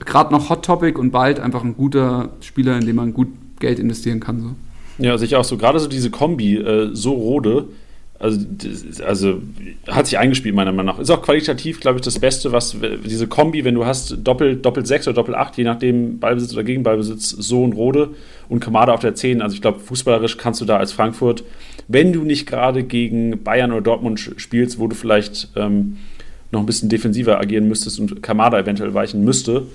gerade 0.05 0.33
noch 0.33 0.51
Hot 0.51 0.65
Topic 0.65 0.99
und 0.99 1.11
bald 1.11 1.41
einfach 1.41 1.65
ein 1.65 1.77
guter 1.77 2.31
Spieler, 2.41 2.79
in 2.79 2.87
dem 2.87 2.97
man 2.97 3.13
gut 3.13 3.29
Geld 3.59 3.79
investieren 3.79 4.21
kann. 4.21 4.41
So. 4.41 4.51
Ja, 4.99 5.19
sicher 5.19 5.41
auch 5.41 5.45
so. 5.45 5.57
Gerade 5.57 5.81
so 5.81 5.89
diese 5.89 6.11
Kombi, 6.11 6.57
äh, 6.57 6.91
so 6.93 7.13
Rode, 7.13 7.69
also, 8.25 8.41
also 9.05 9.43
hat 9.87 10.07
sich 10.07 10.19
eingespielt, 10.19 10.55
meiner 10.55 10.73
Meinung 10.73 10.95
nach. 10.95 11.01
Ist 11.01 11.11
auch 11.11 11.23
qualitativ, 11.23 11.81
glaube 11.81 11.99
ich, 11.99 12.05
das 12.05 12.19
Beste, 12.19 12.53
was 12.53 12.77
diese 13.05 13.27
Kombi, 13.27 13.65
wenn 13.65 13.75
du 13.75 13.87
hast 13.87 14.17
Doppel, 14.25 14.57
Doppel 14.57 14.85
6 14.85 15.09
oder 15.09 15.15
Doppel 15.15 15.35
8, 15.35 15.57
je 15.59 15.65
nachdem 15.65 16.19
Ballbesitz 16.19 16.53
oder 16.53 16.65
Gegenballbesitz, 16.65 17.31
so 17.31 17.63
und 17.63 17.75
Rode 17.75 18.11
und 18.49 18.61
Kamada 18.61 18.93
auf 18.93 19.01
der 19.01 19.15
10. 19.15 19.43
Also 19.43 19.55
ich 19.55 19.63
glaube, 19.63 19.81
fußballerisch 19.81 20.37
kannst 20.39 20.61
du 20.61 20.65
da 20.65 20.79
als 20.79 20.93
Frankfurt 20.93 21.45
wenn 21.89 22.13
du 22.13 22.23
nicht 22.23 22.47
gerade 22.47 22.85
gegen 22.85 23.43
Bayern 23.43 23.73
oder 23.73 23.83
Dortmund 23.83 24.19
spielst, 24.37 24.79
wo 24.79 24.89
du 24.89 24.95
vielleicht 24.95 25.49
ähm, 25.57 25.99
noch 26.51 26.61
ein 26.61 26.67
bisschen 26.67 26.89
defensiver 26.89 27.41
agieren 27.41 27.69
müsstest 27.69 28.01
und 28.01 28.23
Kamada 28.23 28.59
eventuell 28.59 28.95
weichen 28.95 29.25
müsste, 29.25 29.67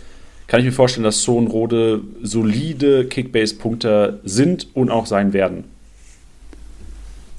kann 0.48 0.60
ich 0.60 0.66
mir 0.66 0.72
vorstellen, 0.72 1.04
dass 1.04 1.22
Sohn 1.22 1.48
Rode 1.48 2.02
solide 2.24 3.06
Kickbase-Punkter 3.06 4.20
sind 4.24 4.68
und 4.74 4.90
auch 4.90 5.06
sein 5.06 5.34
werden. 5.34 5.66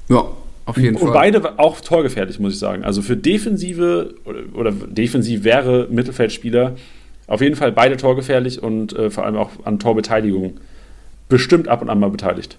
Ja, 0.09 0.29
auf 0.71 0.77
jeden 0.77 0.95
und 0.95 1.01
Fall. 1.01 1.09
Und 1.09 1.15
beide 1.15 1.59
auch 1.59 1.81
torgefährlich, 1.81 2.39
muss 2.39 2.55
ich 2.55 2.59
sagen. 2.59 2.85
Also 2.85 3.03
für 3.03 3.17
defensive 3.17 4.15
oder, 4.25 4.41
oder 4.55 4.73
defensiv 4.73 5.45
wäre 5.45 5.89
Mittelfeldspieler 5.91 6.77
auf 7.27 7.41
jeden 7.41 7.55
Fall 7.55 7.71
beide 7.71 7.97
torgefährlich 7.97 8.63
und 8.63 8.93
äh, 8.93 9.09
vor 9.09 9.25
allem 9.25 9.37
auch 9.37 9.51
an 9.65 9.79
Torbeteiligung 9.79 10.55
bestimmt 11.29 11.69
ab 11.69 11.81
und 11.81 11.89
an 11.89 12.01
mal 12.01 12.11
beteiligt. 12.11 12.59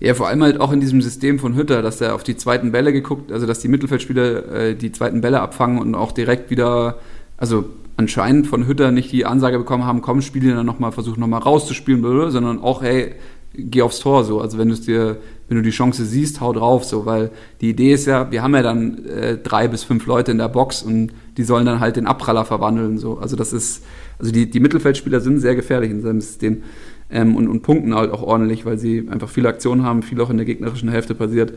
Ja, 0.00 0.14
vor 0.14 0.28
allem 0.28 0.42
halt 0.42 0.60
auch 0.60 0.72
in 0.72 0.80
diesem 0.80 1.02
System 1.02 1.38
von 1.38 1.56
Hütter, 1.56 1.82
dass 1.82 2.00
er 2.00 2.14
auf 2.14 2.22
die 2.22 2.36
zweiten 2.36 2.72
Bälle 2.72 2.92
geguckt, 2.92 3.32
also 3.32 3.46
dass 3.46 3.58
die 3.58 3.68
Mittelfeldspieler 3.68 4.52
äh, 4.52 4.74
die 4.74 4.92
zweiten 4.92 5.20
Bälle 5.20 5.40
abfangen 5.40 5.78
und 5.78 5.94
auch 5.94 6.12
direkt 6.12 6.50
wieder, 6.50 6.98
also 7.36 7.66
anscheinend 7.96 8.46
von 8.46 8.66
Hütter 8.66 8.92
nicht 8.92 9.10
die 9.12 9.26
Ansage 9.26 9.58
bekommen 9.58 9.84
haben, 9.84 10.00
komm, 10.00 10.22
spiele 10.22 10.54
dann 10.54 10.64
nochmal, 10.64 10.92
versuch 10.92 11.16
nochmal 11.16 11.40
rauszuspielen, 11.40 12.02
sondern 12.30 12.60
auch, 12.62 12.80
hey, 12.80 13.14
geh 13.54 13.82
aufs 13.82 14.00
Tor 14.00 14.24
so. 14.24 14.40
Also 14.40 14.58
wenn 14.58 14.68
du 14.68 14.74
dir, 14.74 15.16
wenn 15.48 15.56
du 15.56 15.62
die 15.62 15.70
Chance 15.70 16.04
siehst, 16.04 16.40
hau 16.40 16.52
drauf 16.52 16.84
so, 16.84 17.06
weil 17.06 17.30
die 17.60 17.70
Idee 17.70 17.92
ist 17.92 18.06
ja, 18.06 18.30
wir 18.30 18.42
haben 18.42 18.54
ja 18.54 18.62
dann 18.62 19.04
äh, 19.06 19.38
drei 19.38 19.68
bis 19.68 19.84
fünf 19.84 20.06
Leute 20.06 20.30
in 20.30 20.38
der 20.38 20.48
Box 20.48 20.82
und 20.82 21.12
die 21.36 21.44
sollen 21.44 21.66
dann 21.66 21.80
halt 21.80 21.96
den 21.96 22.06
Abpraller 22.06 22.44
verwandeln 22.44 22.98
so. 22.98 23.18
Also 23.18 23.36
das 23.36 23.52
ist, 23.52 23.84
also 24.18 24.32
die, 24.32 24.50
die 24.50 24.60
Mittelfeldspieler 24.60 25.20
sind 25.20 25.40
sehr 25.40 25.54
gefährlich 25.54 25.90
in 25.90 26.02
seinem 26.02 26.20
System 26.20 26.62
ähm, 27.10 27.36
und, 27.36 27.48
und 27.48 27.62
punkten 27.62 27.94
halt 27.94 28.12
auch 28.12 28.22
ordentlich, 28.22 28.66
weil 28.66 28.78
sie 28.78 29.08
einfach 29.10 29.28
viele 29.28 29.48
Aktionen 29.48 29.82
haben, 29.84 30.02
viel 30.02 30.20
auch 30.20 30.30
in 30.30 30.36
der 30.36 30.46
gegnerischen 30.46 30.88
Hälfte 30.88 31.14
passiert. 31.14 31.54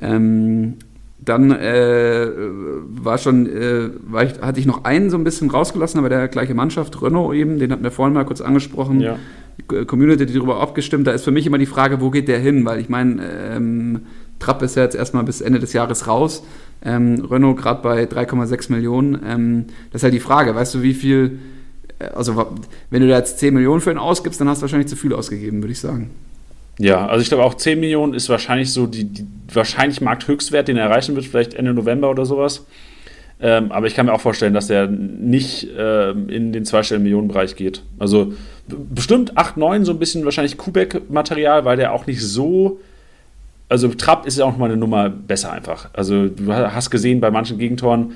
Ähm, 0.00 0.74
dann 1.24 1.52
äh, 1.52 2.26
war 2.86 3.16
schon, 3.18 3.46
äh, 3.46 3.90
war 4.08 4.24
ich, 4.24 4.40
hatte 4.40 4.58
ich 4.58 4.66
noch 4.66 4.84
einen 4.84 5.08
so 5.08 5.16
ein 5.16 5.24
bisschen 5.24 5.50
rausgelassen, 5.50 5.98
aber 5.98 6.08
der 6.08 6.26
gleiche 6.28 6.54
Mannschaft, 6.54 7.00
Renault 7.00 7.36
eben, 7.36 7.58
den 7.58 7.70
hatten 7.70 7.84
wir 7.84 7.92
vorhin 7.92 8.14
mal 8.14 8.24
kurz 8.24 8.40
angesprochen. 8.40 9.00
Ja. 9.00 9.18
Community 9.86 10.26
darüber 10.26 10.60
abgestimmt. 10.60 11.06
Da 11.06 11.12
ist 11.12 11.24
für 11.24 11.30
mich 11.30 11.46
immer 11.46 11.58
die 11.58 11.66
Frage, 11.66 12.00
wo 12.00 12.10
geht 12.10 12.28
der 12.28 12.38
hin? 12.38 12.64
Weil 12.64 12.80
ich 12.80 12.88
meine, 12.88 13.22
ähm, 13.50 14.06
Trapp 14.38 14.62
ist 14.62 14.76
ja 14.76 14.82
jetzt 14.82 14.94
erstmal 14.94 15.24
bis 15.24 15.40
Ende 15.40 15.58
des 15.58 15.72
Jahres 15.72 16.06
raus. 16.06 16.44
Ähm, 16.84 17.24
Renault 17.30 17.58
gerade 17.58 17.82
bei 17.82 18.04
3,6 18.04 18.72
Millionen. 18.72 19.20
Ähm, 19.24 19.64
das 19.92 20.00
ist 20.00 20.04
halt 20.04 20.14
die 20.14 20.20
Frage, 20.20 20.54
weißt 20.54 20.74
du, 20.74 20.82
wie 20.82 20.94
viel 20.94 21.38
also 22.14 22.52
wenn 22.90 23.02
du 23.02 23.08
da 23.08 23.18
jetzt 23.18 23.38
10 23.38 23.54
Millionen 23.54 23.80
für 23.80 23.90
ihn 23.90 23.98
ausgibst, 23.98 24.40
dann 24.40 24.48
hast 24.48 24.58
du 24.58 24.62
wahrscheinlich 24.62 24.88
zu 24.88 24.96
viel 24.96 25.12
ausgegeben, 25.12 25.62
würde 25.62 25.72
ich 25.72 25.80
sagen. 25.80 26.10
Ja, 26.78 27.06
also 27.06 27.22
ich 27.22 27.28
glaube 27.28 27.44
auch 27.44 27.54
10 27.54 27.78
Millionen 27.80 28.14
ist 28.14 28.28
wahrscheinlich 28.28 28.72
so 28.72 28.86
die, 28.86 29.04
die 29.04 29.26
wahrscheinlich 29.52 30.00
Markthöchstwert, 30.00 30.68
den 30.68 30.76
er 30.76 30.84
erreichen 30.84 31.14
wird, 31.14 31.26
vielleicht 31.26 31.54
Ende 31.54 31.74
November 31.74 32.10
oder 32.10 32.24
sowas. 32.24 32.66
Ähm, 33.44 33.72
aber 33.72 33.88
ich 33.88 33.94
kann 33.94 34.06
mir 34.06 34.12
auch 34.12 34.20
vorstellen, 34.20 34.54
dass 34.54 34.70
er 34.70 34.86
nicht 34.86 35.68
ähm, 35.76 36.28
in 36.28 36.52
den 36.52 36.64
zweistelligen 36.64 37.02
Millionenbereich 37.02 37.56
geht. 37.56 37.82
Also 37.98 38.34
bestimmt 38.68 39.36
8, 39.36 39.56
9, 39.56 39.84
so 39.84 39.90
ein 39.90 39.98
bisschen 39.98 40.24
wahrscheinlich 40.24 40.56
Kubek-Material, 40.56 41.64
weil 41.64 41.76
der 41.76 41.92
auch 41.92 42.06
nicht 42.06 42.22
so. 42.22 42.78
Also 43.68 43.88
Trapp 43.88 44.26
ist 44.26 44.38
ja 44.38 44.44
auch 44.44 44.52
nochmal 44.52 44.70
eine 44.70 44.78
Nummer 44.78 45.10
besser 45.10 45.50
einfach. 45.50 45.88
Also 45.92 46.28
du 46.28 46.52
hast 46.52 46.90
gesehen 46.90 47.20
bei 47.20 47.32
manchen 47.32 47.58
Gegentoren, 47.58 48.12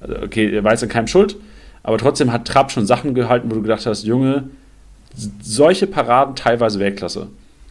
also 0.00 0.16
okay, 0.22 0.52
er 0.52 0.64
war 0.64 0.72
jetzt 0.72 0.82
in 0.82 0.88
keinem 0.88 1.06
Schuld, 1.06 1.36
aber 1.84 1.96
trotzdem 1.98 2.32
hat 2.32 2.44
Trapp 2.44 2.72
schon 2.72 2.84
Sachen 2.86 3.14
gehalten, 3.14 3.50
wo 3.50 3.54
du 3.54 3.62
gedacht 3.62 3.86
hast, 3.86 4.02
Junge, 4.02 4.48
solche 5.40 5.86
Paraden 5.86 6.34
teilweise 6.34 6.80
Weltklasse. 6.80 7.28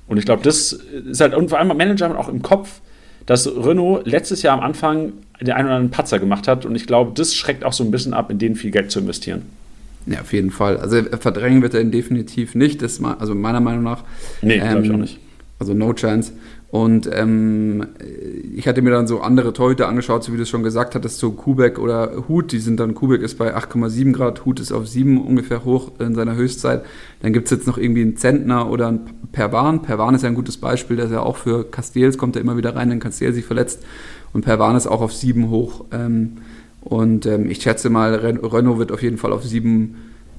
Und 0.08 0.18
ich 0.18 0.26
glaube, 0.26 0.44
das 0.44 0.72
ist 0.72 1.20
halt, 1.20 1.34
und 1.34 1.50
vor 1.50 1.60
allem 1.60 1.76
Manager 1.76 2.18
auch 2.18 2.30
im 2.30 2.42
Kopf, 2.42 2.80
dass 3.26 3.48
Renault 3.48 4.06
letztes 4.06 4.42
Jahr 4.42 4.58
am 4.58 4.64
Anfang 4.64 5.14
den 5.44 5.54
einen 5.54 5.68
oder 5.68 5.76
anderen 5.76 5.92
Patzer 5.92 6.20
gemacht 6.20 6.48
hat. 6.48 6.66
Und 6.66 6.76
ich 6.76 6.88
glaube, 6.88 7.12
das 7.16 7.36
schreckt 7.36 7.64
auch 7.64 7.74
so 7.74 7.84
ein 7.84 7.92
bisschen 7.92 8.14
ab, 8.14 8.32
in 8.32 8.40
denen 8.40 8.56
viel 8.56 8.72
Geld 8.72 8.92
zu 8.92 9.00
investieren. 9.00 9.44
Ja, 10.06 10.22
auf 10.22 10.34
jeden 10.34 10.52
Fall. 10.52 10.78
Also 10.78 11.02
verdrängen 11.20 11.62
wird 11.62 11.74
er 11.74 11.82
ihn 11.82 11.92
definitiv 11.92 12.56
nicht. 12.56 12.82
Das, 12.82 13.02
also 13.04 13.36
meiner 13.36 13.62
Meinung 13.62 13.84
nach. 13.84 14.04
Nee, 14.42 14.56
ähm, 14.56 14.70
glaube 14.70 14.86
ich 14.86 14.92
auch 14.92 14.98
nicht. 14.98 15.20
Also 15.60 15.74
no 15.74 15.94
chance. 15.94 16.34
Und 16.74 17.08
ähm, 17.14 17.86
ich 18.56 18.68
hatte 18.68 18.82
mir 18.82 18.90
dann 18.90 19.06
so 19.06 19.22
andere 19.22 19.54
Torhüter 19.54 19.88
angeschaut, 19.88 20.24
so 20.24 20.34
wie 20.34 20.38
du 20.38 20.42
es 20.42 20.50
schon 20.50 20.64
gesagt 20.64 20.96
hattest, 20.96 21.20
so 21.20 21.32
Kubek 21.32 21.78
oder 21.78 22.28
Hut, 22.28 22.52
die 22.52 22.58
sind 22.58 22.80
dann, 22.80 22.96
Kubek 22.96 23.22
ist 23.22 23.38
bei 23.38 23.56
8,7 23.56 24.12
Grad, 24.12 24.44
Hut 24.44 24.60
ist 24.60 24.72
auf 24.72 24.88
7 24.88 25.24
ungefähr 25.24 25.66
hoch 25.66 25.92
in 26.00 26.16
seiner 26.16 26.36
Höchstzeit. 26.36 26.84
Dann 27.22 27.32
gibt 27.32 27.46
es 27.46 27.52
jetzt 27.52 27.68
noch 27.68 27.78
irgendwie 27.78 28.02
einen 28.02 28.18
Zentner 28.18 28.72
oder 28.72 28.88
einen 28.88 29.02
Perwan. 29.32 29.84
Perwan 29.84 30.16
ist 30.16 30.24
ja 30.24 30.30
ein 30.30 30.36
gutes 30.36 30.58
Beispiel, 30.58 30.96
der 30.96 31.06
ist 31.06 31.12
ja 31.12 31.22
auch 31.22 31.38
für 31.38 31.64
Castells, 31.64 32.18
kommt 32.18 32.36
er 32.36 32.42
immer 32.42 32.58
wieder 32.58 32.76
rein, 32.76 32.90
wenn 32.90 33.00
Castells 33.00 33.36
sich 33.36 33.46
verletzt. 33.46 33.84
Und 34.34 34.44
Perwan 34.44 34.76
ist 34.76 34.88
auch 34.88 35.02
auf 35.02 35.14
7 35.14 35.50
hoch. 35.50 35.86
Ähm, 35.92 36.38
und 36.82 37.26
ähm, 37.26 37.50
ich 37.50 37.62
schätze 37.62 37.90
mal, 37.90 38.16
Renault 38.16 38.80
wird 38.80 38.92
auf 38.92 39.02
jeden 39.02 39.18
Fall 39.18 39.32
auf 39.32 39.44
7 39.44 39.96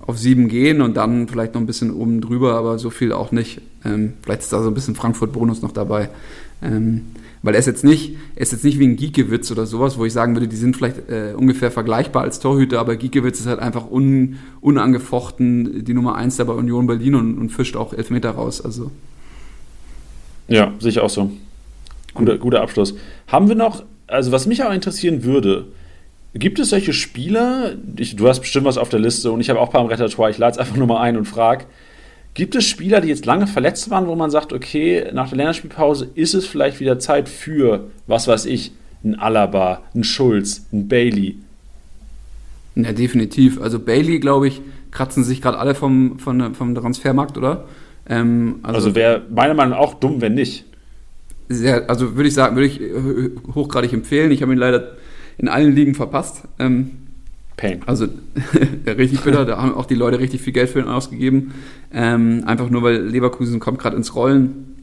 auf 0.06 0.18
sieben 0.18 0.48
gehen 0.48 0.82
und 0.82 0.96
dann 0.96 1.28
vielleicht 1.28 1.54
noch 1.54 1.60
ein 1.60 1.66
bisschen 1.66 1.90
oben 1.90 2.20
drüber, 2.20 2.54
aber 2.54 2.78
so 2.78 2.90
viel 2.90 3.12
auch 3.12 3.32
nicht. 3.32 3.60
Ähm, 3.84 4.14
vielleicht 4.22 4.42
ist 4.42 4.52
da 4.52 4.62
so 4.62 4.68
ein 4.68 4.74
bisschen 4.74 4.94
Frankfurt-Bonus 4.94 5.62
noch 5.62 5.72
dabei. 5.72 6.10
Ähm, 6.62 7.02
Weil 7.42 7.54
er 7.54 7.60
ist 7.60 7.66
jetzt 7.66 7.84
nicht, 7.84 8.16
er 8.36 8.42
ist 8.42 8.52
jetzt 8.52 8.64
nicht 8.64 8.78
wie 8.78 8.86
ein 8.86 8.96
Giekewitz 8.96 9.50
oder 9.50 9.66
sowas, 9.66 9.98
wo 9.98 10.04
ich 10.04 10.12
sagen 10.12 10.34
würde, 10.34 10.48
die 10.48 10.56
sind 10.56 10.76
vielleicht 10.76 11.08
äh, 11.10 11.34
ungefähr 11.36 11.70
vergleichbar 11.70 12.22
als 12.22 12.38
Torhüter, 12.38 12.80
aber 12.80 12.96
Giekewitz 12.96 13.40
ist 13.40 13.46
halt 13.46 13.60
einfach 13.60 13.90
un, 13.90 14.36
unangefochten 14.60 15.84
die 15.84 15.94
Nummer 15.94 16.16
eins 16.16 16.36
da 16.36 16.44
bei 16.44 16.54
Union 16.54 16.86
Berlin 16.86 17.14
und, 17.14 17.38
und 17.38 17.50
fischt 17.50 17.76
auch 17.76 17.92
Elfmeter 17.92 18.30
raus. 18.30 18.60
Also. 18.60 18.90
Ja, 20.48 20.72
ich 20.80 21.00
auch 21.00 21.10
so. 21.10 21.30
Guter, 22.14 22.38
guter 22.38 22.62
Abschluss. 22.62 22.94
Haben 23.26 23.48
wir 23.48 23.56
noch, 23.56 23.84
also 24.06 24.32
was 24.32 24.46
mich 24.46 24.62
auch 24.62 24.72
interessieren 24.72 25.24
würde, 25.24 25.66
gibt 26.34 26.58
es 26.58 26.70
solche 26.70 26.92
Spieler, 26.92 27.74
ich, 27.96 28.16
du 28.16 28.28
hast 28.28 28.40
bestimmt 28.40 28.66
was 28.66 28.78
auf 28.78 28.88
der 28.88 29.00
Liste 29.00 29.30
und 29.30 29.40
ich 29.40 29.50
habe 29.50 29.60
auch 29.60 29.66
ein 29.66 29.72
paar 29.72 29.82
im 29.82 29.88
Repertoire, 29.88 30.30
ich 30.30 30.38
lade 30.38 30.52
es 30.52 30.58
einfach 30.58 30.76
nur 30.76 30.86
mal 30.86 31.00
ein 31.00 31.16
und 31.16 31.26
frage, 31.26 31.66
Gibt 32.34 32.56
es 32.56 32.64
Spieler, 32.64 33.00
die 33.00 33.08
jetzt 33.08 33.26
lange 33.26 33.46
verletzt 33.46 33.90
waren, 33.90 34.08
wo 34.08 34.16
man 34.16 34.28
sagt, 34.28 34.52
okay, 34.52 35.08
nach 35.12 35.28
der 35.28 35.38
Länderspielpause 35.38 36.10
ist 36.16 36.34
es 36.34 36.46
vielleicht 36.46 36.80
wieder 36.80 36.98
Zeit 36.98 37.28
für, 37.28 37.84
was 38.08 38.26
weiß 38.26 38.46
ich, 38.46 38.72
ein 39.04 39.16
Alaba, 39.16 39.82
ein 39.94 40.02
Schulz, 40.02 40.66
ein 40.72 40.88
Bailey? 40.88 41.36
Ja, 42.74 42.92
definitiv. 42.92 43.60
Also 43.60 43.78
Bailey, 43.78 44.18
glaube 44.18 44.48
ich, 44.48 44.60
kratzen 44.90 45.22
sich 45.22 45.40
gerade 45.40 45.58
alle 45.58 45.76
vom, 45.76 46.18
vom, 46.18 46.56
vom 46.56 46.74
Transfermarkt, 46.74 47.38
oder? 47.38 47.66
Ähm, 48.08 48.56
also 48.64 48.76
also 48.78 48.94
wäre 48.96 49.22
meiner 49.30 49.54
Meinung 49.54 49.70
nach 49.70 49.78
auch 49.78 49.94
dumm, 49.94 50.20
wenn 50.20 50.34
nicht. 50.34 50.64
Sehr, 51.48 51.88
also 51.90 52.16
würde 52.16 52.28
ich 52.28 52.34
sagen, 52.34 52.56
würde 52.56 52.66
ich 52.66 52.80
äh, 52.80 53.30
hochgradig 53.54 53.92
empfehlen. 53.92 54.30
Ich 54.30 54.42
habe 54.42 54.52
ihn 54.52 54.58
leider 54.58 54.92
in 55.38 55.48
allen 55.48 55.74
Ligen 55.74 55.94
verpasst. 55.94 56.42
Ähm, 56.58 56.92
Pain. 57.56 57.82
Also 57.86 58.06
richtig 58.86 59.20
bitter, 59.20 59.44
da 59.44 59.58
haben 59.58 59.74
auch 59.74 59.86
die 59.86 59.94
Leute 59.94 60.18
richtig 60.18 60.42
viel 60.42 60.52
Geld 60.52 60.70
für 60.70 60.80
ihn 60.80 60.88
ausgegeben. 60.88 61.54
Ähm, 61.92 62.42
einfach 62.46 62.68
nur, 62.68 62.82
weil 62.82 62.96
Leverkusen 62.96 63.60
kommt 63.60 63.78
gerade 63.78 63.96
ins 63.96 64.14
Rollen. 64.14 64.82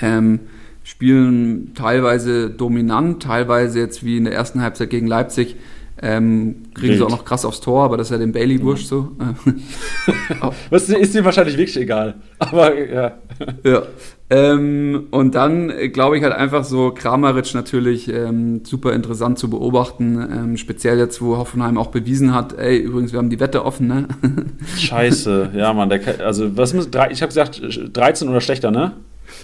Ähm, 0.00 0.40
spielen 0.84 1.72
teilweise 1.74 2.50
dominant, 2.50 3.22
teilweise 3.22 3.78
jetzt 3.78 4.04
wie 4.04 4.16
in 4.16 4.24
der 4.24 4.34
ersten 4.34 4.60
Halbzeit 4.60 4.90
gegen 4.90 5.06
Leipzig. 5.06 5.56
Ähm, 6.00 6.66
kriegen 6.74 6.90
Wild. 6.90 6.98
sie 6.98 7.04
auch 7.04 7.10
noch 7.10 7.24
krass 7.24 7.44
aufs 7.44 7.60
Tor, 7.60 7.84
aber 7.84 7.96
das 7.96 8.08
ist 8.08 8.12
ja 8.12 8.18
dem 8.18 8.32
Bailey 8.32 8.62
wurscht 8.62 8.86
so. 8.86 9.16
Was 10.70 10.88
ist 10.88 11.14
dir 11.14 11.24
wahrscheinlich 11.24 11.56
wirklich 11.56 11.76
egal. 11.76 12.14
Aber 12.38 12.78
ja. 12.78 13.18
ja. 13.64 13.82
Ähm, 14.30 15.06
und 15.10 15.34
dann 15.34 15.70
äh, 15.70 15.88
glaube 15.88 16.18
ich 16.18 16.22
halt 16.22 16.34
einfach 16.34 16.62
so 16.64 16.90
Kramaric 16.90 17.54
natürlich 17.54 18.12
ähm, 18.12 18.62
super 18.62 18.92
interessant 18.92 19.38
zu 19.38 19.48
beobachten, 19.48 20.18
ähm, 20.30 20.56
speziell 20.58 20.98
jetzt, 20.98 21.22
wo 21.22 21.38
Hoffenheim 21.38 21.78
auch 21.78 21.86
bewiesen 21.86 22.34
hat, 22.34 22.58
ey, 22.58 22.76
übrigens, 22.76 23.12
wir 23.12 23.18
haben 23.18 23.30
die 23.30 23.40
Wette 23.40 23.64
offen, 23.64 23.86
ne? 23.86 24.06
Scheiße, 24.76 25.52
ja, 25.54 25.72
Mann, 25.72 25.88
der, 25.88 26.00
also 26.24 26.54
was 26.58 26.74
muss, 26.74 26.88
ich 27.10 27.22
habe 27.22 27.28
gesagt, 27.28 27.62
13 27.94 28.28
oder 28.28 28.42
schlechter, 28.42 28.70
ne? 28.70 28.92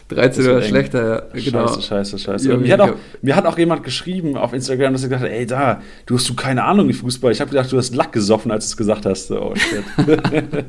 13 0.09 0.47
oder 0.47 0.63
schlechter, 0.63 1.29
ja, 1.35 1.41
genau. 1.41 1.69
Scheiße, 1.69 1.83
scheiße, 1.83 2.19
scheiße. 2.19 2.51
Ja, 2.51 2.57
mir, 2.59 2.73
hat 2.75 2.81
auch, 2.81 2.95
mir 3.23 3.37
hat 3.37 3.47
auch 3.47 3.57
jemand 3.57 3.85
geschrieben 3.85 4.37
auf 4.37 4.53
Instagram, 4.53 4.93
dass 4.93 5.03
er 5.03 5.09
gesagt 5.09 5.25
hat, 5.25 5.31
ey, 5.31 5.47
da, 5.47 5.81
du 6.05 6.17
hast 6.17 6.29
du 6.29 6.35
keine 6.35 6.65
Ahnung 6.65 6.89
wie 6.89 6.93
Fußball. 6.93 7.33
Ich 7.33 7.41
habe 7.41 7.51
gedacht, 7.51 7.73
du 7.73 7.79
hast 7.79 7.95
Lack 7.95 8.13
gesoffen, 8.13 8.51
als 8.51 8.67
du 8.67 8.73
es 8.73 8.77
gesagt 8.77 9.07
hast. 9.07 9.31
Oh, 9.31 9.55
shit. 9.55 9.85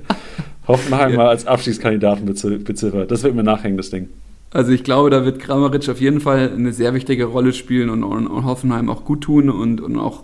Hoffenheim 0.67 1.12
ja. 1.12 1.17
mal 1.17 1.28
als 1.28 1.45
Abstiegskandidaten 1.45 2.25
beziffert. 2.25 3.12
Das 3.12 3.23
wird 3.23 3.36
mir 3.36 3.43
nachhängen, 3.43 3.78
das 3.78 3.89
Ding. 3.89 4.10
Also 4.51 4.71
ich 4.71 4.84
glaube, 4.84 5.10
da 5.10 5.25
wird 5.25 5.39
Kramaric 5.39 5.89
auf 5.89 5.99
jeden 5.99 6.21
Fall 6.21 6.51
eine 6.56 6.71
sehr 6.71 6.93
wichtige 6.93 7.25
Rolle 7.25 7.51
spielen 7.51 7.89
und, 7.89 8.04
und, 8.04 8.28
und 8.28 8.45
Hoffenheim 8.45 8.89
auch 8.89 9.04
gut 9.04 9.21
tun 9.21 9.49
und, 9.49 9.82
und 9.82 9.97
auch, 9.97 10.23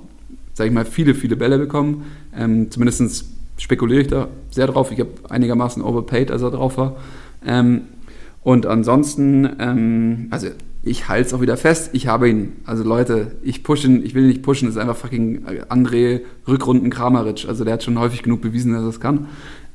sage 0.53 0.69
ich 0.69 0.73
mal, 0.73 0.85
viele, 0.85 1.15
viele 1.15 1.35
Bälle 1.35 1.57
bekommen. 1.57 2.05
Ähm, 2.37 2.71
Zumindest 2.71 3.25
spekuliere 3.57 4.01
ich 4.01 4.07
da 4.07 4.29
sehr 4.49 4.67
drauf. 4.67 4.91
Ich 4.91 4.99
habe 4.99 5.11
einigermaßen 5.29 5.83
overpaid, 5.83 6.31
als 6.31 6.41
er 6.41 6.51
drauf 6.51 6.77
war. 6.77 6.95
Ähm, 7.45 7.81
und 8.43 8.65
ansonsten, 8.65 9.49
ähm, 9.59 10.27
also 10.31 10.47
ich 10.83 11.07
halte 11.09 11.27
es 11.27 11.33
auch 11.33 11.41
wieder 11.41 11.57
fest, 11.57 11.91
ich 11.93 12.07
habe 12.07 12.29
ihn. 12.29 12.53
Also 12.65 12.83
Leute, 12.83 13.33
ich 13.43 13.63
pushen, 13.63 14.03
ich 14.03 14.15
will 14.15 14.23
ihn 14.23 14.29
nicht 14.29 14.41
pushen, 14.41 14.67
das 14.67 14.75
ist 14.75 14.81
einfach 14.81 14.95
fucking 14.95 15.45
André 15.69 16.21
Rückrunden 16.47 16.89
Kramaric. 16.89 17.45
Also 17.47 17.63
der 17.63 17.73
hat 17.73 17.83
schon 17.83 17.99
häufig 17.99 18.23
genug 18.23 18.41
bewiesen, 18.41 18.73
dass 18.73 18.81
er 18.81 18.89
es 18.89 18.99
kann. 18.99 19.27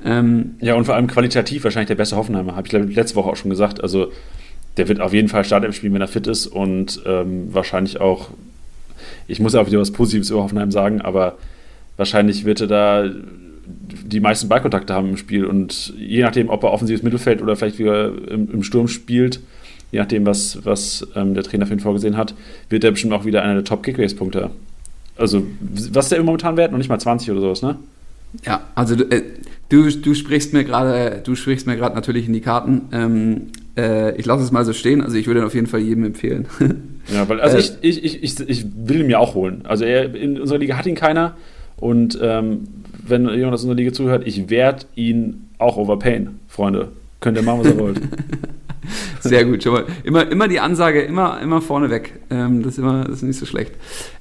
Ähm, 0.05 0.57
ja, 0.61 0.75
und 0.75 0.85
vor 0.85 0.95
allem 0.95 1.07
qualitativ 1.07 1.65
wahrscheinlich 1.65 1.89
der 1.89 1.95
beste 1.95 2.17
Hoffenheimer, 2.17 2.57
habe 2.57 2.67
ich 2.67 2.73
letzte 2.73 3.17
Woche 3.17 3.31
auch 3.31 3.37
schon 3.37 3.51
gesagt. 3.51 3.83
Also 3.83 4.13
der 4.77 4.89
wird 4.89 5.01
auf 5.01 5.13
jeden 5.13 5.29
Fall 5.29 5.45
Start 5.45 5.65
im 5.65 5.73
Spiel, 5.73 5.93
wenn 5.93 6.01
er 6.01 6.09
fit 6.09 6.27
ist 6.27 6.47
und 6.47 7.01
ähm, 7.07 7.53
wahrscheinlich 7.53 8.01
auch, 8.01 8.31
ich 9.27 9.41
muss 9.41 9.55
auch 9.55 9.67
wieder 9.67 9.81
was 9.81 9.91
Positives 9.91 10.31
über 10.31 10.43
Hoffenheim 10.43 10.71
sagen, 10.71 11.01
aber 11.01 11.39
wahrscheinlich 11.97 12.45
wird 12.45 12.61
er 12.61 12.67
da 12.67 13.11
die 13.67 14.21
meisten 14.21 14.49
Ballkontakte 14.49 14.95
haben 14.95 15.11
im 15.11 15.17
Spiel 15.17 15.45
und 15.45 15.95
je 15.99 16.23
nachdem, 16.23 16.51
ob 16.51 16.63
er 16.63 16.73
offensives 16.73 17.03
Mittelfeld 17.03 17.43
oder 17.43 17.57
vielleicht 17.57 17.79
wieder 17.79 18.13
im, 18.29 18.51
im 18.53 18.63
Sturm 18.63 18.87
spielt, 18.87 19.41
je 19.91 19.99
nachdem, 19.99 20.27
was, 20.27 20.65
was 20.65 21.07
ähm, 21.17 21.35
der 21.35 21.43
Trainer 21.43 21.67
für 21.67 21.73
ihn 21.73 21.81
vorgesehen 21.81 22.17
hat, 22.17 22.35
wird 22.69 22.85
er 22.85 22.91
bestimmt 22.91 23.13
auch 23.13 23.25
wieder 23.25 23.43
einer 23.43 23.55
der 23.55 23.65
Top-Kickbase-Punkte. 23.65 24.51
Also, 25.17 25.45
was 25.61 26.07
ist 26.07 26.13
der 26.13 26.23
momentan 26.23 26.57
wert? 26.57 26.73
Noch 26.73 26.79
nicht 26.79 26.91
mal 26.91 26.99
20 26.99 27.31
oder 27.31 27.41
sowas, 27.41 27.63
ne? 27.63 27.77
Ja, 28.45 28.63
also 28.75 28.95
äh, 28.95 29.23
du, 29.69 29.91
du 29.91 30.15
sprichst 30.15 30.53
mir 30.53 30.65
gerade, 30.65 31.21
du 31.25 31.35
sprichst 31.35 31.67
mir 31.67 31.77
gerade 31.77 31.95
natürlich 31.95 32.27
in 32.27 32.33
die 32.33 32.41
Karten. 32.41 32.83
Ähm, 32.93 33.43
äh, 33.77 34.17
ich 34.17 34.27
lasse 34.27 34.43
es 34.43 34.53
mal 34.53 34.65
so 34.65 34.73
stehen, 34.73 35.03
also 35.03 35.17
ich 35.17 35.27
würde 35.27 35.41
ihn 35.41 35.47
auf 35.47 35.55
jeden 35.55 35.67
Fall 35.67 35.81
jedem 35.81 36.05
empfehlen. 36.05 36.47
ja, 37.13 37.29
weil, 37.29 37.41
also 37.41 37.57
äh, 37.57 37.61
ich, 37.83 38.05
ich, 38.05 38.23
ich, 38.23 38.41
ich 38.49 38.67
will 38.75 39.01
ihn 39.01 39.07
mir 39.07 39.21
auch 39.21 39.35
holen. 39.35 39.63
Also 39.65 39.85
er, 39.85 40.15
in 40.15 40.41
unserer 40.41 40.59
Liga 40.59 40.77
hat 40.77 40.87
ihn 40.87 40.95
keiner 40.95 41.37
und 41.77 42.19
ähm, 42.23 42.69
wenn 43.07 43.29
jemand 43.29 43.55
aus 43.55 43.63
unserer 43.63 43.77
Liga 43.77 43.93
zuhört, 43.93 44.27
ich 44.27 44.51
werde 44.51 44.87
ihn 44.95 45.49
auch 45.59 45.77
overpayen, 45.77 46.41
Freunde. 46.49 46.89
Könnt 47.21 47.37
ihr 47.37 47.43
machen, 47.43 47.61
was 47.61 47.69
ihr 47.69 47.79
wollt. 47.79 48.01
Sehr 49.21 49.45
gut, 49.45 49.63
schon 49.63 49.73
mal. 49.73 49.85
Immer, 50.05 50.31
immer 50.31 50.49
die 50.49 50.61
Ansage, 50.61 51.03
immer, 51.03 51.41
immer 51.41 51.61
vorne 51.61 51.91
weg. 51.91 52.21
Ähm, 52.31 52.63
das, 52.63 52.75
ist 52.75 52.79
immer, 52.79 53.05
das 53.05 53.17
ist 53.17 53.23
nicht 53.23 53.39
so 53.39 53.47
schlecht. 53.47 53.73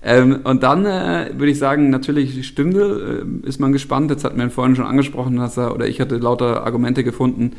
Ähm, 0.03 0.39
und 0.43 0.63
dann 0.63 0.85
äh, 0.85 1.31
würde 1.33 1.51
ich 1.51 1.59
sagen, 1.59 1.89
natürlich 1.89 2.47
Stündel 2.47 3.25
äh, 3.43 3.47
ist 3.47 3.59
man 3.59 3.71
gespannt. 3.71 4.11
Jetzt 4.11 4.23
hat 4.23 4.37
man 4.37 4.49
vorhin 4.49 4.75
schon 4.75 4.85
angesprochen, 4.85 5.37
dass 5.37 5.57
er, 5.57 5.73
oder 5.73 5.87
ich 5.87 6.01
hatte 6.01 6.17
lauter 6.17 6.63
Argumente 6.65 7.03
gefunden, 7.03 7.53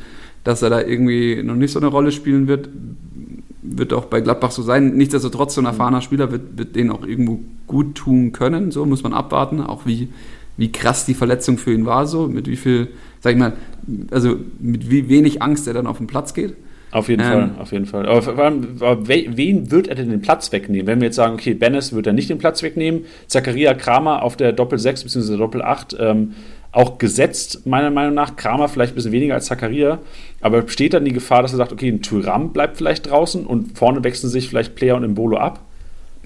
dass 0.45 0.63
er 0.63 0.71
da 0.71 0.81
irgendwie 0.81 1.43
noch 1.43 1.57
nicht 1.57 1.73
so 1.73 1.81
eine 1.81 1.89
Rolle 1.89 2.13
spielen 2.13 2.49
wird. 2.49 2.69
Wird 3.63 3.93
auch 3.93 4.05
bei 4.07 4.21
Gladbach 4.21 4.53
so 4.53 4.63
sein. 4.63 4.97
Nichtsdestotrotz, 4.97 5.55
so 5.55 5.61
ein 5.61 5.67
erfahrener 5.67 6.01
Spieler 6.01 6.31
wird, 6.31 6.57
wird 6.57 6.77
den 6.77 6.91
auch 6.91 7.05
irgendwo 7.05 7.41
gut 7.67 7.97
tun 7.97 8.33
können. 8.33 8.71
So 8.71 8.87
muss 8.87 9.03
man 9.03 9.13
abwarten, 9.13 9.61
auch 9.61 9.87
wie, 9.87 10.09
wie 10.57 10.71
krass 10.71 11.05
die 11.05 11.15
Verletzung 11.15 11.59
für 11.59 11.73
ihn 11.73 11.85
war, 11.85 12.07
so 12.07 12.29
mit 12.29 12.47
wie 12.47 12.57
viel, 12.57 12.89
sag 13.21 13.33
ich 13.33 13.39
mal, 13.39 13.55
also 14.11 14.37
mit 14.61 14.91
wie 14.91 15.09
wenig 15.09 15.43
Angst 15.43 15.67
er 15.67 15.75
dann 15.75 15.87
auf 15.87 15.99
den 15.99 16.07
Platz 16.07 16.33
geht. 16.33 16.55
Auf 16.97 17.11
jeden 17.11 17.21
ähm, 17.21 17.29
Fall, 17.29 17.51
auf 17.59 17.73
jeden 17.73 17.85
Fall. 17.85 18.07
Aber 18.07 18.23
vor 18.23 18.39
allem, 18.39 18.81
wen 18.81 19.71
wird 19.71 19.87
er 19.89 19.97
denn 19.97 20.09
den 20.09 20.23
Platz 20.23 20.51
wegnehmen? 20.51 20.87
Wenn 20.87 20.99
wir 20.99 21.09
jetzt 21.09 21.17
sagen, 21.17 21.35
okay, 21.35 21.53
Bennis 21.53 21.93
wird 21.93 22.07
er 22.07 22.15
nicht 22.15 22.31
den 22.31 22.39
Platz 22.39 22.63
wegnehmen, 22.63 23.05
Zakaria 23.27 23.75
Kramer 23.75 24.23
auf 24.23 24.35
der 24.35 24.53
Doppel 24.53 24.79
6 24.79 25.05
bzw. 25.05 25.37
Doppel 25.37 25.61
8 25.61 25.95
ähm, 26.01 26.33
auch 26.73 26.97
gesetzt, 26.97 27.67
meiner 27.67 27.91
Meinung 27.91 28.15
nach. 28.15 28.37
Kramer 28.37 28.71
vielleicht 28.71 28.93
ein 28.93 28.95
bisschen 28.95 29.13
weniger 29.13 29.35
als 29.35 29.45
Zakaria, 29.45 29.99
aber 30.41 30.63
besteht 30.63 30.95
dann 30.95 31.05
die 31.05 31.13
Gefahr, 31.13 31.43
dass 31.43 31.53
er 31.53 31.59
sagt, 31.59 31.71
okay, 31.71 31.91
ein 31.91 32.01
Tyram 32.01 32.55
bleibt 32.55 32.79
vielleicht 32.79 33.11
draußen 33.11 33.45
und 33.45 33.77
vorne 33.77 34.03
wechseln 34.03 34.31
sich 34.31 34.49
vielleicht 34.49 34.75
Player 34.75 34.97
und 34.97 35.05
Imbolo 35.05 35.37
ab? 35.37 35.66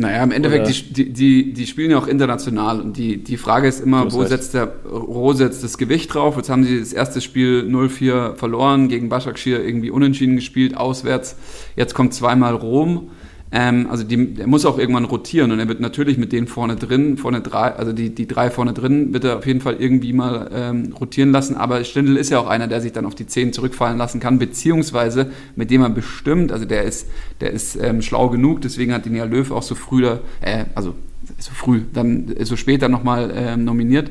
Naja, 0.01 0.25
im 0.25 0.33
Endeffekt, 0.33 0.97
die, 0.97 1.13
die, 1.13 1.53
die 1.53 1.67
spielen 1.67 1.91
ja 1.91 1.99
auch 1.99 2.07
international 2.07 2.81
und 2.81 2.97
die, 2.97 3.23
die 3.23 3.37
Frage 3.37 3.69
ist 3.69 3.81
immer, 3.81 4.11
wo 4.13 4.25
setzt, 4.25 4.55
der, 4.55 4.73
wo 4.85 5.35
setzt 5.35 5.63
das 5.63 5.77
Gewicht 5.77 6.15
drauf? 6.15 6.37
Jetzt 6.37 6.49
haben 6.49 6.65
sie 6.65 6.81
das 6.81 6.95
erste 6.95 7.21
Spiel 7.21 7.69
0-4 7.69 8.35
verloren, 8.37 8.89
gegen 8.89 9.11
Başakşehir 9.11 9.63
irgendwie 9.63 9.91
unentschieden 9.91 10.37
gespielt, 10.37 10.75
auswärts. 10.75 11.37
Jetzt 11.77 11.95
kommt 11.95 12.15
zweimal 12.15 12.55
Rom. 12.55 13.11
Ähm, 13.53 13.89
also 13.91 14.05
die, 14.05 14.35
der 14.35 14.47
muss 14.47 14.65
auch 14.65 14.79
irgendwann 14.79 15.05
rotieren 15.05 15.51
und 15.51 15.59
er 15.59 15.67
wird 15.67 15.81
natürlich 15.81 16.19
mit 16.19 16.33
denen 16.33 16.47
vorne 16.47 16.77
drin, 16.77 17.17
vorne 17.17 17.41
drei, 17.41 17.73
also 17.73 17.93
die, 17.93 18.15
die 18.15 18.29
drei 18.29 18.49
vorne 18.49 18.73
drin, 18.73 19.13
wird 19.13 19.25
er 19.25 19.39
auf 19.39 19.47
jeden 19.47 19.61
Fall 19.61 19.77
irgendwie 19.79 20.13
mal 20.13 20.49
ähm, 20.55 20.95
rotieren 20.99 21.33
lassen. 21.33 21.57
Aber 21.57 21.83
Stindl 21.83 22.17
ist 22.17 22.31
ja 22.31 22.39
auch 22.39 22.47
einer, 22.47 22.69
der 22.69 22.81
sich 22.81 22.93
dann 22.93 23.07
auf 23.07 23.17
die 23.17 23.27
Zehn 23.27 23.53
zurückfallen 23.53 23.99
lassen 23.99 24.21
kann, 24.21 24.39
beziehungsweise 24.39 25.33
mit 25.57 25.71
dem 25.71 25.83
er 25.83 25.91
bestimmt, 25.91 26.53
also 26.53 26.65
der 26.65 26.85
ist, 26.85 27.09
der 27.41 27.51
ist 27.51 27.77
ähm, 27.77 28.03
schlau 28.03 28.29
genug, 28.29 28.61
deswegen 28.61 28.93
hat 28.93 29.07
ihn 29.07 29.17
ja 29.17 29.25
Löw 29.25 29.51
auch 29.51 29.65
so 29.65 29.75
früh, 29.75 30.03
da, 30.03 30.21
äh, 30.41 30.67
also 30.77 30.95
so 31.39 31.51
früh, 31.53 31.83
dann 31.93 32.33
so 32.43 32.55
später 32.57 32.89
nochmal 32.89 33.33
ähm, 33.35 33.65
nominiert. 33.65 34.11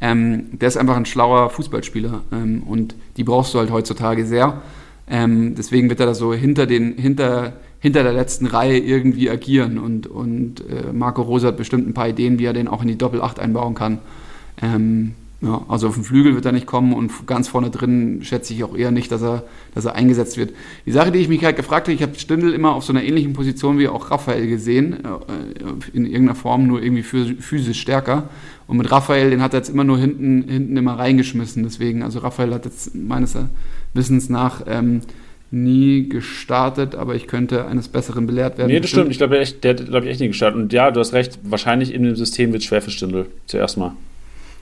Ähm, 0.00 0.58
der 0.58 0.68
ist 0.68 0.78
einfach 0.78 0.96
ein 0.96 1.06
schlauer 1.06 1.50
Fußballspieler 1.50 2.22
ähm, 2.32 2.62
und 2.64 2.94
die 3.16 3.24
brauchst 3.24 3.54
du 3.54 3.58
halt 3.58 3.70
heutzutage 3.70 4.26
sehr. 4.26 4.62
Ähm, 5.08 5.54
deswegen 5.56 5.90
wird 5.90 6.00
er 6.00 6.06
da 6.06 6.14
so 6.14 6.32
hinter 6.32 6.66
den, 6.66 6.96
hinter 6.96 7.54
hinter 7.80 8.02
der 8.02 8.12
letzten 8.12 8.46
Reihe 8.46 8.78
irgendwie 8.78 9.30
agieren. 9.30 9.78
Und, 9.78 10.06
und 10.06 10.60
äh, 10.60 10.92
Marco 10.92 11.22
Rosa 11.22 11.48
hat 11.48 11.56
bestimmt 11.56 11.88
ein 11.88 11.94
paar 11.94 12.08
Ideen, 12.08 12.38
wie 12.38 12.44
er 12.44 12.52
den 12.52 12.68
auch 12.68 12.82
in 12.82 12.88
die 12.88 12.98
Doppel-8 12.98 13.38
einbauen 13.38 13.74
kann. 13.74 13.98
Ähm, 14.62 15.14
ja, 15.42 15.64
also 15.68 15.88
auf 15.88 15.94
den 15.94 16.04
Flügel 16.04 16.34
wird 16.34 16.44
er 16.44 16.52
nicht 16.52 16.66
kommen 16.66 16.92
und 16.92 17.26
ganz 17.26 17.48
vorne 17.48 17.70
drin 17.70 18.20
schätze 18.22 18.52
ich 18.52 18.62
auch 18.62 18.76
eher 18.76 18.90
nicht, 18.90 19.10
dass 19.10 19.22
er, 19.22 19.44
dass 19.74 19.86
er 19.86 19.94
eingesetzt 19.94 20.36
wird. 20.36 20.52
Die 20.84 20.92
Sache, 20.92 21.10
die 21.10 21.18
ich 21.18 21.30
mich 21.30 21.42
halt 21.42 21.56
gefragt 21.56 21.86
habe, 21.86 21.94
ich 21.94 22.02
habe 22.02 22.18
Stindl 22.18 22.52
immer 22.52 22.74
auf 22.74 22.84
so 22.84 22.92
einer 22.92 23.02
ähnlichen 23.02 23.32
Position 23.32 23.78
wie 23.78 23.88
auch 23.88 24.10
Raphael 24.10 24.46
gesehen, 24.46 25.02
äh, 25.02 25.96
in 25.96 26.04
irgendeiner 26.04 26.34
Form 26.34 26.66
nur 26.66 26.82
irgendwie 26.82 27.02
physisch 27.02 27.80
stärker. 27.80 28.28
Und 28.66 28.76
mit 28.76 28.90
Raphael, 28.90 29.30
den 29.30 29.40
hat 29.40 29.54
er 29.54 29.60
jetzt 29.60 29.70
immer 29.70 29.84
nur 29.84 29.98
hinten, 29.98 30.42
hinten 30.46 30.76
immer 30.76 30.98
reingeschmissen. 30.98 31.62
Deswegen, 31.62 32.02
also 32.02 32.18
Raphael 32.18 32.52
hat 32.52 32.66
jetzt 32.66 32.94
meines 32.94 33.34
Wissens 33.94 34.28
nach 34.28 34.64
ähm, 34.66 35.00
nie 35.50 36.08
gestartet, 36.08 36.94
aber 36.94 37.14
ich 37.16 37.26
könnte 37.26 37.66
eines 37.66 37.88
Besseren 37.88 38.26
belehrt 38.26 38.56
werden. 38.58 38.68
Nee, 38.68 38.80
das 38.80 38.90
stimmt. 38.90 39.10
Ich 39.10 39.18
glaube, 39.18 39.34
der, 39.36 39.44
der 39.44 39.70
hat, 39.84 39.88
glaube 39.90 40.06
ich, 40.06 40.12
echt 40.12 40.20
nie 40.20 40.28
gestartet. 40.28 40.60
Und 40.60 40.72
ja, 40.72 40.90
du 40.90 41.00
hast 41.00 41.12
recht, 41.12 41.38
wahrscheinlich 41.42 41.92
in 41.92 42.04
dem 42.04 42.14
System 42.16 42.52
wird 42.52 42.62
es 42.62 42.68
schwer 42.68 42.80
für 42.82 42.90
Stindl. 42.90 43.26
Zuerst 43.46 43.76
mal. 43.76 43.92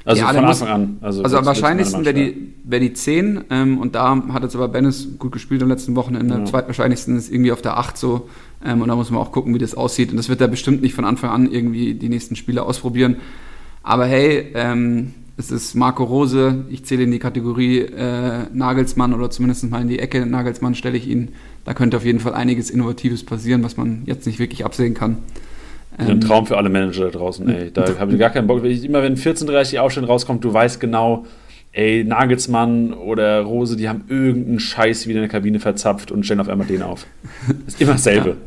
Also 0.05 0.22
Ja, 0.22 0.32
von 0.32 0.45
muss- 0.47 0.62
Anfang 0.62 0.74
an. 0.74 0.97
Also, 1.03 1.22
Also 1.22 1.36
am 1.36 1.45
wahrscheinlichsten 1.45 2.05
wäre 2.07 2.14
die, 2.14 2.55
wär 2.64 2.80
die 2.80 2.95
10 2.95 3.45
ähm, 3.51 3.78
und 3.78 3.95
da 3.95 4.22
hat 4.32 4.43
jetzt 4.43 4.55
aber 4.55 4.68
Bennis 4.68 5.09
gut 5.18 5.32
gespielt 5.32 5.62
am 5.62 5.68
letzten 5.68 5.95
Wochenende. 5.97 6.34
Ja. 6.39 6.45
Zweitwahrscheinlichsten 6.47 7.16
ist 7.18 7.30
irgendwie 7.30 7.53
auf 7.53 7.61
der 7.61 7.76
8 7.76 7.99
so 7.99 8.28
ähm, 8.64 8.80
und 8.80 8.89
da 8.89 8.97
muss 8.97 9.11
man 9.11 9.20
auch 9.20 9.32
gucken, 9.32 9.53
wie 9.55 9.59
das 9.59 9.74
aussieht. 9.74 10.11
Und 10.11 10.16
das 10.16 10.30
wird 10.30 10.41
er 10.41 10.49
bestimmt 10.49 10.80
nicht 10.80 10.95
von 10.95 11.05
Anfang 11.05 11.28
an 11.30 11.51
irgendwie 11.53 11.93
die 11.93 12.09
nächsten 12.09 12.36
Spiele 12.36 12.62
ausprobieren. 12.62 13.16
Aber 13.82 14.07
hey, 14.07 14.47
ähm, 14.55 15.12
es 15.39 15.53
ist 15.53 15.76
Marco 15.76 16.03
Rose, 16.03 16.64
ich 16.68 16.84
zähle 16.84 17.05
in 17.05 17.12
die 17.12 17.20
Kategorie 17.20 17.78
äh, 17.78 18.47
Nagelsmann 18.53 19.14
oder 19.14 19.30
zumindest 19.30 19.70
mal 19.70 19.80
in 19.80 19.89
die 19.89 20.01
Ecke 20.01 20.26
Nagelsmann 20.26 20.74
stelle 20.74 20.97
ich 20.97 21.07
ihn. 21.07 21.28
Da 21.64 21.74
könnte 21.74 21.97
auf 21.97 22.05
jeden 22.05 22.18
Fall 22.18 22.34
einiges 22.34 22.70
Innovatives 22.70 23.24
passieren, 23.24 23.62
was 23.62 23.76
man 23.76 24.03
jetzt 24.05 24.26
nicht 24.26 24.41
wirklich 24.41 24.64
absehen 24.64 24.95
kann. 24.95 25.18
nach. 25.97 26.09
Ein 26.09 26.20
Traum 26.20 26.47
für 26.47 26.57
alle 26.57 26.68
Manager 26.68 27.05
da 27.05 27.11
draußen, 27.18 27.49
ey. 27.49 27.70
Da 27.72 27.86
habe 28.01 28.12
ich 28.12 28.18
gar 28.18 28.30
keinen 28.30 28.49
Bock. 28.49 28.64
Immer 28.64 29.03
wenn 29.05 29.16
14.30 29.16 29.70
die 29.70 29.78
Aufstellung 29.78 30.11
rauskommt, 30.11 30.43
du 30.43 30.53
weißt 30.53 30.80
genau, 30.80 31.24
ey, 31.70 32.03
Nagelsmann 32.03 32.93
oder 32.93 33.43
Rose, 33.43 33.76
die 33.76 33.89
haben 33.89 34.05
irgendeinen 34.09 34.59
Scheiß 34.59 35.07
wieder 35.07 35.18
in 35.18 35.22
der 35.22 35.30
Kabine 35.30 35.61
verzapft 35.61 36.11
und 36.11 36.24
stellen 36.24 36.41
auf 36.41 36.49
einmal 36.49 36.66
den 36.66 36.82
auf. 36.82 37.07
Das 37.47 37.74
ist 37.74 37.80
immer 37.80 37.93
dasselbe. 37.93 38.36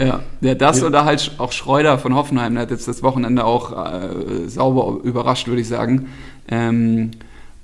Ja, 0.00 0.18
ja 0.40 0.56
das 0.56 0.80
Ja. 0.80 0.88
oder 0.88 1.04
halt 1.04 1.30
auch 1.38 1.52
Schreuder 1.52 1.96
von 1.98 2.16
Hoffenheim, 2.16 2.54
der 2.54 2.62
hat 2.62 2.72
jetzt 2.72 2.88
das 2.88 3.04
Wochenende 3.04 3.44
auch 3.44 3.70
äh, 3.70 4.48
sauber 4.48 4.98
überrascht, 5.04 5.46
würde 5.46 5.60
ich 5.60 5.68
sagen. 5.68 6.08
Ähm, 6.50 7.10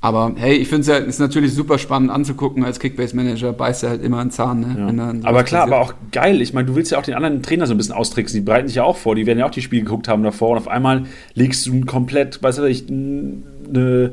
aber 0.01 0.35
hey, 0.37 0.55
ich 0.55 0.69
finde 0.69 0.83
es 0.83 0.87
ja, 0.87 0.97
ist 0.99 1.19
natürlich 1.19 1.53
super 1.53 1.79
spannend 1.79 2.11
anzugucken. 2.11 2.65
Als 2.65 2.79
Kickbase-Manager 2.79 3.53
beißt 3.53 3.83
er 3.83 3.91
halt 3.91 4.05
immer 4.05 4.21
einen 4.21 4.31
Zahn. 4.31 4.61
Ne? 4.61 4.95
Ja. 4.97 5.29
Aber 5.29 5.43
klar, 5.43 5.43
passiert. 5.43 5.63
aber 5.63 5.81
auch 5.81 5.95
geil. 6.13 6.41
Ich 6.41 6.53
meine, 6.53 6.69
du 6.69 6.77
willst 6.77 6.93
ja 6.93 6.99
auch 6.99 7.03
den 7.03 7.15
anderen 7.15 7.43
Trainer 7.43 7.67
so 7.67 7.75
ein 7.75 7.77
bisschen 7.77 7.95
austricksen. 7.95 8.39
Die 8.39 8.45
bereiten 8.45 8.69
sich 8.69 8.77
ja 8.77 8.85
auch 8.85 8.97
vor. 8.97 9.17
Die 9.17 9.27
werden 9.27 9.39
ja 9.39 9.47
auch 9.47 9.51
die 9.51 9.63
Spiele 9.63 9.83
geguckt 9.83 10.07
haben 10.07 10.23
davor. 10.23 10.51
Und 10.51 10.59
auf 10.59 10.69
einmal 10.69 11.07
legst 11.35 11.67
du 11.67 11.73
ein 11.73 11.87
komplett, 11.87 12.41
weißt 12.43 12.59
du, 12.59 12.65
ich, 12.65 12.89
eine, 12.89 14.13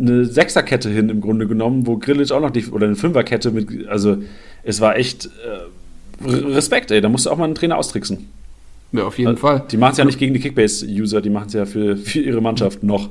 eine 0.00 0.24
Sechserkette 0.24 0.90
hin 0.90 1.08
im 1.08 1.20
Grunde 1.20 1.46
genommen, 1.46 1.86
wo 1.86 1.98
Grillic 1.98 2.32
auch 2.32 2.40
noch 2.40 2.50
die, 2.50 2.66
oder 2.66 2.86
eine 2.86 2.96
Fünferkette 2.96 3.52
mit, 3.52 3.86
also 3.86 4.16
es 4.64 4.80
war 4.80 4.96
echt 4.96 5.26
äh, 5.26 6.28
Respekt, 6.28 6.90
ey. 6.90 7.00
Da 7.00 7.08
musst 7.08 7.26
du 7.26 7.30
auch 7.30 7.36
mal 7.36 7.44
einen 7.44 7.54
Trainer 7.54 7.76
austricksen. 7.76 8.28
Ja, 8.90 9.04
auf 9.04 9.18
jeden 9.18 9.36
Fall. 9.36 9.64
Die 9.70 9.76
machen 9.76 9.92
es 9.92 9.98
ja 9.98 10.04
nicht 10.04 10.18
gegen 10.18 10.34
die 10.34 10.40
Kickbase-User, 10.40 11.20
die 11.20 11.30
machen 11.30 11.48
es 11.48 11.52
ja 11.52 11.66
für, 11.66 11.96
für 11.96 12.20
ihre 12.20 12.40
Mannschaft 12.40 12.82
noch. 12.82 13.10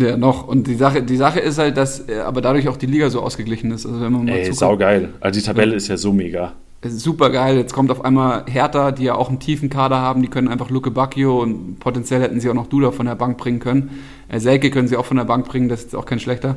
Ja, 0.00 0.16
noch. 0.16 0.46
Und 0.46 0.66
die 0.66 0.74
Sache, 0.74 1.02
die 1.02 1.16
Sache 1.16 1.40
ist 1.40 1.58
halt, 1.58 1.76
dass 1.76 2.08
äh, 2.08 2.20
aber 2.20 2.40
dadurch 2.40 2.68
auch 2.68 2.76
die 2.76 2.86
Liga 2.86 3.10
so 3.10 3.20
ausgeglichen 3.20 3.70
ist. 3.70 3.86
Also 3.86 4.00
wenn 4.00 4.12
man 4.12 4.24
mal 4.24 4.32
Ey, 4.32 4.52
saugeil. 4.52 5.10
Also 5.20 5.40
die 5.40 5.46
Tabelle 5.46 5.74
ist 5.74 5.88
ja 5.88 5.96
so 5.96 6.12
mega. 6.12 6.52
super 6.82 7.30
geil. 7.30 7.56
Jetzt 7.56 7.72
kommt 7.72 7.90
auf 7.90 8.04
einmal 8.04 8.44
Hertha, 8.46 8.92
die 8.92 9.04
ja 9.04 9.14
auch 9.14 9.28
einen 9.28 9.40
tiefen 9.40 9.68
Kader 9.68 9.98
haben. 9.98 10.22
Die 10.22 10.28
können 10.28 10.48
einfach 10.48 10.70
Luke 10.70 10.90
Bacchio 10.90 11.40
und 11.42 11.78
potenziell 11.80 12.20
hätten 12.22 12.40
sie 12.40 12.48
auch 12.48 12.54
noch 12.54 12.68
Duda 12.68 12.90
von 12.90 13.06
der 13.06 13.14
Bank 13.14 13.36
bringen 13.38 13.58
können. 13.58 13.90
Äh, 14.28 14.40
Selke 14.40 14.70
können 14.70 14.88
sie 14.88 14.96
auch 14.96 15.06
von 15.06 15.16
der 15.16 15.24
Bank 15.24 15.46
bringen, 15.46 15.68
das 15.68 15.84
ist 15.84 15.94
auch 15.94 16.06
kein 16.06 16.20
schlechter. 16.20 16.56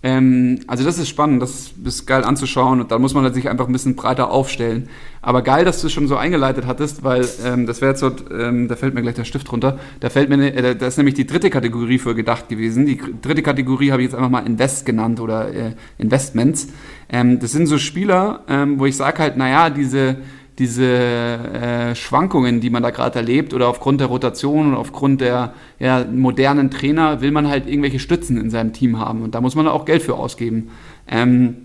Ähm, 0.00 0.60
also 0.68 0.84
das 0.84 0.98
ist 0.98 1.08
spannend, 1.08 1.42
das 1.42 1.72
ist 1.84 2.06
geil 2.06 2.22
anzuschauen 2.22 2.80
und 2.80 2.92
da 2.92 3.00
muss 3.00 3.14
man 3.14 3.24
halt 3.24 3.34
sich 3.34 3.48
einfach 3.48 3.66
ein 3.66 3.72
bisschen 3.72 3.96
breiter 3.96 4.30
aufstellen. 4.30 4.88
Aber 5.22 5.42
geil, 5.42 5.64
dass 5.64 5.80
du 5.80 5.88
es 5.88 5.92
schon 5.92 6.06
so 6.06 6.16
eingeleitet 6.16 6.66
hattest, 6.66 7.02
weil 7.02 7.26
ähm, 7.44 7.66
das 7.66 7.80
wäre 7.80 7.90
jetzt 7.90 8.00
so, 8.00 8.12
ähm, 8.32 8.68
da 8.68 8.76
fällt 8.76 8.94
mir 8.94 9.02
gleich 9.02 9.16
der 9.16 9.24
Stift 9.24 9.50
runter. 9.50 9.80
Da 9.98 10.08
fällt 10.08 10.28
mir, 10.28 10.36
ne, 10.36 10.54
äh, 10.54 10.76
da 10.76 10.86
ist 10.86 10.98
nämlich 10.98 11.14
die 11.14 11.26
dritte 11.26 11.50
Kategorie 11.50 11.98
für 11.98 12.14
gedacht 12.14 12.48
gewesen. 12.48 12.86
Die 12.86 13.00
dritte 13.20 13.42
Kategorie 13.42 13.90
habe 13.90 14.02
ich 14.02 14.06
jetzt 14.06 14.14
einfach 14.14 14.30
mal 14.30 14.46
Invest 14.46 14.86
genannt 14.86 15.18
oder 15.18 15.52
äh, 15.52 15.72
Investments. 15.98 16.68
Ähm, 17.08 17.40
das 17.40 17.50
sind 17.50 17.66
so 17.66 17.78
Spieler, 17.78 18.44
ähm, 18.48 18.78
wo 18.78 18.86
ich 18.86 18.96
sage 18.96 19.18
halt, 19.18 19.36
naja, 19.36 19.68
diese 19.68 20.18
diese 20.58 20.84
äh, 20.84 21.94
Schwankungen, 21.94 22.60
die 22.60 22.70
man 22.70 22.82
da 22.82 22.90
gerade 22.90 23.16
erlebt, 23.16 23.54
oder 23.54 23.68
aufgrund 23.68 24.00
der 24.00 24.08
Rotation 24.08 24.70
oder 24.70 24.78
aufgrund 24.78 25.20
der 25.20 25.54
ja, 25.78 26.04
modernen 26.04 26.70
Trainer, 26.70 27.20
will 27.20 27.30
man 27.30 27.48
halt 27.48 27.68
irgendwelche 27.68 28.00
Stützen 28.00 28.36
in 28.36 28.50
seinem 28.50 28.72
Team 28.72 28.98
haben. 28.98 29.22
Und 29.22 29.34
da 29.34 29.40
muss 29.40 29.54
man 29.54 29.68
auch 29.68 29.84
Geld 29.84 30.02
für 30.02 30.14
ausgeben. 30.14 30.70
Ähm, 31.06 31.56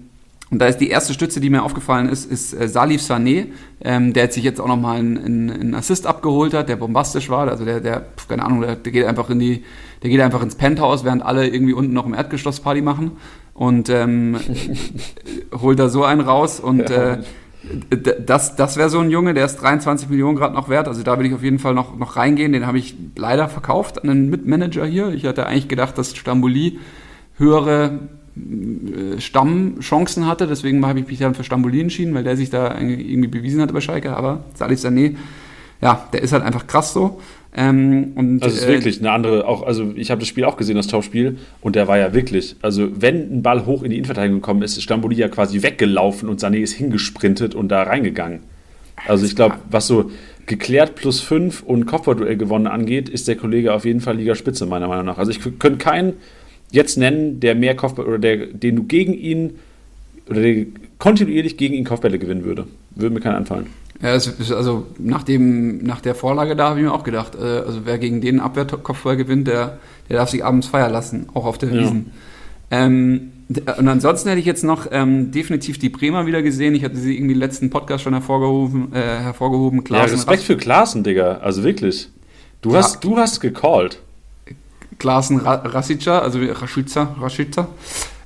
und 0.51 0.59
da 0.59 0.67
ist 0.67 0.77
die 0.77 0.89
erste 0.89 1.13
Stütze, 1.13 1.39
die 1.41 1.49
mir 1.49 1.63
aufgefallen 1.63 2.07
ist, 2.07 2.31
ist 2.31 2.53
äh, 2.53 2.67
Salif 2.67 3.01
Sané, 3.01 3.47
ähm, 3.81 4.13
der 4.13 4.25
jetzt 4.25 4.35
sich 4.35 4.43
jetzt 4.43 4.61
auch 4.61 4.67
nochmal 4.67 4.99
einen, 4.99 5.17
einen, 5.17 5.49
einen 5.49 5.73
Assist 5.73 6.05
abgeholt 6.05 6.53
hat, 6.53 6.69
der 6.69 6.75
bombastisch 6.75 7.27
war. 7.31 7.47
Also 7.47 7.65
der, 7.65 7.79
der, 7.79 8.05
keine 8.27 8.45
Ahnung, 8.45 8.61
der, 8.61 8.75
der 8.75 8.91
geht 8.91 9.05
einfach 9.07 9.31
in 9.31 9.39
die, 9.39 9.63
der 10.03 10.11
geht 10.11 10.21
einfach 10.21 10.43
ins 10.43 10.53
Penthouse, 10.53 11.03
während 11.03 11.23
alle 11.23 11.47
irgendwie 11.47 11.73
unten 11.73 11.93
noch 11.93 12.05
im 12.05 12.13
Erdgeschoss 12.13 12.59
Party 12.59 12.81
machen 12.83 13.13
und 13.55 13.89
ähm, 13.89 14.37
holt 15.59 15.79
da 15.79 15.89
so 15.89 16.03
einen 16.03 16.21
raus 16.21 16.59
und 16.59 16.87
Ja. 16.89 17.13
äh, 17.13 17.17
Das, 18.25 18.57
das 18.57 18.75
wäre 18.75 18.89
so 18.89 18.99
ein 18.99 19.09
Junge, 19.09 19.33
der 19.33 19.45
ist 19.45 19.55
23 19.57 20.09
Millionen 20.09 20.35
gerade 20.35 20.53
noch 20.53 20.67
wert. 20.67 20.87
Also 20.87 21.01
da 21.01 21.17
will 21.17 21.25
ich 21.25 21.33
auf 21.33 21.43
jeden 21.43 21.59
Fall 21.59 21.73
noch, 21.73 21.97
noch 21.97 22.17
reingehen. 22.17 22.51
Den 22.51 22.67
habe 22.67 22.77
ich 22.77 22.95
leider 23.15 23.47
verkauft 23.47 24.03
an 24.03 24.09
einen 24.09 24.29
Mitmanager 24.29 24.85
hier. 24.85 25.09
Ich 25.09 25.25
hatte 25.25 25.45
eigentlich 25.45 25.69
gedacht, 25.69 25.97
dass 25.97 26.15
Stamboli 26.15 26.79
höhere 27.37 27.99
äh, 28.35 29.21
Stammchancen 29.21 30.27
hatte. 30.27 30.45
Deswegen 30.45 30.85
habe 30.85 30.99
ich 30.99 31.07
mich 31.07 31.19
dann 31.19 31.35
für 31.35 31.45
Stamboli 31.45 31.79
entschieden, 31.79 32.13
weil 32.13 32.25
der 32.25 32.35
sich 32.35 32.49
da 32.49 32.77
irgendwie 32.77 33.27
bewiesen 33.27 33.61
hatte 33.61 33.73
bei 33.73 33.81
Schalke. 33.81 34.15
Aber 34.15 34.43
Salih 34.55 34.75
Sané, 34.75 35.15
ja, 35.81 36.07
der 36.11 36.21
ist 36.21 36.33
halt 36.33 36.43
einfach 36.43 36.67
krass 36.67 36.91
so. 36.91 37.21
Ähm, 37.55 38.13
und, 38.15 38.43
Also 38.43 38.55
es 38.55 38.63
ist 38.63 38.67
äh, 38.67 38.73
wirklich 38.73 38.99
eine 38.99 39.11
andere, 39.11 39.47
auch, 39.47 39.63
also 39.63 39.93
ich 39.95 40.09
habe 40.09 40.19
das 40.19 40.27
Spiel 40.27 40.43
auch 40.43 40.57
gesehen, 40.57 40.75
das 40.75 40.87
Topspiel, 40.87 41.37
und 41.61 41.75
der 41.75 41.87
war 41.87 41.97
ja 41.97 42.13
wirklich, 42.13 42.55
also 42.61 42.89
wenn 42.99 43.37
ein 43.37 43.43
Ball 43.43 43.65
hoch 43.65 43.83
in 43.83 43.91
die 43.91 43.97
Innenverteidigung 43.97 44.41
gekommen 44.41 44.63
ist, 44.63 44.77
ist 44.77 44.83
Stamboli 44.83 45.15
ja 45.15 45.27
quasi 45.27 45.61
weggelaufen 45.61 46.29
und 46.29 46.39
Sané 46.41 46.57
ist 46.57 46.73
hingesprintet 46.73 47.53
und 47.53 47.69
da 47.69 47.83
reingegangen. 47.83 48.39
Also 49.07 49.25
ich 49.25 49.35
glaube, 49.35 49.55
was 49.69 49.87
so 49.87 50.11
geklärt 50.45 50.95
plus 50.95 51.21
5 51.21 51.63
und 51.63 51.85
Kopfballduell 51.85 52.37
gewonnen 52.37 52.67
angeht, 52.67 53.07
ist 53.07 53.27
der 53.27 53.35
Kollege 53.35 53.73
auf 53.73 53.85
jeden 53.85 54.01
Fall 54.01 54.17
Ligaspitze, 54.17 54.65
meiner 54.65 54.87
Meinung 54.87 55.05
nach. 55.05 55.17
Also 55.17 55.31
ich 55.31 55.39
könnte 55.59 55.77
keinen 55.77 56.13
jetzt 56.71 56.97
nennen, 56.97 57.39
der 57.39 57.55
mehr 57.55 57.75
Kopfball 57.75 58.05
oder 58.05 58.19
der, 58.19 58.47
den 58.47 58.75
du 58.75 58.83
gegen 58.83 59.13
ihn 59.13 59.59
oder 60.29 60.41
der 60.41 60.65
kontinuierlich 60.97 61.57
gegen 61.57 61.75
ihn 61.75 61.85
Kopfbälle 61.85 62.17
gewinnen 62.17 62.45
würde. 62.45 62.65
Würde 62.95 63.13
mir 63.15 63.21
keiner 63.21 63.37
anfallen. 63.37 63.67
Ja, 64.01 64.09
also 64.09 64.85
nach, 64.99 65.23
dem, 65.23 65.77
nach 65.83 66.01
der 66.01 66.13
Vorlage 66.15 66.55
da 66.55 66.69
habe 66.69 66.79
ich 66.79 66.85
mir 66.85 66.91
auch 66.93 67.03
gedacht, 67.03 67.35
äh, 67.35 67.39
also 67.65 67.81
wer 67.85 67.97
gegen 67.97 68.19
den 68.21 68.39
Abwehrkopfball 68.39 69.15
gewinnt, 69.15 69.47
der, 69.47 69.77
der 70.09 70.17
darf 70.17 70.29
sich 70.29 70.43
abends 70.43 70.67
feiern 70.67 70.91
lassen, 70.91 71.27
auch 71.33 71.45
auf 71.45 71.57
der 71.57 71.69
Ja. 71.69 71.81
Wiesen. 71.81 72.11
Ähm, 72.71 73.31
d- 73.47 73.61
und 73.77 73.87
ansonsten 73.87 74.27
hätte 74.29 74.39
ich 74.39 74.45
jetzt 74.45 74.63
noch 74.63 74.87
ähm, 74.91 75.31
definitiv 75.31 75.77
die 75.79 75.89
Bremer 75.89 76.25
wieder 76.25 76.41
gesehen. 76.41 76.75
Ich 76.75 76.83
hatte 76.83 76.97
sie 76.97 77.15
irgendwie 77.15 77.33
im 77.33 77.39
letzten 77.39 77.69
Podcast 77.69 78.03
schon 78.03 78.13
hervorgehoben. 78.13 78.91
Äh, 78.93 78.99
hervorgehoben. 78.99 79.83
Ja, 79.89 80.01
Respekt 80.03 80.43
für 80.43 80.57
Klaassen, 80.57 81.03
Digga. 81.03 81.37
Also 81.37 81.63
wirklich. 81.63 82.09
Du 82.61 82.71
Ja. 82.71 82.79
hast, 82.79 83.03
du 83.03 83.17
hast 83.17 83.39
gecallt. 83.41 83.99
Klaassen 84.99 85.37
Ra 85.37 85.55
Rasica, 85.55 86.19
also 86.19 86.39
Rashica, 86.39 87.15
Rashica. 87.19 87.67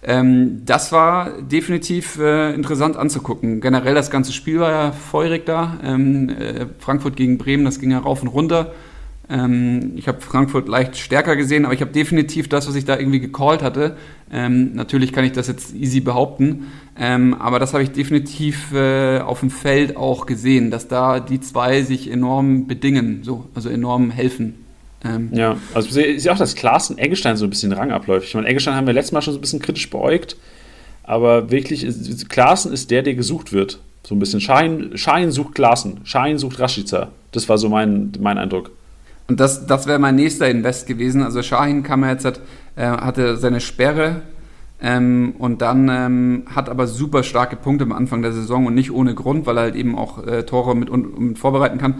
Ähm, 0.07 0.61
das 0.65 0.93
war 0.93 1.41
definitiv 1.41 2.17
äh, 2.17 2.53
interessant 2.53 2.95
anzugucken. 2.95 3.59
Generell 3.59 3.93
das 3.93 4.09
ganze 4.09 4.31
Spiel 4.31 4.61
war 4.61 4.71
ja 4.71 4.91
feurig 4.93 5.45
da. 5.45 5.77
Ähm, 5.83 6.29
äh, 6.29 6.65
Frankfurt 6.79 7.17
gegen 7.17 7.37
Bremen, 7.37 7.65
das 7.65 7.81
ging 7.81 7.91
ja 7.91 7.99
rauf 7.99 8.21
und 8.21 8.29
runter. 8.29 8.73
Ähm, 9.29 9.91
ich 9.97 10.07
habe 10.07 10.21
Frankfurt 10.21 10.69
leicht 10.69 10.95
stärker 10.95 11.35
gesehen, 11.35 11.65
aber 11.65 11.73
ich 11.73 11.81
habe 11.81 11.91
definitiv 11.91 12.47
das, 12.47 12.69
was 12.69 12.75
ich 12.75 12.85
da 12.85 12.97
irgendwie 12.97 13.19
gecallt 13.19 13.61
hatte. 13.61 13.97
Ähm, 14.31 14.75
natürlich 14.75 15.11
kann 15.11 15.25
ich 15.25 15.33
das 15.33 15.47
jetzt 15.49 15.75
easy 15.75 15.99
behaupten, 15.99 16.67
ähm, 16.97 17.33
aber 17.33 17.59
das 17.59 17.73
habe 17.73 17.83
ich 17.83 17.91
definitiv 17.91 18.71
äh, 18.73 19.19
auf 19.19 19.41
dem 19.41 19.49
Feld 19.49 19.97
auch 19.97 20.25
gesehen, 20.25 20.71
dass 20.71 20.87
da 20.87 21.19
die 21.19 21.41
zwei 21.41 21.81
sich 21.81 22.09
enorm 22.09 22.67
bedingen, 22.67 23.23
so, 23.23 23.49
also 23.53 23.67
enorm 23.67 24.09
helfen. 24.09 24.66
Ähm, 25.03 25.29
Ja, 25.33 25.57
also 25.73 25.99
ich 25.99 26.21
sehe 26.21 26.31
auch, 26.31 26.37
dass 26.37 26.55
Klaassen 26.55 26.97
Eggestein 26.97 27.37
so 27.37 27.45
ein 27.45 27.49
bisschen 27.49 27.71
Rang 27.71 27.91
abläuft. 27.91 28.27
Ich 28.27 28.35
meine, 28.35 28.47
Eggestein 28.47 28.75
haben 28.75 28.87
wir 28.87 28.93
letztes 28.93 29.11
Mal 29.11 29.21
schon 29.21 29.33
so 29.33 29.39
ein 29.39 29.41
bisschen 29.41 29.61
kritisch 29.61 29.89
beäugt, 29.89 30.37
aber 31.03 31.51
wirklich, 31.51 31.83
ist, 31.83 32.29
Klaassen 32.29 32.73
ist 32.73 32.91
der, 32.91 33.03
der 33.03 33.15
gesucht 33.15 33.53
wird. 33.53 33.79
So 34.03 34.15
ein 34.15 34.19
bisschen. 34.19 34.39
Schein, 34.39 34.91
Schein 34.95 35.31
sucht 35.31 35.55
Klaassen, 35.55 35.99
Schein 36.05 36.37
sucht 36.37 36.59
Rashica. 36.59 37.09
Das 37.31 37.49
war 37.49 37.57
so 37.57 37.67
mein, 37.69 38.13
mein 38.19 38.37
Eindruck. 38.37 38.71
Und 39.27 39.39
das, 39.39 39.67
das 39.67 39.87
wäre 39.87 39.99
mein 39.99 40.15
nächster 40.15 40.49
Invest 40.49 40.87
gewesen. 40.87 41.21
Also 41.21 41.41
Shahin 41.43 41.83
kam 41.83 42.03
ja 42.03 42.11
jetzt, 42.11 42.25
hat, 42.25 42.39
äh, 42.75 42.85
hatte 42.85 43.37
seine 43.37 43.59
Sperre 43.59 44.21
ähm, 44.81 45.35
und 45.37 45.61
dann 45.61 45.89
ähm, 45.89 46.43
hat 46.53 46.69
aber 46.69 46.87
super 46.87 47.23
starke 47.23 47.55
Punkte 47.55 47.83
am 47.83 47.91
Anfang 47.91 48.21
der 48.21 48.31
Saison 48.31 48.65
und 48.65 48.75
nicht 48.75 48.91
ohne 48.91 49.15
Grund, 49.15 49.45
weil 49.45 49.57
er 49.57 49.63
halt 49.63 49.75
eben 49.75 49.97
auch 49.97 50.25
äh, 50.25 50.43
Tore 50.43 50.75
mit, 50.75 50.89
und, 50.89 51.19
mit 51.19 51.37
vorbereiten 51.37 51.77
kann. 51.77 51.95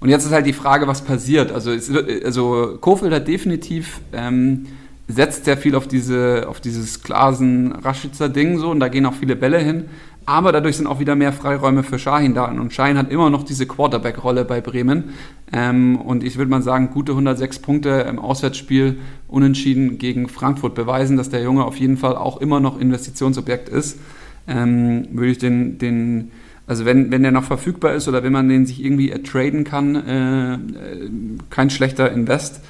Und 0.00 0.08
jetzt 0.08 0.24
ist 0.24 0.32
halt 0.32 0.46
die 0.46 0.54
Frage, 0.54 0.86
was 0.86 1.02
passiert. 1.02 1.52
Also, 1.52 1.72
es, 1.72 1.90
also 2.24 2.78
Kofeld 2.80 3.12
hat 3.12 3.28
definitiv 3.28 4.00
ähm, 4.12 4.66
setzt 5.08 5.44
sehr 5.44 5.56
viel 5.56 5.74
auf 5.74 5.88
diese 5.88 6.46
auf 6.48 6.60
dieses 6.60 7.02
Glasen 7.02 7.72
Raschitzer 7.72 8.28
Ding 8.28 8.58
so 8.58 8.70
und 8.70 8.80
da 8.80 8.88
gehen 8.88 9.04
auch 9.06 9.14
viele 9.14 9.36
Bälle 9.36 9.58
hin. 9.58 9.84
Aber 10.26 10.52
dadurch 10.52 10.76
sind 10.76 10.86
auch 10.86 11.00
wieder 11.00 11.16
mehr 11.16 11.32
Freiräume 11.32 11.82
für 11.82 11.98
Shahin 11.98 12.34
da. 12.34 12.44
Und 12.44 12.72
Shahin 12.72 12.98
hat 12.98 13.10
immer 13.10 13.30
noch 13.30 13.42
diese 13.42 13.66
Quarterback-Rolle 13.66 14.44
bei 14.44 14.60
Bremen. 14.60 15.14
Ähm, 15.52 15.96
und 15.96 16.22
ich 16.22 16.36
würde 16.36 16.50
mal 16.50 16.62
sagen, 16.62 16.90
gute 16.92 17.12
106 17.12 17.58
Punkte 17.58 18.06
im 18.08 18.18
Auswärtsspiel 18.18 18.98
unentschieden 19.28 19.98
gegen 19.98 20.28
Frankfurt 20.28 20.74
beweisen, 20.74 21.16
dass 21.16 21.30
der 21.30 21.42
Junge 21.42 21.64
auf 21.64 21.76
jeden 21.76 21.96
Fall 21.96 22.16
auch 22.16 22.36
immer 22.40 22.60
noch 22.60 22.78
Investitionsobjekt 22.78 23.68
ist. 23.68 23.98
ähm, 24.46 25.08
würde 25.10 25.32
ich 25.32 25.38
den, 25.38 25.78
den 25.78 26.30
also 26.70 26.84
wenn, 26.84 27.10
wenn 27.10 27.24
der 27.24 27.32
noch 27.32 27.42
verfügbar 27.42 27.94
ist 27.94 28.06
oder 28.06 28.22
wenn 28.22 28.32
man 28.32 28.48
den 28.48 28.64
sich 28.64 28.84
irgendwie 28.84 29.10
traden 29.24 29.64
kann, 29.64 29.96
äh, 29.96 30.54
äh, 30.54 31.10
kein 31.50 31.68
schlechter 31.68 32.12
Invest. 32.12 32.60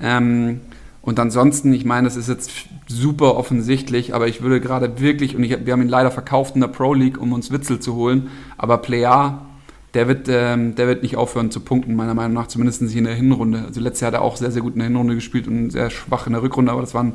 Ähm, 0.00 0.60
und 1.02 1.18
ansonsten, 1.18 1.72
ich 1.72 1.84
meine, 1.84 2.06
das 2.06 2.16
ist 2.16 2.28
jetzt 2.28 2.52
super 2.86 3.34
offensichtlich, 3.34 4.14
aber 4.14 4.28
ich 4.28 4.42
würde 4.42 4.60
gerade 4.60 5.00
wirklich, 5.00 5.34
und 5.34 5.42
ich, 5.42 5.66
wir 5.66 5.72
haben 5.72 5.82
ihn 5.82 5.88
leider 5.88 6.12
verkauft 6.12 6.54
in 6.54 6.60
der 6.60 6.68
Pro 6.68 6.94
League, 6.94 7.20
um 7.20 7.32
uns 7.32 7.50
Witzel 7.50 7.80
zu 7.80 7.96
holen, 7.96 8.28
aber 8.56 8.78
Player, 8.78 9.44
der 9.92 10.06
wird, 10.06 10.28
ähm, 10.30 10.76
der 10.76 10.86
wird 10.86 11.02
nicht 11.02 11.16
aufhören 11.16 11.50
zu 11.50 11.58
punkten, 11.58 11.96
meiner 11.96 12.14
Meinung 12.14 12.34
nach, 12.34 12.46
zumindest 12.46 12.82
nicht 12.82 12.94
in 12.94 13.04
der 13.04 13.14
Hinrunde. 13.16 13.64
Also 13.66 13.80
letztes 13.80 14.02
Jahr 14.02 14.12
hat 14.12 14.20
er 14.20 14.22
auch 14.22 14.36
sehr, 14.36 14.52
sehr 14.52 14.62
gut 14.62 14.74
in 14.74 14.78
der 14.78 14.86
Hinrunde 14.86 15.16
gespielt 15.16 15.48
und 15.48 15.70
sehr 15.70 15.90
schwach 15.90 16.28
in 16.28 16.32
der 16.32 16.42
Rückrunde, 16.42 16.70
aber 16.70 16.82
das 16.82 16.94
war 16.94 17.10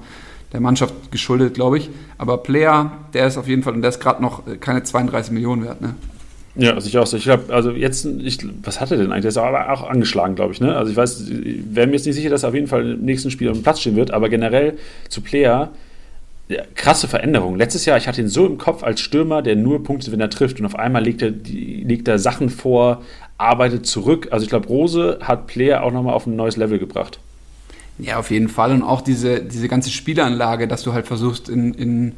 der 0.51 0.59
Mannschaft 0.59 1.09
geschuldet, 1.09 1.53
glaube 1.53 1.77
ich. 1.77 1.89
Aber 2.17 2.35
Player, 2.39 2.91
der 3.13 3.27
ist 3.27 3.37
auf 3.37 3.47
jeden 3.47 3.63
Fall, 3.63 3.75
und 3.75 3.81
der 3.81 3.91
ist 3.91 4.01
gerade 4.01 4.21
noch 4.21 4.43
keine 4.59 4.83
32 4.83 5.31
Millionen 5.31 5.63
wert, 5.63 5.79
ne? 5.79 5.95
Ja, 6.56 6.74
also 6.74 6.88
ich 6.88 6.97
auch 6.97 7.08
so. 7.08 7.18
Ich 7.18 7.24
glaube, 7.24 7.54
also 7.54 7.72
jetzt, 7.72 8.06
ich, 8.06 8.38
was 8.62 8.80
hat 8.80 8.91
er 8.91 8.97
denn 8.97 9.12
eigentlich? 9.12 9.24
Der 9.24 9.30
ist 9.30 9.38
aber 9.38 9.72
auch 9.72 9.89
angeschlagen, 9.89 10.36
glaube 10.36 10.54
ich. 10.54 10.62
Ne? 10.62 10.76
Also 10.76 10.91
ich 10.91 10.97
weiß, 10.97 11.26
wäre 11.28 11.88
mir 11.88 11.93
jetzt 11.93 12.06
nicht 12.06 12.16
sicher, 12.16 12.30
dass 12.30 12.43
er 12.43 12.49
auf 12.49 12.56
jeden 12.56 12.68
Fall 12.68 12.91
im 12.91 13.01
nächsten 13.01 13.32
Spiel 13.32 13.49
auf 13.49 13.58
dem 13.58 13.64
Platz 13.64 13.80
stehen 13.80 13.95
wird, 13.95 14.12
aber 14.12 14.30
generell 14.30 14.78
zu 15.10 15.22
Player, 15.22 15.72
ja, 16.49 16.62
krasse 16.76 17.08
Veränderung. 17.08 17.56
Letztes 17.56 17.86
Jahr, 17.86 17.97
ich 17.97 18.08
hatte 18.08 18.22
ihn 18.22 18.28
so 18.28 18.45
im 18.45 18.58
Kopf 18.58 18.84
als 18.84 19.01
Stürmer, 19.01 19.41
der 19.41 19.56
nur 19.56 19.84
Punkte, 19.84 20.12
wenn 20.12 20.22
er 20.22 20.30
trifft 20.30 20.60
und 20.60 20.66
auf 20.66 20.78
einmal 20.78 21.04
legt 21.04 21.24
er, 21.24 21.32
legt 21.32 22.08
er 22.08 22.20
Sachen 22.20 22.49
vor, 22.49 23.01
arbeitet 23.38 23.88
zurück. 23.88 24.28
Also 24.30 24.43
ich 24.43 24.49
glaube, 24.49 24.68
Rose 24.68 25.20
hat 25.24 25.47
Player 25.47 25.84
auch 25.84 25.91
nochmal 25.91 26.14
auf 26.14 26.28
ein 26.28 26.36
neues 26.36 26.58
Level 26.58 26.78
gebracht. 26.78 27.20
Ja, 27.97 28.18
auf 28.18 28.30
jeden 28.30 28.49
Fall. 28.49 28.72
Und 28.72 28.84
auch 28.84 29.01
diese, 29.01 29.41
diese 29.41 29.68
ganze 29.68 29.89
Spielanlage, 29.89 30.68
dass 30.68 30.84
du 30.84 30.93
halt 30.93 31.08
versuchst, 31.08 31.49
in, 31.49 31.74
in 31.74 32.14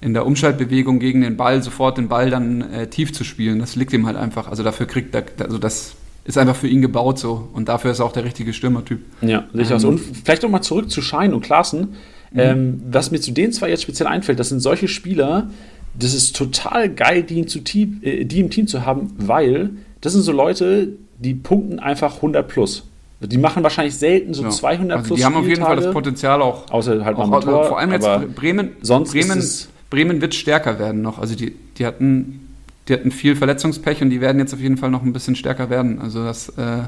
in 0.00 0.14
der 0.14 0.26
Umschaltbewegung 0.26 1.00
gegen 1.00 1.22
den 1.22 1.36
Ball 1.36 1.62
sofort 1.62 1.98
den 1.98 2.08
Ball 2.08 2.30
dann 2.30 2.62
äh, 2.72 2.86
tief 2.88 3.12
zu 3.12 3.24
spielen. 3.24 3.58
Das 3.58 3.76
liegt 3.76 3.92
ihm 3.92 4.06
halt 4.06 4.16
einfach. 4.16 4.48
Also 4.48 4.62
dafür 4.62 4.86
kriegt 4.86 5.14
er, 5.14 5.24
also 5.40 5.58
das 5.58 5.94
ist 6.24 6.38
einfach 6.38 6.56
für 6.56 6.68
ihn 6.68 6.82
gebaut 6.82 7.18
so. 7.18 7.48
Und 7.52 7.68
dafür 7.68 7.90
ist 7.90 7.98
er 7.98 8.04
auch 8.04 8.12
der 8.12 8.24
richtige 8.24 8.52
Stürmertyp. 8.52 9.00
Ja, 9.22 9.44
sicher. 9.52 9.76
Ähm, 9.76 9.88
und 9.88 9.98
vielleicht 9.98 10.42
nochmal 10.42 10.62
zurück 10.62 10.90
zu 10.90 11.02
Schein 11.02 11.34
und 11.34 11.40
Klaassen. 11.40 11.94
Mhm. 12.30 12.38
Ähm, 12.38 12.82
was 12.90 13.10
mir 13.10 13.20
zu 13.20 13.32
den 13.32 13.52
zwei 13.52 13.70
jetzt 13.70 13.82
speziell 13.82 14.06
einfällt, 14.06 14.38
das 14.38 14.50
sind 14.50 14.60
solche 14.60 14.86
Spieler, 14.86 15.50
das 15.98 16.14
ist 16.14 16.36
total 16.36 16.88
geil, 16.90 17.22
die, 17.22 17.44
Team, 17.44 18.00
äh, 18.02 18.24
die 18.24 18.40
im 18.40 18.50
Team 18.50 18.66
zu 18.66 18.84
haben, 18.84 19.14
weil 19.18 19.70
das 20.00 20.12
sind 20.12 20.22
so 20.22 20.32
Leute, 20.32 20.90
die 21.18 21.34
punkten 21.34 21.80
einfach 21.80 22.16
100 22.16 22.46
plus. 22.46 22.84
Die 23.20 23.38
machen 23.38 23.64
wahrscheinlich 23.64 23.96
selten 23.96 24.32
so 24.32 24.44
ja. 24.44 24.50
200 24.50 24.98
also 24.98 25.08
plus. 25.08 25.18
Die 25.18 25.24
haben 25.24 25.34
auf 25.34 25.48
jeden 25.48 25.62
Fall 25.62 25.74
das 25.74 25.92
Potenzial 25.92 26.40
auch. 26.40 26.70
Außer 26.70 27.04
halt 27.04 27.16
auch, 27.16 27.26
mal 27.26 27.40
Motor, 27.40 27.64
Vor 27.64 27.78
allem 27.78 27.90
jetzt 27.90 28.06
Bremen. 28.36 28.76
Sonst 28.80 29.10
Bremen, 29.10 29.42
Bremen 29.90 30.20
wird 30.20 30.34
stärker 30.34 30.78
werden 30.78 31.02
noch. 31.02 31.18
Also 31.18 31.34
die, 31.34 31.54
die, 31.78 31.86
hatten, 31.86 32.48
die 32.88 32.92
hatten 32.92 33.10
viel 33.10 33.36
Verletzungspech 33.36 34.02
und 34.02 34.10
die 34.10 34.20
werden 34.20 34.38
jetzt 34.38 34.52
auf 34.52 34.60
jeden 34.60 34.76
Fall 34.76 34.90
noch 34.90 35.02
ein 35.02 35.12
bisschen 35.12 35.36
stärker 35.36 35.70
werden. 35.70 36.00
Also 36.00 36.24
das. 36.24 36.50
Äh 36.50 36.84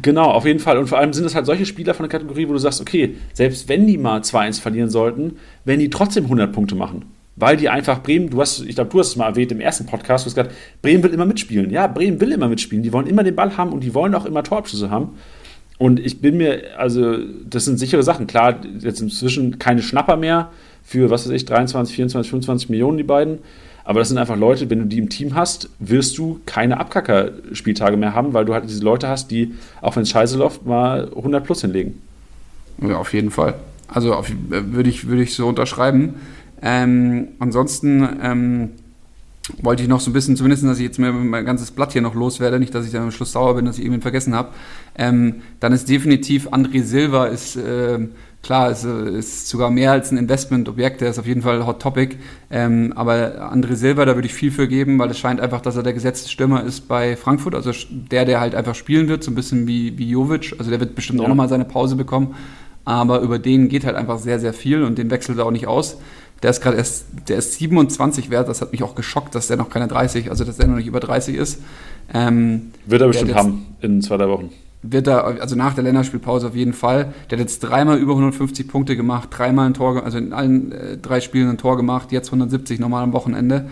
Genau, 0.00 0.30
auf 0.30 0.44
jeden 0.44 0.60
Fall. 0.60 0.78
Und 0.78 0.86
vor 0.86 0.98
allem 0.98 1.12
sind 1.12 1.24
es 1.24 1.34
halt 1.34 1.46
solche 1.46 1.66
Spieler 1.66 1.94
von 1.94 2.08
der 2.08 2.10
Kategorie, 2.10 2.48
wo 2.48 2.52
du 2.52 2.58
sagst, 2.58 2.80
okay, 2.80 3.16
selbst 3.32 3.68
wenn 3.68 3.86
die 3.86 3.98
mal 3.98 4.20
2-1 4.20 4.60
verlieren 4.60 4.90
sollten, 4.90 5.38
werden 5.64 5.80
die 5.80 5.90
trotzdem 5.90 6.24
100 6.24 6.52
Punkte 6.52 6.74
machen. 6.74 7.06
Weil 7.36 7.56
die 7.56 7.68
einfach 7.68 8.02
Bremen, 8.02 8.30
du 8.30 8.40
hast, 8.40 8.60
ich 8.60 8.74
glaube, 8.74 8.90
du 8.90 8.98
hast 8.98 9.08
es 9.08 9.16
mal 9.16 9.26
erwähnt 9.26 9.50
im 9.50 9.60
ersten 9.60 9.86
Podcast, 9.86 10.24
du 10.24 10.28
hast 10.28 10.34
gesagt, 10.34 10.54
Bremen 10.82 11.02
will 11.02 11.12
immer 11.12 11.24
mitspielen. 11.24 11.70
Ja, 11.70 11.86
Bremen 11.86 12.20
will 12.20 12.32
immer 12.32 12.48
mitspielen. 12.48 12.82
Die 12.82 12.92
wollen 12.92 13.06
immer 13.06 13.22
den 13.22 13.34
Ball 13.34 13.56
haben 13.56 13.72
und 13.72 13.80
die 13.80 13.94
wollen 13.94 14.14
auch 14.14 14.24
immer 14.24 14.42
Torabschüsse 14.42 14.90
haben. 14.90 15.14
Und 15.78 16.00
ich 16.00 16.20
bin 16.20 16.36
mir, 16.36 16.76
also, 16.76 17.16
das 17.48 17.64
sind 17.64 17.78
sichere 17.78 18.02
Sachen. 18.02 18.26
Klar, 18.26 18.60
jetzt 18.80 19.00
inzwischen 19.00 19.58
keine 19.58 19.82
Schnapper 19.82 20.16
mehr 20.16 20.50
für, 20.88 21.10
was 21.10 21.26
weiß 21.26 21.34
ich, 21.34 21.44
23, 21.44 21.94
24, 21.94 22.30
25 22.30 22.70
Millionen, 22.70 22.96
die 22.96 23.02
beiden. 23.02 23.40
Aber 23.84 23.98
das 23.98 24.08
sind 24.08 24.16
einfach 24.16 24.38
Leute, 24.38 24.70
wenn 24.70 24.78
du 24.78 24.84
die 24.86 24.98
im 24.98 25.10
Team 25.10 25.34
hast, 25.34 25.68
wirst 25.78 26.16
du 26.16 26.40
keine 26.46 26.80
Abkacker-Spieltage 26.80 27.98
mehr 27.98 28.14
haben, 28.14 28.32
weil 28.32 28.46
du 28.46 28.54
halt 28.54 28.64
diese 28.64 28.82
Leute 28.82 29.06
hast, 29.06 29.30
die, 29.30 29.54
auch 29.82 29.96
wenn 29.96 30.04
es 30.04 30.08
scheiße 30.08 30.38
läuft, 30.38 30.64
mal 30.64 31.10
100 31.14 31.44
plus 31.44 31.60
hinlegen. 31.60 32.00
Ja, 32.80 32.96
auf 32.96 33.12
jeden 33.12 33.30
Fall. 33.30 33.54
Also 33.86 34.14
auf, 34.14 34.32
würde 34.48 34.88
ich, 34.88 35.08
würde 35.08 35.22
ich 35.22 35.34
so 35.34 35.46
unterschreiben. 35.46 36.14
Ähm, 36.62 37.28
ansonsten 37.38 38.08
ähm, 38.22 38.68
wollte 39.60 39.82
ich 39.82 39.90
noch 39.90 40.00
so 40.00 40.10
ein 40.10 40.14
bisschen, 40.14 40.36
zumindest, 40.36 40.64
dass 40.64 40.78
ich 40.78 40.84
jetzt 40.84 40.98
mir 40.98 41.12
mein 41.12 41.44
ganzes 41.44 41.70
Blatt 41.70 41.92
hier 41.92 42.02
noch 42.02 42.14
loswerde, 42.14 42.58
nicht, 42.58 42.74
dass 42.74 42.86
ich 42.86 42.92
dann 42.92 43.02
am 43.02 43.10
Schluss 43.10 43.32
sauer 43.32 43.56
bin, 43.56 43.66
dass 43.66 43.76
ich 43.76 43.84
irgendwen 43.84 44.02
vergessen 44.02 44.34
habe. 44.34 44.50
Ähm, 44.96 45.42
dann 45.60 45.72
ist 45.72 45.88
definitiv 45.88 46.48
André 46.48 46.82
Silva 46.82 47.26
ist 47.26 47.56
äh, 47.56 47.98
klar, 48.42 48.70
es 48.70 48.84
ist 48.84 49.48
sogar 49.48 49.70
mehr 49.70 49.92
als 49.92 50.10
ein 50.10 50.16
Investmentobjekt, 50.16 51.00
der 51.00 51.10
ist 51.10 51.18
auf 51.18 51.26
jeden 51.26 51.42
Fall 51.42 51.66
Hot 51.66 51.82
Topic. 51.82 52.16
Ähm, 52.50 52.92
aber 52.96 53.52
André 53.52 53.74
Silva, 53.74 54.04
da 54.04 54.14
würde 54.14 54.26
ich 54.26 54.34
viel 54.34 54.50
für 54.50 54.68
geben, 54.68 54.98
weil 54.98 55.10
es 55.10 55.18
scheint 55.18 55.40
einfach, 55.40 55.60
dass 55.60 55.76
er 55.76 55.82
der 55.82 55.92
gesetzte 55.92 56.28
Stürmer 56.28 56.64
ist 56.64 56.88
bei 56.88 57.16
Frankfurt. 57.16 57.54
Also 57.54 57.72
der, 57.90 58.24
der 58.24 58.40
halt 58.40 58.54
einfach 58.54 58.74
spielen 58.74 59.08
wird, 59.08 59.24
so 59.24 59.30
ein 59.30 59.34
bisschen 59.34 59.66
wie, 59.66 59.98
wie 59.98 60.08
Jovic. 60.10 60.54
Also 60.58 60.70
der 60.70 60.80
wird 60.80 60.94
bestimmt 60.94 61.18
ja. 61.18 61.24
auch 61.24 61.28
nochmal 61.28 61.48
seine 61.48 61.64
Pause 61.64 61.96
bekommen. 61.96 62.34
Aber 62.84 63.20
über 63.20 63.38
den 63.38 63.68
geht 63.68 63.84
halt 63.84 63.96
einfach 63.96 64.18
sehr, 64.18 64.40
sehr 64.40 64.54
viel 64.54 64.82
und 64.82 64.96
den 64.96 65.10
wechselt 65.10 65.38
er 65.38 65.44
auch 65.44 65.50
nicht 65.50 65.66
aus. 65.66 65.98
Der 66.42 66.50
ist 66.50 66.62
gerade 66.62 66.76
erst, 66.76 67.06
der 67.28 67.36
ist 67.36 67.54
27 67.54 68.30
wert. 68.30 68.48
Das 68.48 68.62
hat 68.62 68.72
mich 68.72 68.82
auch 68.82 68.94
geschockt, 68.94 69.34
dass 69.34 69.48
der 69.48 69.56
noch 69.56 69.68
keine 69.68 69.88
30, 69.88 70.30
also 70.30 70.44
dass 70.44 70.56
der 70.56 70.68
noch 70.68 70.76
nicht 70.76 70.86
über 70.86 71.00
30 71.00 71.34
ist. 71.34 71.60
Ähm, 72.14 72.70
wird 72.86 73.02
er 73.02 73.08
bestimmt 73.08 73.34
haben 73.34 73.66
in 73.82 74.00
zwei, 74.00 74.16
drei 74.16 74.28
Wochen 74.28 74.50
wird 74.82 75.06
er, 75.06 75.24
also 75.24 75.56
nach 75.56 75.74
der 75.74 75.84
Länderspielpause 75.84 76.48
auf 76.48 76.54
jeden 76.54 76.72
Fall. 76.72 77.12
Der 77.30 77.38
hat 77.38 77.40
jetzt 77.40 77.60
dreimal 77.60 77.98
über 77.98 78.12
150 78.12 78.68
Punkte 78.68 78.96
gemacht, 78.96 79.28
dreimal 79.32 79.66
ein 79.66 79.74
Tor, 79.74 80.04
also 80.04 80.18
in 80.18 80.32
allen 80.32 80.72
äh, 80.72 80.96
drei 80.98 81.20
Spielen 81.20 81.48
ein 81.48 81.58
Tor 81.58 81.76
gemacht, 81.76 82.12
jetzt 82.12 82.28
170 82.28 82.78
normal 82.78 83.02
am 83.02 83.12
Wochenende. 83.12 83.68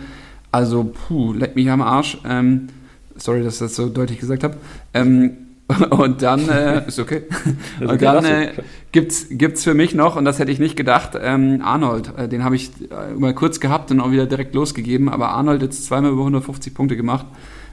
Also, 0.51 0.83
puh, 0.83 1.33
leck 1.33 1.55
mich 1.55 1.69
am 1.69 1.81
Arsch. 1.81 2.17
Ähm, 2.25 2.67
sorry, 3.15 3.43
dass 3.43 3.55
ich 3.55 3.59
das 3.59 3.75
so 3.75 3.89
deutlich 3.89 4.19
gesagt 4.19 4.43
habe. 4.43 4.57
Ähm, 4.93 5.31
und 5.89 6.21
dann, 6.21 6.47
äh, 6.49 6.83
ist 6.87 6.99
okay. 6.99 7.23
und 7.79 8.01
dann 8.01 8.25
äh, 8.25 8.51
gibt's 8.91 9.27
gibt's 9.29 9.63
für 9.63 9.73
mich 9.73 9.93
noch, 9.95 10.15
und 10.15 10.25
das 10.25 10.39
hätte 10.39 10.51
ich 10.51 10.59
nicht 10.59 10.75
gedacht, 10.75 11.11
ähm, 11.21 11.61
Arnold. 11.63 12.13
Äh, 12.17 12.27
den 12.27 12.43
habe 12.43 12.55
ich 12.55 12.71
äh, 12.89 13.13
mal 13.17 13.33
kurz 13.33 13.59
gehabt 13.59 13.91
und 13.91 13.99
auch 13.99 14.11
wieder 14.11 14.25
direkt 14.25 14.55
losgegeben. 14.55 15.09
Aber 15.09 15.29
Arnold 15.29 15.61
jetzt 15.61 15.85
zweimal 15.85 16.11
über 16.11 16.21
150 16.21 16.73
Punkte 16.73 16.95
gemacht. 16.97 17.25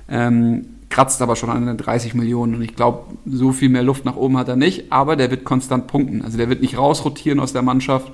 Ähm, 0.09 0.67
kratzt 0.95 1.21
aber 1.23 1.35
schon 1.35 1.51
an 1.51 1.67
den 1.67 1.77
30 1.77 2.15
Millionen. 2.15 2.55
Und 2.55 2.63
ich 2.63 2.77
glaube, 2.77 3.01
so 3.27 3.51
viel 3.51 3.69
mehr 3.69 3.83
Luft 3.83 4.05
nach 4.05 4.15
oben 4.15 4.39
hat 4.39 4.49
er 4.49 4.55
nicht, 4.55 4.93
aber 4.93 5.17
der 5.17 5.29
wird 5.29 5.43
konstant 5.43 5.89
punkten. 5.89 6.23
Also 6.23 6.39
der 6.39 6.49
wird 6.49 6.63
nicht 6.63 6.79
rausrotieren 6.79 7.41
aus 7.41 7.53
der 7.53 7.63
Mannschaft. 7.63 8.13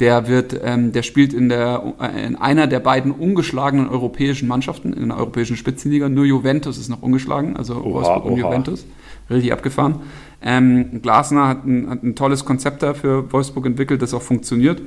Der 0.00 0.28
wird, 0.28 0.58
ähm, 0.62 0.92
der 0.92 1.02
spielt 1.02 1.32
in, 1.32 1.48
der, 1.48 1.94
äh, 1.98 2.26
in 2.26 2.36
einer 2.36 2.66
der 2.66 2.80
beiden 2.80 3.10
ungeschlagenen 3.12 3.88
europäischen 3.88 4.48
Mannschaften 4.48 4.92
in 4.92 5.08
der 5.08 5.16
europäischen 5.16 5.56
Spitzenliga. 5.56 6.10
Nur 6.10 6.26
Juventus 6.26 6.76
ist 6.76 6.90
noch 6.90 7.00
ungeschlagen, 7.00 7.56
also 7.56 7.76
oha, 7.76 7.84
Wolfsburg 7.84 8.24
und 8.26 8.36
Juventus. 8.36 8.84
Richtig 9.30 9.54
abgefahren. 9.54 10.00
Ähm, 10.42 11.02
Glasner 11.02 11.48
hat 11.48 11.66
ein, 11.66 11.90
hat 11.90 12.02
ein 12.02 12.14
tolles 12.14 12.44
Konzept 12.44 12.82
da 12.82 12.94
für 12.94 13.30
Wolfsburg 13.32 13.66
entwickelt, 13.66 14.00
das 14.00 14.14
auch 14.14 14.22
funktioniert. 14.22 14.80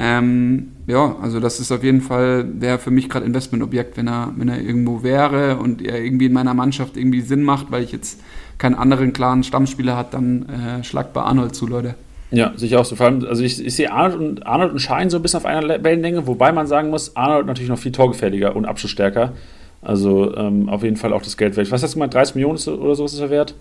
Ähm, 0.00 0.72
ja, 0.86 1.16
also 1.20 1.40
das 1.40 1.60
ist 1.60 1.72
auf 1.72 1.82
jeden 1.82 2.00
Fall, 2.00 2.46
wäre 2.60 2.78
für 2.78 2.90
mich 2.90 3.08
gerade 3.08 3.26
Investmentobjekt, 3.26 3.96
wenn 3.96 4.08
er, 4.08 4.32
wenn 4.36 4.48
er 4.48 4.60
irgendwo 4.60 5.02
wäre 5.02 5.56
und 5.56 5.82
er 5.82 6.00
irgendwie 6.02 6.26
in 6.26 6.32
meiner 6.32 6.54
Mannschaft 6.54 6.96
irgendwie 6.96 7.20
Sinn 7.20 7.42
macht, 7.42 7.70
weil 7.70 7.82
ich 7.82 7.92
jetzt 7.92 8.20
keinen 8.58 8.74
anderen 8.74 9.12
klaren 9.12 9.42
Stammspieler 9.44 9.96
hat, 9.96 10.14
dann 10.14 10.46
äh, 10.48 10.84
schlagt 10.84 11.12
bei 11.12 11.22
Arnold 11.22 11.54
zu, 11.54 11.66
Leute. 11.66 11.94
Ja, 12.30 12.52
sicher 12.56 12.80
auch 12.80 12.84
so. 12.84 12.96
Vor 12.96 13.06
allem, 13.06 13.24
also 13.24 13.42
ich, 13.42 13.64
ich 13.64 13.74
sehe 13.74 13.90
Arnold 13.90 14.20
und, 14.20 14.46
Arnold 14.46 14.72
und 14.72 14.78
Schein 14.80 15.10
so 15.10 15.16
ein 15.16 15.22
bisschen 15.22 15.38
auf 15.38 15.46
einer 15.46 15.82
Wellenlänge, 15.82 16.26
wobei 16.26 16.52
man 16.52 16.66
sagen 16.66 16.90
muss, 16.90 17.16
Arnold 17.16 17.46
natürlich 17.46 17.70
noch 17.70 17.78
viel 17.78 17.92
torgefährlicher 17.92 18.54
und 18.54 18.66
abschlussstärker. 18.66 19.32
Also 19.80 20.36
ähm, 20.36 20.68
auf 20.68 20.82
jeden 20.82 20.96
Fall 20.96 21.12
auch 21.12 21.22
das 21.22 21.36
Geld 21.36 21.56
wert. 21.56 21.70
Was 21.70 21.82
hast 21.82 21.92
du 21.92 21.96
gemeint, 21.96 22.14
30 22.14 22.34
Millionen 22.34 22.58
oder 22.58 22.94
so 22.94 23.04
ist 23.04 23.18
er 23.18 23.30
wert? 23.30 23.54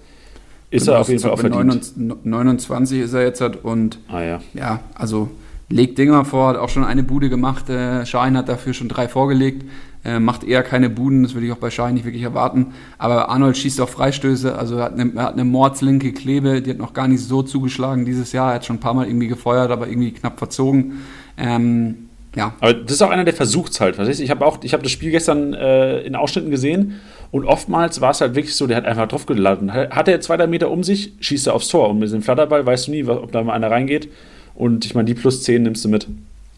Ist 0.69 0.87
er 0.87 0.99
auf 0.99 1.07
jeden 1.07 1.21
Fall 1.21 1.31
auch 1.31 1.39
verdient. 1.39 1.93
29 2.25 2.99
ist 2.99 3.13
er 3.13 3.23
jetzt 3.23 3.39
halt 3.39 3.63
und 3.63 3.99
ah, 4.09 4.21
ja. 4.21 4.41
ja, 4.53 4.79
also 4.95 5.29
legt 5.69 5.97
Dinger 5.97 6.25
vor, 6.25 6.49
hat 6.49 6.57
auch 6.57 6.69
schon 6.69 6.83
eine 6.83 7.03
Bude 7.03 7.29
gemacht. 7.29 7.69
Äh, 7.69 8.05
Schein 8.05 8.37
hat 8.37 8.49
dafür 8.49 8.73
schon 8.73 8.89
drei 8.89 9.07
vorgelegt. 9.07 9.63
Äh, 10.03 10.19
macht 10.19 10.43
eher 10.43 10.63
keine 10.63 10.89
Buden, 10.89 11.23
das 11.23 11.33
würde 11.33 11.47
ich 11.47 11.51
auch 11.51 11.57
bei 11.57 11.69
Schein 11.69 11.95
nicht 11.95 12.05
wirklich 12.05 12.23
erwarten. 12.23 12.67
Aber 12.97 13.29
Arnold 13.29 13.57
schießt 13.57 13.81
auch 13.81 13.89
Freistöße, 13.89 14.57
also 14.57 14.77
er 14.77 14.85
hat 14.85 14.93
eine, 14.93 15.21
hat 15.21 15.33
eine 15.33 15.43
mordslinke 15.43 16.13
Klebe, 16.13 16.61
die 16.61 16.69
hat 16.69 16.77
noch 16.77 16.93
gar 16.93 17.07
nicht 17.07 17.21
so 17.21 17.43
zugeschlagen 17.43 18.05
dieses 18.05 18.31
Jahr. 18.31 18.51
Er 18.51 18.55
hat 18.55 18.65
schon 18.65 18.77
ein 18.77 18.81
paar 18.81 18.93
Mal 18.93 19.07
irgendwie 19.07 19.27
gefeuert, 19.27 19.71
aber 19.71 19.87
irgendwie 19.87 20.11
knapp 20.11 20.37
verzogen. 20.37 20.99
Ähm, 21.37 22.09
ja. 22.35 22.53
Aber 22.59 22.73
das 22.73 22.93
ist 22.93 23.01
auch 23.01 23.09
einer, 23.09 23.25
der 23.25 23.33
versucht 23.33 23.71
es 23.71 23.81
halt. 23.81 23.97
Ich 23.99 24.29
habe 24.29 24.45
auch, 24.45 24.59
ich 24.63 24.73
habe 24.73 24.83
das 24.83 24.91
Spiel 24.91 25.11
gestern 25.11 25.53
äh, 25.53 26.01
in 26.01 26.15
Ausschnitten 26.15 26.51
gesehen 26.51 26.99
und 27.31 27.45
oftmals 27.45 28.01
war 28.01 28.11
es 28.11 28.21
halt 28.21 28.35
wirklich 28.35 28.55
so, 28.55 28.67
der 28.67 28.77
hat 28.77 28.85
einfach 28.85 29.07
drauf 29.07 29.25
geladen. 29.25 29.73
Hat 29.73 30.07
er 30.07 30.21
zwei, 30.21 30.45
Meter 30.47 30.71
um 30.71 30.83
sich, 30.83 31.13
schießt 31.19 31.47
er 31.47 31.55
aufs 31.55 31.67
Tor 31.67 31.89
und 31.89 31.99
mit 31.99 32.11
dem 32.11 32.21
Flatterball 32.21 32.65
weißt 32.65 32.87
du 32.87 32.91
nie, 32.91 33.03
ob 33.03 33.31
da 33.31 33.43
mal 33.43 33.53
einer 33.53 33.69
reingeht. 33.69 34.09
Und 34.55 34.85
ich 34.85 34.95
meine, 34.95 35.05
die 35.05 35.13
plus 35.13 35.43
10 35.43 35.63
nimmst 35.63 35.85
du 35.85 35.89
mit 35.89 36.07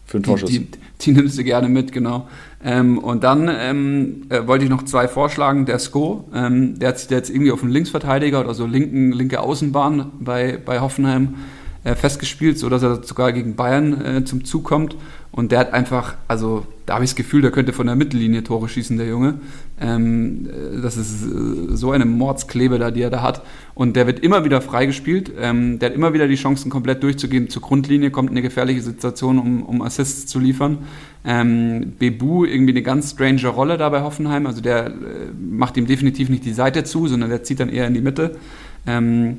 für 0.06 0.16
einen 0.16 0.24
Torschuss. 0.24 0.50
Die, 0.50 0.60
die, 0.60 0.78
die 1.00 1.12
nimmst 1.12 1.38
du 1.38 1.44
gerne 1.44 1.68
mit, 1.68 1.92
genau. 1.92 2.28
Ähm, 2.64 2.98
und 2.98 3.24
dann 3.24 3.50
ähm, 3.52 4.22
äh, 4.28 4.46
wollte 4.46 4.64
ich 4.64 4.70
noch 4.70 4.84
zwei 4.84 5.06
vorschlagen. 5.06 5.66
Der 5.66 5.78
Sko, 5.78 6.24
ähm, 6.34 6.78
der, 6.78 6.90
hat, 6.90 7.10
der 7.10 7.18
jetzt 7.18 7.30
irgendwie 7.30 7.52
auf 7.52 7.62
einen 7.62 7.72
Linksverteidiger 7.72 8.40
oder 8.40 8.54
so 8.54 8.66
linken, 8.66 9.12
linke 9.12 9.40
Außenbahn 9.40 10.12
bei, 10.20 10.58
bei 10.64 10.80
Hoffenheim 10.80 11.34
äh, 11.82 11.94
festgespielt, 11.94 12.58
sodass 12.58 12.82
er 12.82 13.02
sogar 13.02 13.32
gegen 13.32 13.56
Bayern 13.56 14.04
äh, 14.04 14.24
zum 14.24 14.44
Zug 14.44 14.64
kommt. 14.64 14.96
Und 15.32 15.52
der 15.52 15.60
hat 15.60 15.72
einfach, 15.72 16.16
also 16.26 16.66
da 16.86 16.94
habe 16.94 17.04
ich 17.04 17.10
das 17.10 17.16
Gefühl, 17.16 17.40
der 17.40 17.52
könnte 17.52 17.72
von 17.72 17.86
der 17.86 17.94
Mittellinie 17.94 18.42
Tore 18.42 18.68
schießen, 18.68 18.98
der 18.98 19.06
Junge. 19.06 19.34
Ähm, 19.80 20.48
äh, 20.48 20.82
das 20.82 20.96
ist 20.96 21.24
äh, 21.24 21.76
so 21.76 21.92
eine 21.92 22.04
Mordsklebe 22.04 22.78
da, 22.78 22.90
die 22.90 23.00
er 23.00 23.10
da 23.10 23.22
hat. 23.22 23.42
Und 23.74 23.94
der 23.96 24.06
wird 24.06 24.20
immer 24.20 24.44
wieder 24.44 24.60
freigespielt. 24.60 25.32
Ähm, 25.40 25.78
der 25.78 25.90
hat 25.90 25.96
immer 25.96 26.12
wieder 26.12 26.28
die 26.28 26.34
Chancen, 26.34 26.68
komplett 26.68 27.02
durchzugehen 27.02 27.48
zur 27.48 27.62
Grundlinie, 27.62 28.10
kommt 28.10 28.30
in 28.30 28.36
eine 28.36 28.42
gefährliche 28.42 28.82
Situation, 28.82 29.38
um, 29.38 29.62
um 29.62 29.82
Assists 29.82 30.26
zu 30.26 30.40
liefern. 30.40 30.78
Ähm, 31.24 31.92
Bebu 31.98 32.44
irgendwie 32.44 32.72
eine 32.72 32.82
ganz 32.82 33.12
strange 33.12 33.46
Rolle 33.46 33.78
da 33.78 33.88
bei 33.88 34.02
Hoffenheim. 34.02 34.46
Also 34.46 34.60
der 34.60 34.88
äh, 34.88 34.90
macht 35.40 35.76
ihm 35.76 35.86
definitiv 35.86 36.28
nicht 36.28 36.44
die 36.44 36.52
Seite 36.52 36.84
zu, 36.84 37.06
sondern 37.06 37.30
der 37.30 37.44
zieht 37.44 37.60
dann 37.60 37.68
eher 37.68 37.86
in 37.86 37.94
die 37.94 38.02
Mitte. 38.02 38.36
Ähm, 38.86 39.38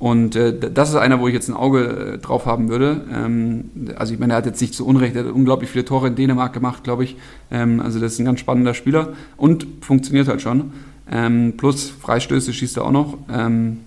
und 0.00 0.34
äh, 0.34 0.58
das 0.58 0.88
ist 0.88 0.96
einer, 0.96 1.20
wo 1.20 1.28
ich 1.28 1.34
jetzt 1.34 1.48
ein 1.50 1.54
Auge 1.54 2.14
äh, 2.14 2.18
drauf 2.18 2.46
haben 2.46 2.70
würde. 2.70 3.02
Ähm, 3.14 3.70
also 3.96 4.14
ich 4.14 4.18
meine, 4.18 4.32
er 4.32 4.38
hat 4.38 4.46
jetzt 4.46 4.62
nicht 4.62 4.74
zu 4.74 4.86
Unrecht, 4.86 5.14
er 5.14 5.24
hat 5.24 5.30
unglaublich 5.30 5.68
viele 5.68 5.84
Tore 5.84 6.08
in 6.08 6.16
Dänemark 6.16 6.54
gemacht, 6.54 6.84
glaube 6.84 7.04
ich. 7.04 7.16
Ähm, 7.50 7.80
also 7.80 8.00
das 8.00 8.14
ist 8.14 8.18
ein 8.18 8.24
ganz 8.24 8.40
spannender 8.40 8.72
Spieler 8.72 9.12
und 9.36 9.66
funktioniert 9.82 10.26
halt 10.26 10.40
schon. 10.40 10.72
Ähm, 11.12 11.52
plus 11.58 11.90
Freistöße 11.90 12.54
schießt 12.54 12.78
er 12.78 12.86
auch 12.86 12.92
noch. 12.92 13.18
Ähm, 13.30 13.80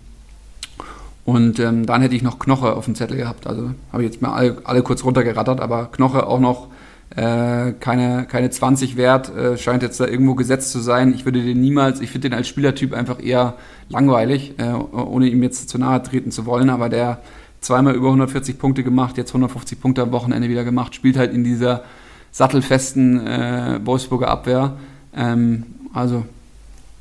und 1.26 1.59
ähm, 1.59 1.88
dann 1.88 2.03
hätte 2.03 2.16
ich 2.16 2.22
noch 2.22 2.38
Knoche 2.38 2.76
auf 2.76 2.86
dem 2.86 2.93
Zettel 2.93 3.18
gehabt. 3.18 3.47
Also 3.47 3.72
habe 3.91 4.03
ich 4.03 4.11
jetzt 4.11 4.22
mal 4.22 4.34
alle, 4.34 4.57
alle 4.66 4.84
kurz 4.84 5.03
runtergerattert, 5.03 5.61
aber 5.61 5.89
Knoche 5.91 6.28
auch 6.28 6.39
noch 6.39 6.68
äh, 7.16 7.74
keine, 7.80 8.26
keine 8.26 8.49
20 8.49 8.97
wert, 8.97 9.36
äh, 9.36 9.57
scheint 9.57 9.84
jetzt 9.84 9.99
da 9.99 10.07
irgendwo 10.07 10.34
gesetzt 10.36 10.72
zu 10.72 10.80
sein. 10.80 11.14
Ich 11.14 11.26
würde 11.26 11.43
den 11.43 11.61
niemals, 11.61 12.01
ich 12.01 12.09
finde 12.09 12.30
den 12.30 12.38
als 12.38 12.47
Spielertyp 12.47 12.93
einfach 12.93 13.24
eher 13.24 13.55
langweilig, 13.89 14.55
äh, 14.57 14.74
ohne 14.74 15.28
ihm 15.28 15.43
jetzt 15.43 15.70
zu 15.70 15.78
nahe 15.78 16.01
treten 16.01 16.32
zu 16.32 16.45
wollen, 16.45 16.70
aber 16.70 16.89
der 16.89 17.20
zweimal 17.61 17.95
über 17.95 18.07
140 18.07 18.57
Punkte 18.57 18.84
gemacht, 18.84 19.18
jetzt 19.18 19.30
150 19.30 19.80
Punkte 19.80 20.01
am 20.01 20.11
Wochenende 20.11 20.49
wieder 20.49 20.64
gemacht, 20.64 20.95
spielt 20.95 21.18
halt 21.18 21.34
in 21.34 21.43
dieser 21.43 21.84
sattelfesten 22.32 23.26
äh, 23.26 23.80
Wolfsburger 23.84 24.28
Abwehr. 24.28 24.78
Ähm, 25.16 25.66
also 25.93 26.24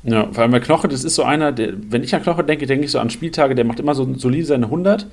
ja, 0.03 0.27
vor 0.31 0.43
allem 0.43 0.51
bei 0.51 0.59
Knoche, 0.59 0.89
das 0.89 1.03
ist 1.03 1.15
so 1.15 1.23
einer, 1.23 1.51
der, 1.53 1.73
wenn 1.89 2.03
ich 2.03 2.13
an 2.13 2.21
Knoche 2.21 2.43
denke, 2.43 2.65
denke 2.65 2.85
ich 2.85 2.91
so 2.91 2.99
an 2.99 3.09
Spieltage, 3.09 3.55
der 3.55 3.65
macht 3.65 3.79
immer 3.79 3.95
so 3.95 4.13
solide 4.15 4.45
seine 4.45 4.65
100, 4.65 5.07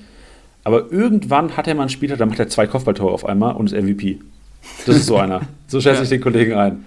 aber 0.65 0.91
irgendwann 0.91 1.57
hat 1.57 1.69
er 1.69 1.75
mal 1.75 1.83
einen 1.83 1.91
Spieltag, 1.91 2.19
da 2.19 2.27
macht 2.27 2.41
er 2.41 2.49
zwei 2.49 2.67
Kopfballtore 2.67 3.13
auf 3.13 3.25
einmal 3.25 3.55
und 3.55 3.73
ist 3.73 3.83
MVP. 3.83 4.19
Das 4.87 4.97
ist 4.97 5.07
so 5.07 5.17
einer. 5.17 5.43
So 5.67 5.81
schätze 5.81 5.99
ja. 5.99 6.03
ich 6.03 6.09
den 6.09 6.21
Kollegen 6.21 6.55
ein. 6.55 6.85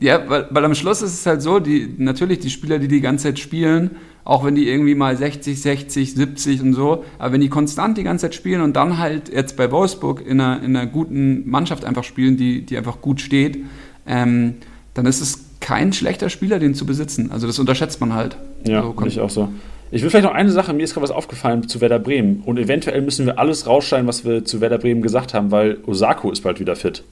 Ja, 0.00 0.28
weil, 0.28 0.46
weil 0.50 0.64
am 0.64 0.74
Schluss 0.74 1.02
ist 1.02 1.12
es 1.14 1.26
halt 1.26 1.40
so, 1.40 1.58
die, 1.58 1.94
natürlich 1.96 2.40
die 2.40 2.50
Spieler, 2.50 2.78
die 2.78 2.88
die 2.88 3.00
ganze 3.00 3.24
Zeit 3.24 3.38
spielen, 3.38 3.92
auch 4.24 4.44
wenn 4.44 4.54
die 4.54 4.68
irgendwie 4.68 4.94
mal 4.94 5.16
60, 5.16 5.60
60, 5.60 6.14
70 6.14 6.62
und 6.62 6.74
so, 6.74 7.04
aber 7.18 7.32
wenn 7.32 7.40
die 7.40 7.48
konstant 7.48 7.96
die 7.96 8.02
ganze 8.02 8.26
Zeit 8.26 8.34
spielen 8.34 8.60
und 8.60 8.76
dann 8.76 8.98
halt 8.98 9.32
jetzt 9.32 9.56
bei 9.56 9.70
Wolfsburg 9.70 10.24
in 10.26 10.40
einer, 10.40 10.62
in 10.62 10.76
einer 10.76 10.86
guten 10.86 11.48
Mannschaft 11.48 11.84
einfach 11.84 12.04
spielen, 12.04 12.36
die, 12.36 12.66
die 12.66 12.76
einfach 12.76 13.00
gut 13.00 13.20
steht, 13.20 13.58
ähm, 14.06 14.56
dann 14.94 15.06
ist 15.06 15.20
es 15.20 15.44
kein 15.60 15.92
schlechter 15.92 16.28
Spieler, 16.28 16.58
den 16.58 16.74
zu 16.74 16.84
besitzen. 16.84 17.30
Also 17.32 17.46
das 17.46 17.58
unterschätzt 17.58 18.00
man 18.00 18.12
halt. 18.12 18.36
Ja, 18.66 18.82
so, 18.82 18.94
ich 19.06 19.20
auch 19.20 19.30
so. 19.30 19.48
Ich 19.94 20.02
will 20.02 20.08
vielleicht 20.08 20.24
noch 20.24 20.34
eine 20.34 20.50
Sache, 20.50 20.72
mir 20.72 20.84
ist 20.84 20.94
gerade 20.94 21.04
was 21.04 21.10
aufgefallen 21.10 21.68
zu 21.68 21.82
Werder 21.82 21.98
Bremen. 21.98 22.42
Und 22.46 22.58
eventuell 22.58 23.02
müssen 23.02 23.26
wir 23.26 23.38
alles 23.38 23.66
rausschneiden, 23.66 24.06
was 24.06 24.24
wir 24.24 24.42
zu 24.42 24.62
Werder 24.62 24.78
Bremen 24.78 25.02
gesagt 25.02 25.34
haben, 25.34 25.50
weil 25.50 25.78
Osako 25.86 26.30
ist 26.30 26.40
bald 26.40 26.60
wieder 26.60 26.76
fit. 26.76 27.04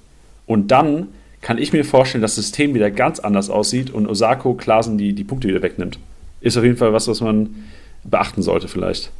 Und 0.46 0.70
dann 0.70 1.08
kann 1.42 1.58
ich 1.58 1.74
mir 1.74 1.84
vorstellen, 1.84 2.22
dass 2.22 2.36
das 2.36 2.46
System 2.46 2.72
wieder 2.72 2.90
ganz 2.90 3.20
anders 3.20 3.50
aussieht 3.50 3.90
und 3.90 4.08
Osako 4.08 4.54
Klasen 4.54 4.96
die, 4.96 5.12
die 5.12 5.24
Punkte 5.24 5.48
wieder 5.48 5.60
wegnimmt. 5.60 5.98
Ist 6.40 6.56
auf 6.56 6.64
jeden 6.64 6.78
Fall 6.78 6.94
was, 6.94 7.06
was 7.06 7.20
man 7.20 7.54
beachten 8.02 8.40
sollte, 8.40 8.66
vielleicht. 8.66 9.12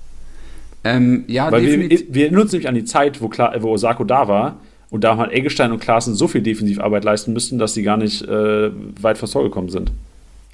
Ähm, 0.82 1.24
ja, 1.26 1.52
Weil 1.52 1.90
wir, 1.90 2.00
wir 2.08 2.40
uns 2.40 2.52
nämlich 2.52 2.68
an 2.68 2.74
die 2.74 2.84
Zeit, 2.84 3.20
wo, 3.20 3.28
Kla 3.28 3.54
wo 3.60 3.72
Osako 3.72 4.04
da 4.04 4.26
war 4.26 4.56
und 4.88 5.04
da 5.04 5.10
haben 5.10 5.18
halt 5.18 5.32
Eggestein 5.32 5.70
und 5.70 5.80
Klaassen 5.80 6.14
so 6.14 6.28
viel 6.28 6.40
Defensivarbeit 6.40 7.04
leisten 7.04 7.34
müssten, 7.34 7.58
dass 7.58 7.74
sie 7.74 7.82
gar 7.82 7.98
nicht 7.98 8.22
äh, 8.22 8.70
weit 9.02 9.18
vors 9.18 9.32
Tor 9.32 9.42
gekommen 9.42 9.68
sind. 9.68 9.92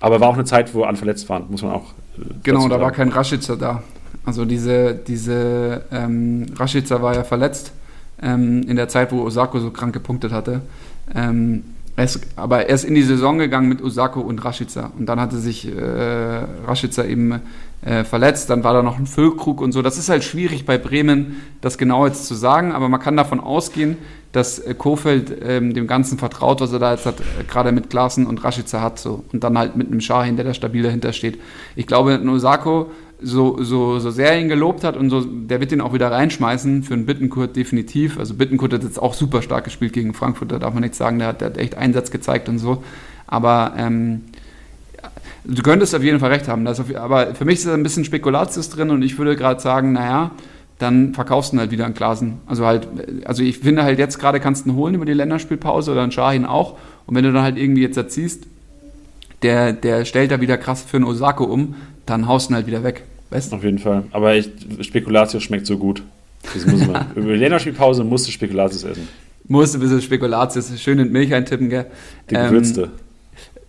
Aber 0.01 0.19
war 0.19 0.29
auch 0.29 0.35
eine 0.35 0.45
Zeit, 0.45 0.75
wo 0.75 0.83
alle 0.83 0.97
verletzt 0.97 1.29
waren, 1.29 1.45
muss 1.49 1.63
man 1.63 1.71
auch. 1.71 1.95
Genau, 2.43 2.69
da 2.69 2.81
war 2.81 2.93
kein 2.93 3.09
Raschitzer 3.09 3.57
da. 3.57 3.83
Also 4.25 4.45
diese, 4.45 4.95
diese 4.95 5.85
ähm, 5.93 6.47
Raschitzer 6.57 7.01
war 7.01 7.15
ja 7.15 7.25
verletzt 7.25 7.73
ähm, 8.21 8.63
in 8.63 8.77
der 8.77 8.89
Zeit, 8.89 9.13
wo 9.13 9.23
Osako 9.23 9.61
so 9.61 9.71
krank 9.71 9.93
gepunktet 9.93 10.33
hatte. 10.33 10.63
Ähm, 11.15 11.63
er 11.97 12.05
ist, 12.05 12.21
aber 12.37 12.67
er 12.67 12.75
ist 12.75 12.85
in 12.85 12.95
die 12.95 13.03
Saison 13.03 13.39
gegangen 13.39 13.69
mit 13.69 13.83
Osako 13.83 14.21
und 14.21 14.45
Rashica. 14.45 14.93
Und 14.99 15.07
dann 15.07 15.19
hatte 15.19 15.39
sich 15.39 15.67
äh, 15.67 16.45
Rashica 16.67 17.05
eben 17.05 17.41
äh, 17.83 18.05
verletzt. 18.05 18.51
Dann 18.51 18.65
war 18.65 18.75
da 18.75 18.83
noch 18.83 18.99
ein 18.99 19.07
Füllkrug 19.07 19.61
und 19.61 19.73
so. 19.73 19.83
Das 19.83 19.99
ist 19.99 20.09
halt 20.09 20.25
schwierig 20.25 20.67
bei 20.67 20.79
Bremen, 20.79 21.37
das 21.61 21.79
genau 21.79 22.07
jetzt 22.07 22.27
zu 22.27 22.35
sagen. 22.35 22.73
Aber 22.73 22.89
man 22.89 23.01
kann 23.01 23.17
davon 23.17 23.41
ausgehen, 23.41 23.97
dass 24.33 24.59
äh, 24.59 24.75
Kofeld 24.75 25.37
ähm, 25.43 25.75
dem 25.75 25.87
Ganzen 25.87 26.19
vertraut, 26.19 26.61
was 26.61 26.73
er 26.73 26.79
da 26.79 26.93
jetzt 26.93 27.07
hat, 27.07 27.21
äh, 27.21 27.45
gerade 27.49 27.73
mit 27.73 27.91
Klaassen 27.91 28.27
und 28.27 28.45
Rashica 28.45 28.81
hat. 28.81 28.99
So. 28.99 29.25
Und 29.33 29.45
dann 29.45 29.59
halt 29.59 29.77
mit 29.77 29.89
einem 29.89 30.01
Schahin, 30.01 30.37
der 30.37 30.45
da 30.45 30.55
stabil 30.55 30.83
dahinter 30.83 31.13
steht. 31.13 31.39
Ich 31.75 31.87
glaube, 31.87 32.21
Osako 32.27 32.91
so, 33.21 33.63
so, 33.63 33.99
so 33.99 34.11
sehr 34.11 34.39
ihn 34.39 34.49
gelobt 34.49 34.85
hat 34.85 34.97
und 34.97 35.11
so, 35.11 35.23
der 35.23 35.61
wird 35.61 35.73
ihn 35.73 35.81
auch 35.81 35.93
wieder 35.93 36.11
reinschmeißen 36.11 36.83
für 36.83 36.95
einen 36.95 37.07
Bittenkurt 37.07 37.57
definitiv. 37.57 38.19
Also 38.19 38.35
Bittenkurt 38.35 38.75
hat 38.75 38.83
jetzt 38.83 39.01
auch 39.01 39.15
super 39.15 39.43
stark 39.43 39.65
gespielt 39.65 39.93
gegen 39.93 40.13
Frankfurt, 40.13 40.53
da 40.53 40.59
darf 40.59 40.75
man 40.75 40.83
nichts 40.83 40.99
sagen, 40.99 41.19
der 41.19 41.29
hat, 41.29 41.41
der 41.41 41.49
hat 41.49 41.59
echt 41.59 41.77
Einsatz 41.77 42.11
gezeigt 42.11 42.49
und 42.49 42.59
so. 42.59 42.83
Aber 43.27 43.75
ähm, 43.77 44.23
du 45.47 45.63
könntest 45.63 45.95
auf 45.95 46.03
jeden 46.03 46.21
Fall 46.21 46.33
recht 46.33 46.49
haben. 46.49 46.67
Auf, 46.67 46.95
aber 46.95 47.35
für 47.35 47.45
mich 47.45 47.59
ist 47.59 47.67
da 47.67 47.75
ein 47.75 47.83
bisschen 47.83 48.05
Spekulatius 48.05 48.71
drin 48.71 48.91
und 48.91 49.03
ich 49.03 49.19
würde 49.19 49.37
gerade 49.37 49.61
sagen, 49.61 49.93
naja, 49.93 50.33
dann 50.79 51.15
verkaufst 51.15 51.53
du 51.53 51.57
ihn 51.57 51.61
halt 51.61 51.71
wieder 51.71 51.87
an 51.87 51.95
Glasen. 51.95 52.39
Also 52.47 52.67
halt, 52.67 52.87
also 53.25 53.43
ich 53.43 53.59
finde 53.59 53.83
halt 53.83 53.99
jetzt 53.99 54.19
gerade 54.19 54.41
kannst 54.41 54.67
du 54.67 54.71
ihn 54.71 54.77
holen 54.77 54.95
über 54.95 55.07
die 55.07 55.15
Länderspielpause 55.15 55.93
oder 55.93 56.03
einen 56.03 56.13
Shahin 56.13 56.45
auch. 56.45 56.77
Und 57.07 57.15
wenn 57.15 57.25
du 57.25 57.33
dann 57.33 57.43
halt 57.43 57.57
irgendwie 57.57 57.83
jetzt 57.83 57.97
erziehst, 57.97 58.45
der, 59.43 59.73
der 59.73 60.05
stellt 60.05 60.31
da 60.31 60.41
wieder 60.41 60.59
krass 60.59 60.83
für 60.83 60.97
einen 60.97 61.07
Osako 61.07 61.45
um, 61.45 61.75
dann 62.05 62.27
haust 62.27 62.49
du 62.49 62.53
ihn 62.53 62.57
halt 62.57 62.67
wieder 62.67 62.83
weg. 62.83 63.05
Weißt? 63.31 63.53
Auf 63.53 63.65
jeden 63.65 63.79
Fall. 63.79 64.05
Aber 64.13 64.35
ich, 64.35 64.51
Spekulatius 64.81 65.43
schmeckt 65.43 65.67
so 65.67 65.79
gut. 65.79 66.03
Das 66.55 66.67
muss 66.67 66.87
man. 66.87 67.07
Über 67.15 67.33
die 67.33 67.39
Länderspielpause 67.39 68.05
musst 68.05 68.27
du 68.29 68.33
Spekulatius 68.33 68.85
essen. 68.85 69.09
Musst 69.49 69.75
du 69.75 69.79
ein 69.79 69.81
bisschen 69.81 70.03
Spekulatius 70.03 70.81
schön 70.81 70.99
in 70.99 71.11
Milch 71.11 71.33
eintippen, 71.33 71.69
gell? 71.69 71.87
Die 72.31 72.35
gewürzte. 72.35 72.91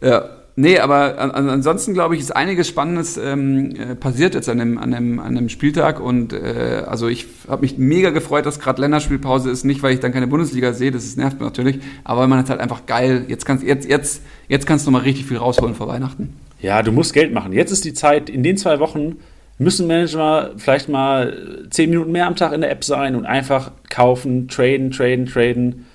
Ähm, 0.01 0.09
ja. 0.09 0.29
Nee, 0.59 0.79
aber 0.79 1.19
an, 1.19 1.29
ansonsten 1.49 1.93
glaube 1.93 2.15
ich, 2.15 2.21
ist 2.21 2.35
einiges 2.35 2.67
Spannendes 2.67 3.15
ähm, 3.15 3.75
äh, 3.75 3.93
passiert 3.93 4.33
jetzt 4.33 4.49
an 4.49 4.57
dem, 4.57 4.79
an 4.79 4.89
dem, 4.89 5.19
an 5.19 5.35
dem 5.35 5.49
Spieltag. 5.49 5.99
Und 5.99 6.33
äh, 6.33 6.81
also 6.87 7.07
ich 7.07 7.27
habe 7.47 7.61
mich 7.61 7.77
mega 7.77 8.09
gefreut, 8.09 8.47
dass 8.47 8.59
gerade 8.59 8.81
Länderspielpause 8.81 9.51
ist. 9.51 9.65
Nicht, 9.65 9.83
weil 9.83 9.93
ich 9.93 9.99
dann 9.99 10.11
keine 10.11 10.25
Bundesliga 10.25 10.73
sehe, 10.73 10.89
das 10.89 11.05
ist, 11.05 11.15
nervt 11.15 11.39
mich 11.39 11.47
natürlich, 11.47 11.79
aber 12.03 12.25
man 12.25 12.43
es 12.43 12.49
halt 12.49 12.59
einfach 12.59 12.87
geil, 12.87 13.25
jetzt 13.27 13.45
kannst, 13.45 13.63
jetzt, 13.63 13.87
jetzt, 13.87 14.23
jetzt 14.47 14.65
kannst 14.65 14.87
du 14.87 14.91
mal 14.91 15.03
richtig 15.03 15.27
viel 15.27 15.37
rausholen 15.37 15.75
vor 15.75 15.87
Weihnachten. 15.87 16.33
Ja, 16.59 16.81
du 16.81 16.91
musst 16.91 17.13
Geld 17.13 17.31
machen. 17.31 17.53
Jetzt 17.53 17.71
ist 17.71 17.85
die 17.85 17.93
Zeit, 17.93 18.27
in 18.27 18.41
den 18.41 18.57
zwei 18.57 18.79
Wochen 18.79 19.17
müssen 19.59 19.85
Manager 19.85 20.53
vielleicht 20.57 20.89
mal 20.89 21.67
zehn 21.69 21.91
Minuten 21.91 22.11
mehr 22.11 22.25
am 22.25 22.35
Tag 22.35 22.53
in 22.53 22.61
der 22.61 22.71
App 22.71 22.83
sein 22.83 23.15
und 23.15 23.27
einfach 23.27 23.69
kaufen, 23.91 24.47
traden, 24.47 24.89
traden, 24.89 25.27
traden. 25.27 25.85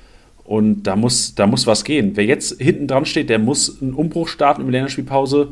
Und 0.44 0.84
da 0.84 0.96
muss, 0.96 1.34
da 1.34 1.46
muss 1.46 1.66
was 1.66 1.84
gehen. 1.84 2.12
Wer 2.14 2.24
jetzt 2.24 2.60
hinten 2.60 2.86
dran 2.86 3.06
steht, 3.06 3.30
der 3.30 3.38
muss 3.38 3.80
einen 3.80 3.94
Umbruch 3.94 4.28
starten 4.28 4.62
über 4.62 4.72
Länderspielpause 4.72 5.48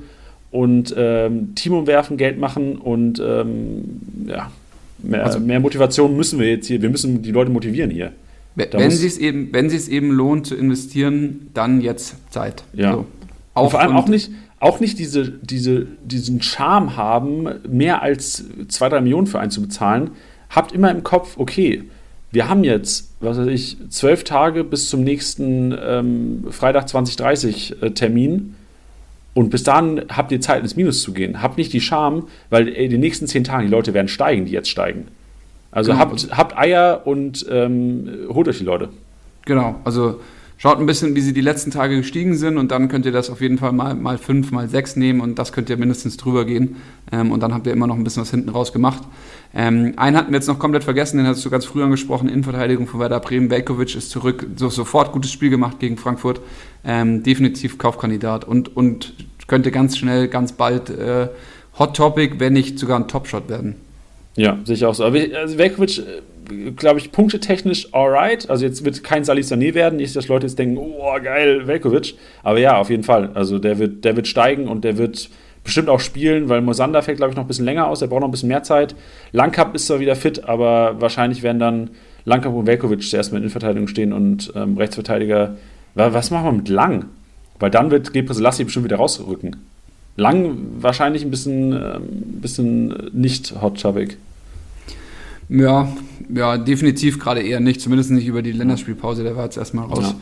und 0.51 0.95
ähm, 0.97 1.55
Team 1.55 1.75
umwerfen, 1.75 2.17
Geld 2.17 2.39
machen 2.39 2.77
und 2.77 3.23
ähm, 3.25 4.01
ja, 4.27 4.51
mehr, 4.99 5.25
also, 5.25 5.39
mehr 5.39 5.61
Motivation 5.61 6.17
müssen 6.17 6.41
wir 6.41 6.49
jetzt 6.49 6.67
hier, 6.67 6.83
wir 6.83 6.91
müssen 6.91 7.23
die 7.23 7.31
Leute 7.31 7.51
motivieren 7.51 7.91
hier. 7.91 8.13
Da 8.57 8.79
wenn 8.79 8.91
es 8.91 9.17
eben, 9.17 9.53
wenn 9.53 9.67
es 9.67 9.89
eben 9.89 10.11
lohnt 10.11 10.47
zu 10.47 10.57
investieren, 10.57 11.49
dann 11.55 11.81
jetzt 11.81 12.17
Zeit. 12.33 12.65
Ja. 12.73 12.93
So. 12.93 13.07
Auch, 13.55 13.71
vor 13.71 13.81
allem 13.81 13.97
auch 13.97 14.09
nicht, 14.09 14.31
auch 14.59 14.81
nicht 14.81 14.99
diese, 14.99 15.31
diese, 15.31 15.87
diesen 16.05 16.43
Charme 16.43 16.97
haben, 16.97 17.49
mehr 17.69 18.03
als 18.03 18.45
zwei, 18.69 18.89
drei 18.89 19.01
Millionen 19.01 19.27
für 19.27 19.39
einen 19.39 19.51
zu 19.51 19.63
bezahlen, 19.63 20.11
habt 20.51 20.73
immer 20.73 20.91
im 20.91 21.05
Kopf, 21.05 21.37
okay, 21.39 21.85
wir 22.33 22.49
haben 22.49 22.65
jetzt, 22.65 23.13
was 23.21 23.39
weiß 23.39 23.49
ich, 23.49 23.77
zwölf 23.89 24.25
Tage 24.25 24.65
bis 24.65 24.89
zum 24.89 25.03
nächsten 25.03 25.77
ähm, 25.81 26.45
Freitag 26.51 26.89
2030 26.89 27.83
äh, 27.83 27.91
Termin. 27.91 28.55
Und 29.35 29.51
bis 29.51 29.63
dahin 29.63 30.03
habt 30.11 30.33
ihr 30.33 30.41
Zeit, 30.41 30.63
ins 30.63 30.77
Minus 30.77 31.03
zu 31.03 31.13
gehen. 31.13 31.43
Habt 31.43 31.57
nicht 31.57 31.73
die 31.73 31.81
Scham, 31.81 32.29
weil 32.51 32.69
in 32.69 32.91
den 32.91 33.01
nächsten 33.01 33.27
zehn 33.27 33.45
Tagen 33.45 33.67
die 33.67 33.71
Leute 33.71 33.95
werden 33.95 34.09
steigen, 34.09 34.45
die 34.45 34.53
jetzt 34.53 34.69
steigen. 34.69 35.09
Also 35.71 35.93
genau. 35.93 36.03
habt, 36.03 36.37
habt 36.37 36.59
Eier 36.59 37.03
und 37.05 37.47
ähm, 37.49 38.11
holt 38.29 38.49
euch 38.49 38.59
die 38.59 38.65
Leute. 38.65 38.89
Genau, 39.45 39.77
also 39.85 40.21
Schaut 40.63 40.79
ein 40.79 40.85
bisschen, 40.85 41.17
wie 41.17 41.23
sie 41.23 41.33
die 41.33 41.41
letzten 41.41 41.71
Tage 41.71 41.97
gestiegen 41.97 42.37
sind 42.37 42.59
und 42.59 42.71
dann 42.71 42.89
könnt 42.89 43.07
ihr 43.07 43.13
das 43.13 43.31
auf 43.31 43.41
jeden 43.41 43.57
Fall 43.57 43.73
mal, 43.73 43.95
mal 43.95 44.19
fünf, 44.19 44.51
mal 44.51 44.69
sechs 44.69 44.95
nehmen 44.95 45.23
und 45.23 45.39
das 45.39 45.53
könnt 45.53 45.71
ihr 45.71 45.79
mindestens 45.79 46.19
drüber 46.19 46.45
gehen. 46.45 46.77
Ähm, 47.11 47.33
und 47.33 47.43
dann 47.43 47.55
habt 47.55 47.67
ihr 47.67 47.73
immer 47.73 47.87
noch 47.87 47.97
ein 47.97 48.05
bisschen 48.05 48.21
was 48.21 48.31
hinten 48.31 48.51
raus 48.51 48.71
gemacht. 48.71 49.03
Ähm, 49.55 49.95
einen 49.97 50.19
hatten 50.19 50.33
wir 50.33 50.37
jetzt 50.37 50.49
noch 50.49 50.59
komplett 50.59 50.85
vergessen, 50.85 51.17
den 51.17 51.27
hast 51.27 51.43
du 51.43 51.49
ganz 51.49 51.65
früh 51.65 51.83
angesprochen, 51.83 52.29
Innenverteidigung 52.29 52.87
von 52.87 53.01
Werder 53.01 53.21
Bremen. 53.21 53.49
Velkovic 53.49 53.97
ist 53.97 54.11
zurück, 54.11 54.49
so, 54.57 54.69
sofort 54.69 55.13
gutes 55.13 55.33
Spiel 55.33 55.49
gemacht 55.49 55.79
gegen 55.79 55.97
Frankfurt. 55.97 56.43
Ähm, 56.85 57.23
definitiv 57.23 57.79
Kaufkandidat 57.79 58.45
und, 58.45 58.77
und 58.77 59.15
könnte 59.47 59.71
ganz 59.71 59.97
schnell, 59.97 60.29
ganz 60.29 60.53
bald 60.53 60.91
äh, 60.91 61.29
Hot 61.79 61.97
Topic, 61.97 62.35
wenn 62.37 62.53
nicht 62.53 62.79
sogar 62.79 62.99
ein 63.01 63.09
Topshot 63.09 63.49
werden. 63.49 63.77
Ja, 64.37 64.59
sehe 64.65 64.75
ich 64.75 64.85
auch 64.85 64.95
so. 64.95 65.05
Aber 65.05 65.19
also 65.41 65.57
Velkovic, 65.57 66.01
äh, 66.01 66.21
glaube 66.77 66.99
ich, 67.01 67.13
punktetechnisch 67.13 67.93
alright. 67.93 68.49
Also 68.51 68.65
jetzt 68.65 68.85
wird 68.85 69.03
kein 69.03 69.25
Salis 69.25 69.51
Sané 69.51 69.75
werden. 69.75 69.97
Nicht, 69.97 70.15
dass 70.17 70.29
Leute 70.29 70.47
jetzt 70.47 70.59
denken, 70.59 70.79
oh 70.79 71.13
geil, 71.23 71.67
Velkovic. 71.67 72.15
Aber 72.43 72.59
ja, 72.59 72.77
auf 72.77 72.91
jeden 72.91 73.03
Fall. 73.03 73.31
Also 73.35 73.59
der 73.59 73.79
wird, 73.79 74.05
der 74.05 74.17
wird 74.17 74.27
steigen 74.29 74.69
und 74.69 74.85
der 74.85 74.99
wird 74.99 75.31
bestimmt 75.65 75.89
auch 75.89 76.01
spielen, 76.01 76.49
weil 76.49 76.61
Mosander 76.61 77.03
fällt, 77.03 77.19
glaube 77.19 77.31
ich, 77.31 77.37
noch 77.37 77.45
ein 77.45 77.49
bisschen 77.49 77.65
länger 77.65 77.87
aus. 77.87 78.01
Der 78.01 78.07
braucht 78.07 78.21
noch 78.21 78.29
ein 78.29 78.33
bisschen 78.33 78.49
mehr 78.49 78.63
Zeit. 78.63 78.95
Langkamp 79.33 79.75
ist 79.75 79.87
zwar 79.87 80.01
wieder 80.01 80.17
fit, 80.17 80.45
aber 80.45 81.01
wahrscheinlich 81.01 81.43
werden 81.43 81.59
dann 81.59 81.91
Langkamp 82.25 82.57
und 82.57 82.67
Velkovic 82.67 83.03
zuerst 83.03 83.33
mit 83.33 83.39
in 83.39 83.45
Innenverteidigung 83.45 83.89
stehen 83.89 84.13
und 84.13 84.53
ähm, 84.55 84.77
Rechtsverteidiger. 84.77 85.57
Was 85.95 86.31
machen 86.31 86.45
wir 86.47 86.53
mit 86.53 86.69
Lang? 86.69 87.07
Weil 87.59 87.71
dann 87.71 87.91
wird 87.91 88.13
Gebre 88.13 88.35
bestimmt 88.35 88.85
wieder 88.85 88.97
rausrücken. 88.97 89.57
Lang 90.17 90.57
wahrscheinlich 90.81 91.25
ein 91.25 91.31
bisschen, 91.31 91.73
ähm, 91.73 92.03
bisschen 92.41 93.11
nicht 93.13 93.55
hot 93.61 93.81
topic. 93.81 94.17
Ja, 95.51 95.89
ja, 96.33 96.57
definitiv 96.57 97.19
gerade 97.19 97.43
eher 97.43 97.61
nicht, 97.61 97.81
zumindest 97.81 98.13
nicht 98.13 98.27
über 98.27 98.41
die 98.41 98.53
Länderspielpause, 98.53 99.25
der 99.25 99.37
war 99.37 99.45
jetzt 99.45 99.57
erstmal 99.57 99.87
raus. 99.87 100.15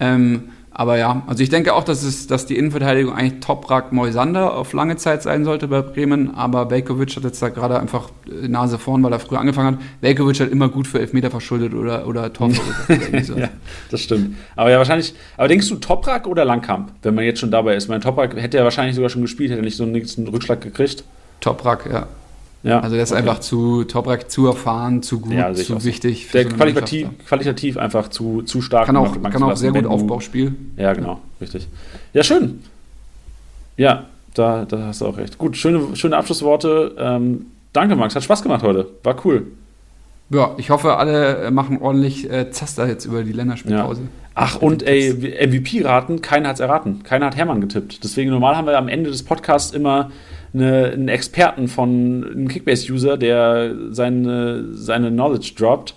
Ja. 0.00 0.14
Ähm, 0.14 0.42
aber 0.78 0.98
ja, 0.98 1.22
also 1.26 1.42
ich 1.42 1.48
denke 1.48 1.72
auch, 1.72 1.84
dass, 1.84 2.02
es, 2.02 2.26
dass 2.26 2.44
die 2.44 2.56
Innenverteidigung 2.56 3.14
eigentlich 3.14 3.40
Toprak 3.40 3.92
Moisander 3.92 4.54
auf 4.54 4.74
lange 4.74 4.96
Zeit 4.96 5.22
sein 5.22 5.42
sollte 5.42 5.68
bei 5.68 5.80
Bremen, 5.80 6.34
aber 6.34 6.70
Velkovic 6.70 7.16
hat 7.16 7.24
jetzt 7.24 7.40
da 7.40 7.48
gerade 7.48 7.80
einfach 7.80 8.10
Nase 8.26 8.78
vorn, 8.78 9.02
weil 9.02 9.10
er 9.10 9.18
früher 9.18 9.40
angefangen 9.40 9.76
hat. 9.76 9.84
Velkovic 10.02 10.38
hat 10.38 10.50
immer 10.50 10.68
gut 10.68 10.86
für 10.86 11.00
Elfmeter 11.00 11.30
verschuldet 11.30 11.72
oder, 11.72 12.06
oder 12.06 12.30
Tor 12.30 12.50
so. 13.22 13.38
ja, 13.38 13.48
das 13.90 14.02
stimmt. 14.02 14.36
Aber 14.54 14.70
ja, 14.70 14.76
wahrscheinlich, 14.76 15.14
aber 15.38 15.48
denkst 15.48 15.66
du 15.68 15.76
Toprak 15.76 16.26
oder 16.26 16.44
Langkamp, 16.44 16.92
wenn 17.02 17.14
man 17.14 17.24
jetzt 17.24 17.40
schon 17.40 17.50
dabei 17.50 17.74
ist? 17.74 17.88
Mein 17.88 18.02
Toprak 18.02 18.36
hätte 18.36 18.58
ja 18.58 18.64
wahrscheinlich 18.64 18.94
sogar 18.94 19.08
schon 19.08 19.22
gespielt, 19.22 19.50
hätte 19.50 19.62
nicht 19.62 19.78
so 19.78 19.84
einen, 19.84 19.94
einen 19.94 20.28
Rückschlag 20.28 20.60
gekriegt. 20.60 21.04
Toprak, 21.40 21.88
ja. 21.90 22.06
Ja, 22.66 22.80
also 22.80 22.96
der 22.96 23.04
ist 23.04 23.12
okay. 23.12 23.20
einfach 23.20 23.38
zu 23.38 23.84
Toprak 23.84 24.28
zu 24.28 24.48
erfahren, 24.48 25.00
zu 25.00 25.20
gut, 25.20 25.32
ja, 25.32 25.54
zu 25.54 25.84
wichtig. 25.84 26.28
Der 26.32 26.50
so 26.50 26.56
qualitativ, 26.56 27.08
qualitativ 27.24 27.76
einfach 27.76 28.08
zu, 28.08 28.42
zu 28.42 28.60
stark. 28.60 28.86
Kann 28.86 28.96
auch, 28.96 29.22
kann 29.22 29.42
auch 29.44 29.56
sehr 29.56 29.70
gut 29.70 29.86
Aufbauspiel. 29.86 30.52
Ja, 30.76 30.92
genau, 30.92 31.20
richtig. 31.40 31.68
Ja, 32.12 32.24
schön. 32.24 32.64
Ja, 33.76 34.06
da, 34.34 34.64
da 34.64 34.86
hast 34.86 35.00
du 35.00 35.06
auch 35.06 35.16
recht. 35.16 35.38
Gut, 35.38 35.56
schöne, 35.56 35.94
schöne 35.94 36.16
Abschlussworte. 36.16 36.96
Ähm, 36.98 37.46
danke, 37.72 37.94
Max. 37.94 38.16
Hat 38.16 38.24
Spaß 38.24 38.42
gemacht 38.42 38.64
heute. 38.64 38.88
War 39.04 39.14
cool. 39.24 39.46
Ja, 40.28 40.54
ich 40.58 40.70
hoffe, 40.70 40.96
alle 40.96 41.44
äh, 41.44 41.50
machen 41.50 41.78
ordentlich 41.80 42.30
äh, 42.30 42.50
Zaster 42.50 42.88
jetzt 42.88 43.04
über 43.04 43.22
die 43.22 43.32
Länderspielpause. 43.32 44.02
Ja. 44.02 44.08
Ach, 44.34 44.60
und 44.60 44.82
ey, 44.82 45.12
MVP-Raten, 45.46 46.20
keiner 46.20 46.48
hat 46.48 46.56
es 46.56 46.60
erraten. 46.60 47.02
Keiner 47.04 47.26
hat 47.26 47.36
Hermann 47.36 47.60
getippt. 47.60 48.04
Deswegen 48.04 48.30
normal 48.30 48.56
haben 48.56 48.66
wir 48.66 48.76
am 48.76 48.88
Ende 48.88 49.10
des 49.10 49.22
Podcasts 49.22 49.72
immer 49.72 50.10
eine, 50.52 50.90
einen 50.92 51.08
Experten 51.08 51.68
von 51.68 52.24
einem 52.24 52.48
Kickbase-User, 52.48 53.16
der 53.16 53.74
seine, 53.90 54.74
seine 54.74 55.10
Knowledge 55.10 55.52
droppt. 55.56 55.94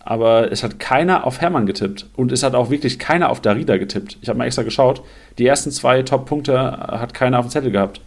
Aber 0.00 0.50
es 0.52 0.62
hat 0.62 0.78
keiner 0.78 1.26
auf 1.26 1.40
Hermann 1.40 1.66
getippt. 1.66 2.06
Und 2.16 2.30
es 2.30 2.42
hat 2.42 2.54
auch 2.54 2.70
wirklich 2.70 2.98
keiner 2.98 3.28
auf 3.28 3.40
Darida 3.40 3.76
getippt. 3.76 4.18
Ich 4.22 4.28
habe 4.28 4.38
mal 4.38 4.46
extra 4.46 4.62
geschaut. 4.62 5.02
Die 5.38 5.46
ersten 5.46 5.70
zwei 5.70 6.02
Top-Punkte 6.02 6.58
hat 6.58 7.12
keiner 7.12 7.38
auf 7.38 7.46
dem 7.46 7.50
Zettel 7.50 7.70
gehabt. 7.70 8.00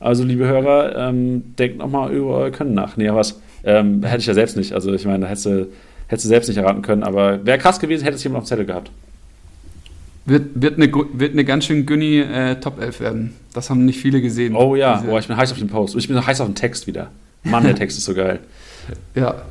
Also, 0.00 0.24
liebe 0.24 0.46
Hörer, 0.46 0.96
ähm, 0.96 1.54
denkt 1.56 1.78
nochmal 1.78 2.12
über 2.12 2.36
euer 2.36 2.50
Können 2.50 2.74
nach. 2.74 2.96
Nee, 2.96 3.10
was? 3.10 3.40
Ähm, 3.64 4.02
hätte 4.02 4.18
ich 4.18 4.26
ja 4.26 4.34
selbst 4.34 4.56
nicht. 4.56 4.72
Also, 4.72 4.92
ich 4.92 5.04
meine, 5.04 5.20
da 5.20 5.26
hättest 5.26 5.46
du, 5.46 5.68
hättest 6.08 6.24
du 6.24 6.28
selbst 6.28 6.48
nicht 6.48 6.58
erraten 6.58 6.82
können. 6.82 7.02
Aber 7.02 7.44
wäre 7.44 7.58
krass 7.58 7.80
gewesen, 7.80 8.04
hätte 8.04 8.16
es 8.16 8.24
jemand 8.24 8.42
auf 8.42 8.44
dem 8.44 8.48
Zettel 8.48 8.66
gehabt. 8.66 8.90
Wird, 10.26 10.50
wird, 10.54 10.76
eine, 10.76 10.90
wird 11.12 11.32
eine 11.32 11.44
ganz 11.44 11.66
schön 11.66 11.84
Günni 11.84 12.20
äh, 12.20 12.56
Top 12.56 12.80
11 12.80 13.00
werden. 13.00 13.34
Das 13.52 13.68
haben 13.68 13.84
nicht 13.84 14.00
viele 14.00 14.22
gesehen. 14.22 14.56
Oh 14.56 14.74
ja, 14.74 15.04
oh, 15.08 15.18
ich 15.18 15.28
bin 15.28 15.36
heiß 15.36 15.52
auf 15.52 15.58
den 15.58 15.68
Post. 15.68 15.94
Und 15.94 16.00
ich 16.00 16.08
bin 16.08 16.26
heiß 16.26 16.40
auf 16.40 16.48
den 16.48 16.54
Text 16.54 16.86
wieder. 16.86 17.10
Mann, 17.42 17.64
der 17.64 17.74
Text 17.76 17.98
ist 17.98 18.04
so 18.04 18.14
geil. 18.14 18.40
Ja, 19.14 19.42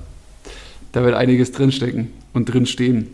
da 0.91 1.03
wird 1.03 1.16
einiges 1.16 1.51
drinstecken 1.51 2.09
und 2.34 2.45
drinstehen. 2.45 3.07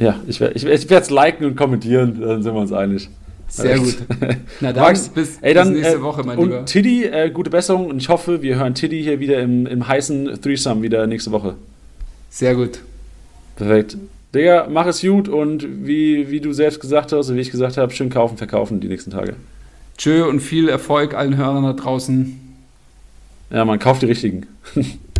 Ja, 0.00 0.18
ich 0.26 0.40
werde 0.40 0.54
ich, 0.54 0.64
ich 0.64 0.90
es 0.90 1.10
liken 1.10 1.44
und 1.44 1.56
kommentieren, 1.56 2.20
dann 2.20 2.42
sind 2.42 2.54
wir 2.54 2.60
uns 2.60 2.72
einig. 2.72 3.08
Sehr 3.50 3.78
gut. 3.78 3.96
Na 4.60 4.72
dann, 4.72 4.84
Max, 4.84 5.08
bis, 5.08 5.38
ey, 5.40 5.54
dann, 5.54 5.72
bis 5.72 5.82
nächste 5.82 5.98
äh, 5.98 6.02
Woche, 6.02 6.22
mein 6.24 6.38
und 6.38 6.50
Lieber. 6.50 6.64
Tiddy, 6.64 7.04
äh, 7.04 7.30
gute 7.30 7.50
Besserung 7.50 7.86
und 7.86 7.98
ich 7.98 8.08
hoffe, 8.08 8.42
wir 8.42 8.56
hören 8.56 8.74
Tiddy 8.74 9.02
hier 9.02 9.18
wieder 9.20 9.40
im, 9.40 9.66
im 9.66 9.86
heißen 9.86 10.40
Threesome 10.40 10.82
wieder 10.82 11.06
nächste 11.06 11.32
Woche. 11.32 11.56
Sehr 12.30 12.54
gut. 12.54 12.78
Perfekt. 13.56 13.96
Digga, 14.34 14.68
mach 14.70 14.86
es 14.86 15.00
gut 15.02 15.28
und 15.28 15.66
wie, 15.84 16.30
wie 16.30 16.40
du 16.40 16.52
selbst 16.52 16.80
gesagt 16.80 17.12
hast 17.12 17.28
und 17.28 17.36
wie 17.36 17.40
ich 17.40 17.50
gesagt 17.50 17.76
habe, 17.76 17.92
schön 17.92 18.08
kaufen, 18.08 18.38
verkaufen 18.38 18.80
die 18.80 18.86
nächsten 18.86 19.10
Tage. 19.10 19.34
Tschö 19.98 20.24
und 20.24 20.38
viel 20.40 20.68
Erfolg 20.68 21.14
allen 21.14 21.36
Hörern 21.36 21.64
da 21.64 21.72
draußen. 21.72 22.38
Ja, 23.50 23.64
man 23.64 23.80
kauft 23.80 24.02
die 24.02 24.06
richtigen. 24.06 24.46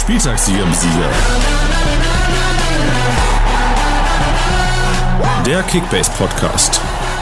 Spieltagssieger 0.00 0.66
Sieger. 0.72 1.67
Der 5.48 5.62
Kickbase 5.62 6.10
Podcast. 6.10 6.78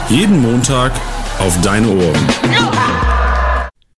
Jeden 0.09 0.41
Montag 0.41 0.91
auf 1.39 1.61
deine 1.61 1.87
Ohren. 1.87 3.06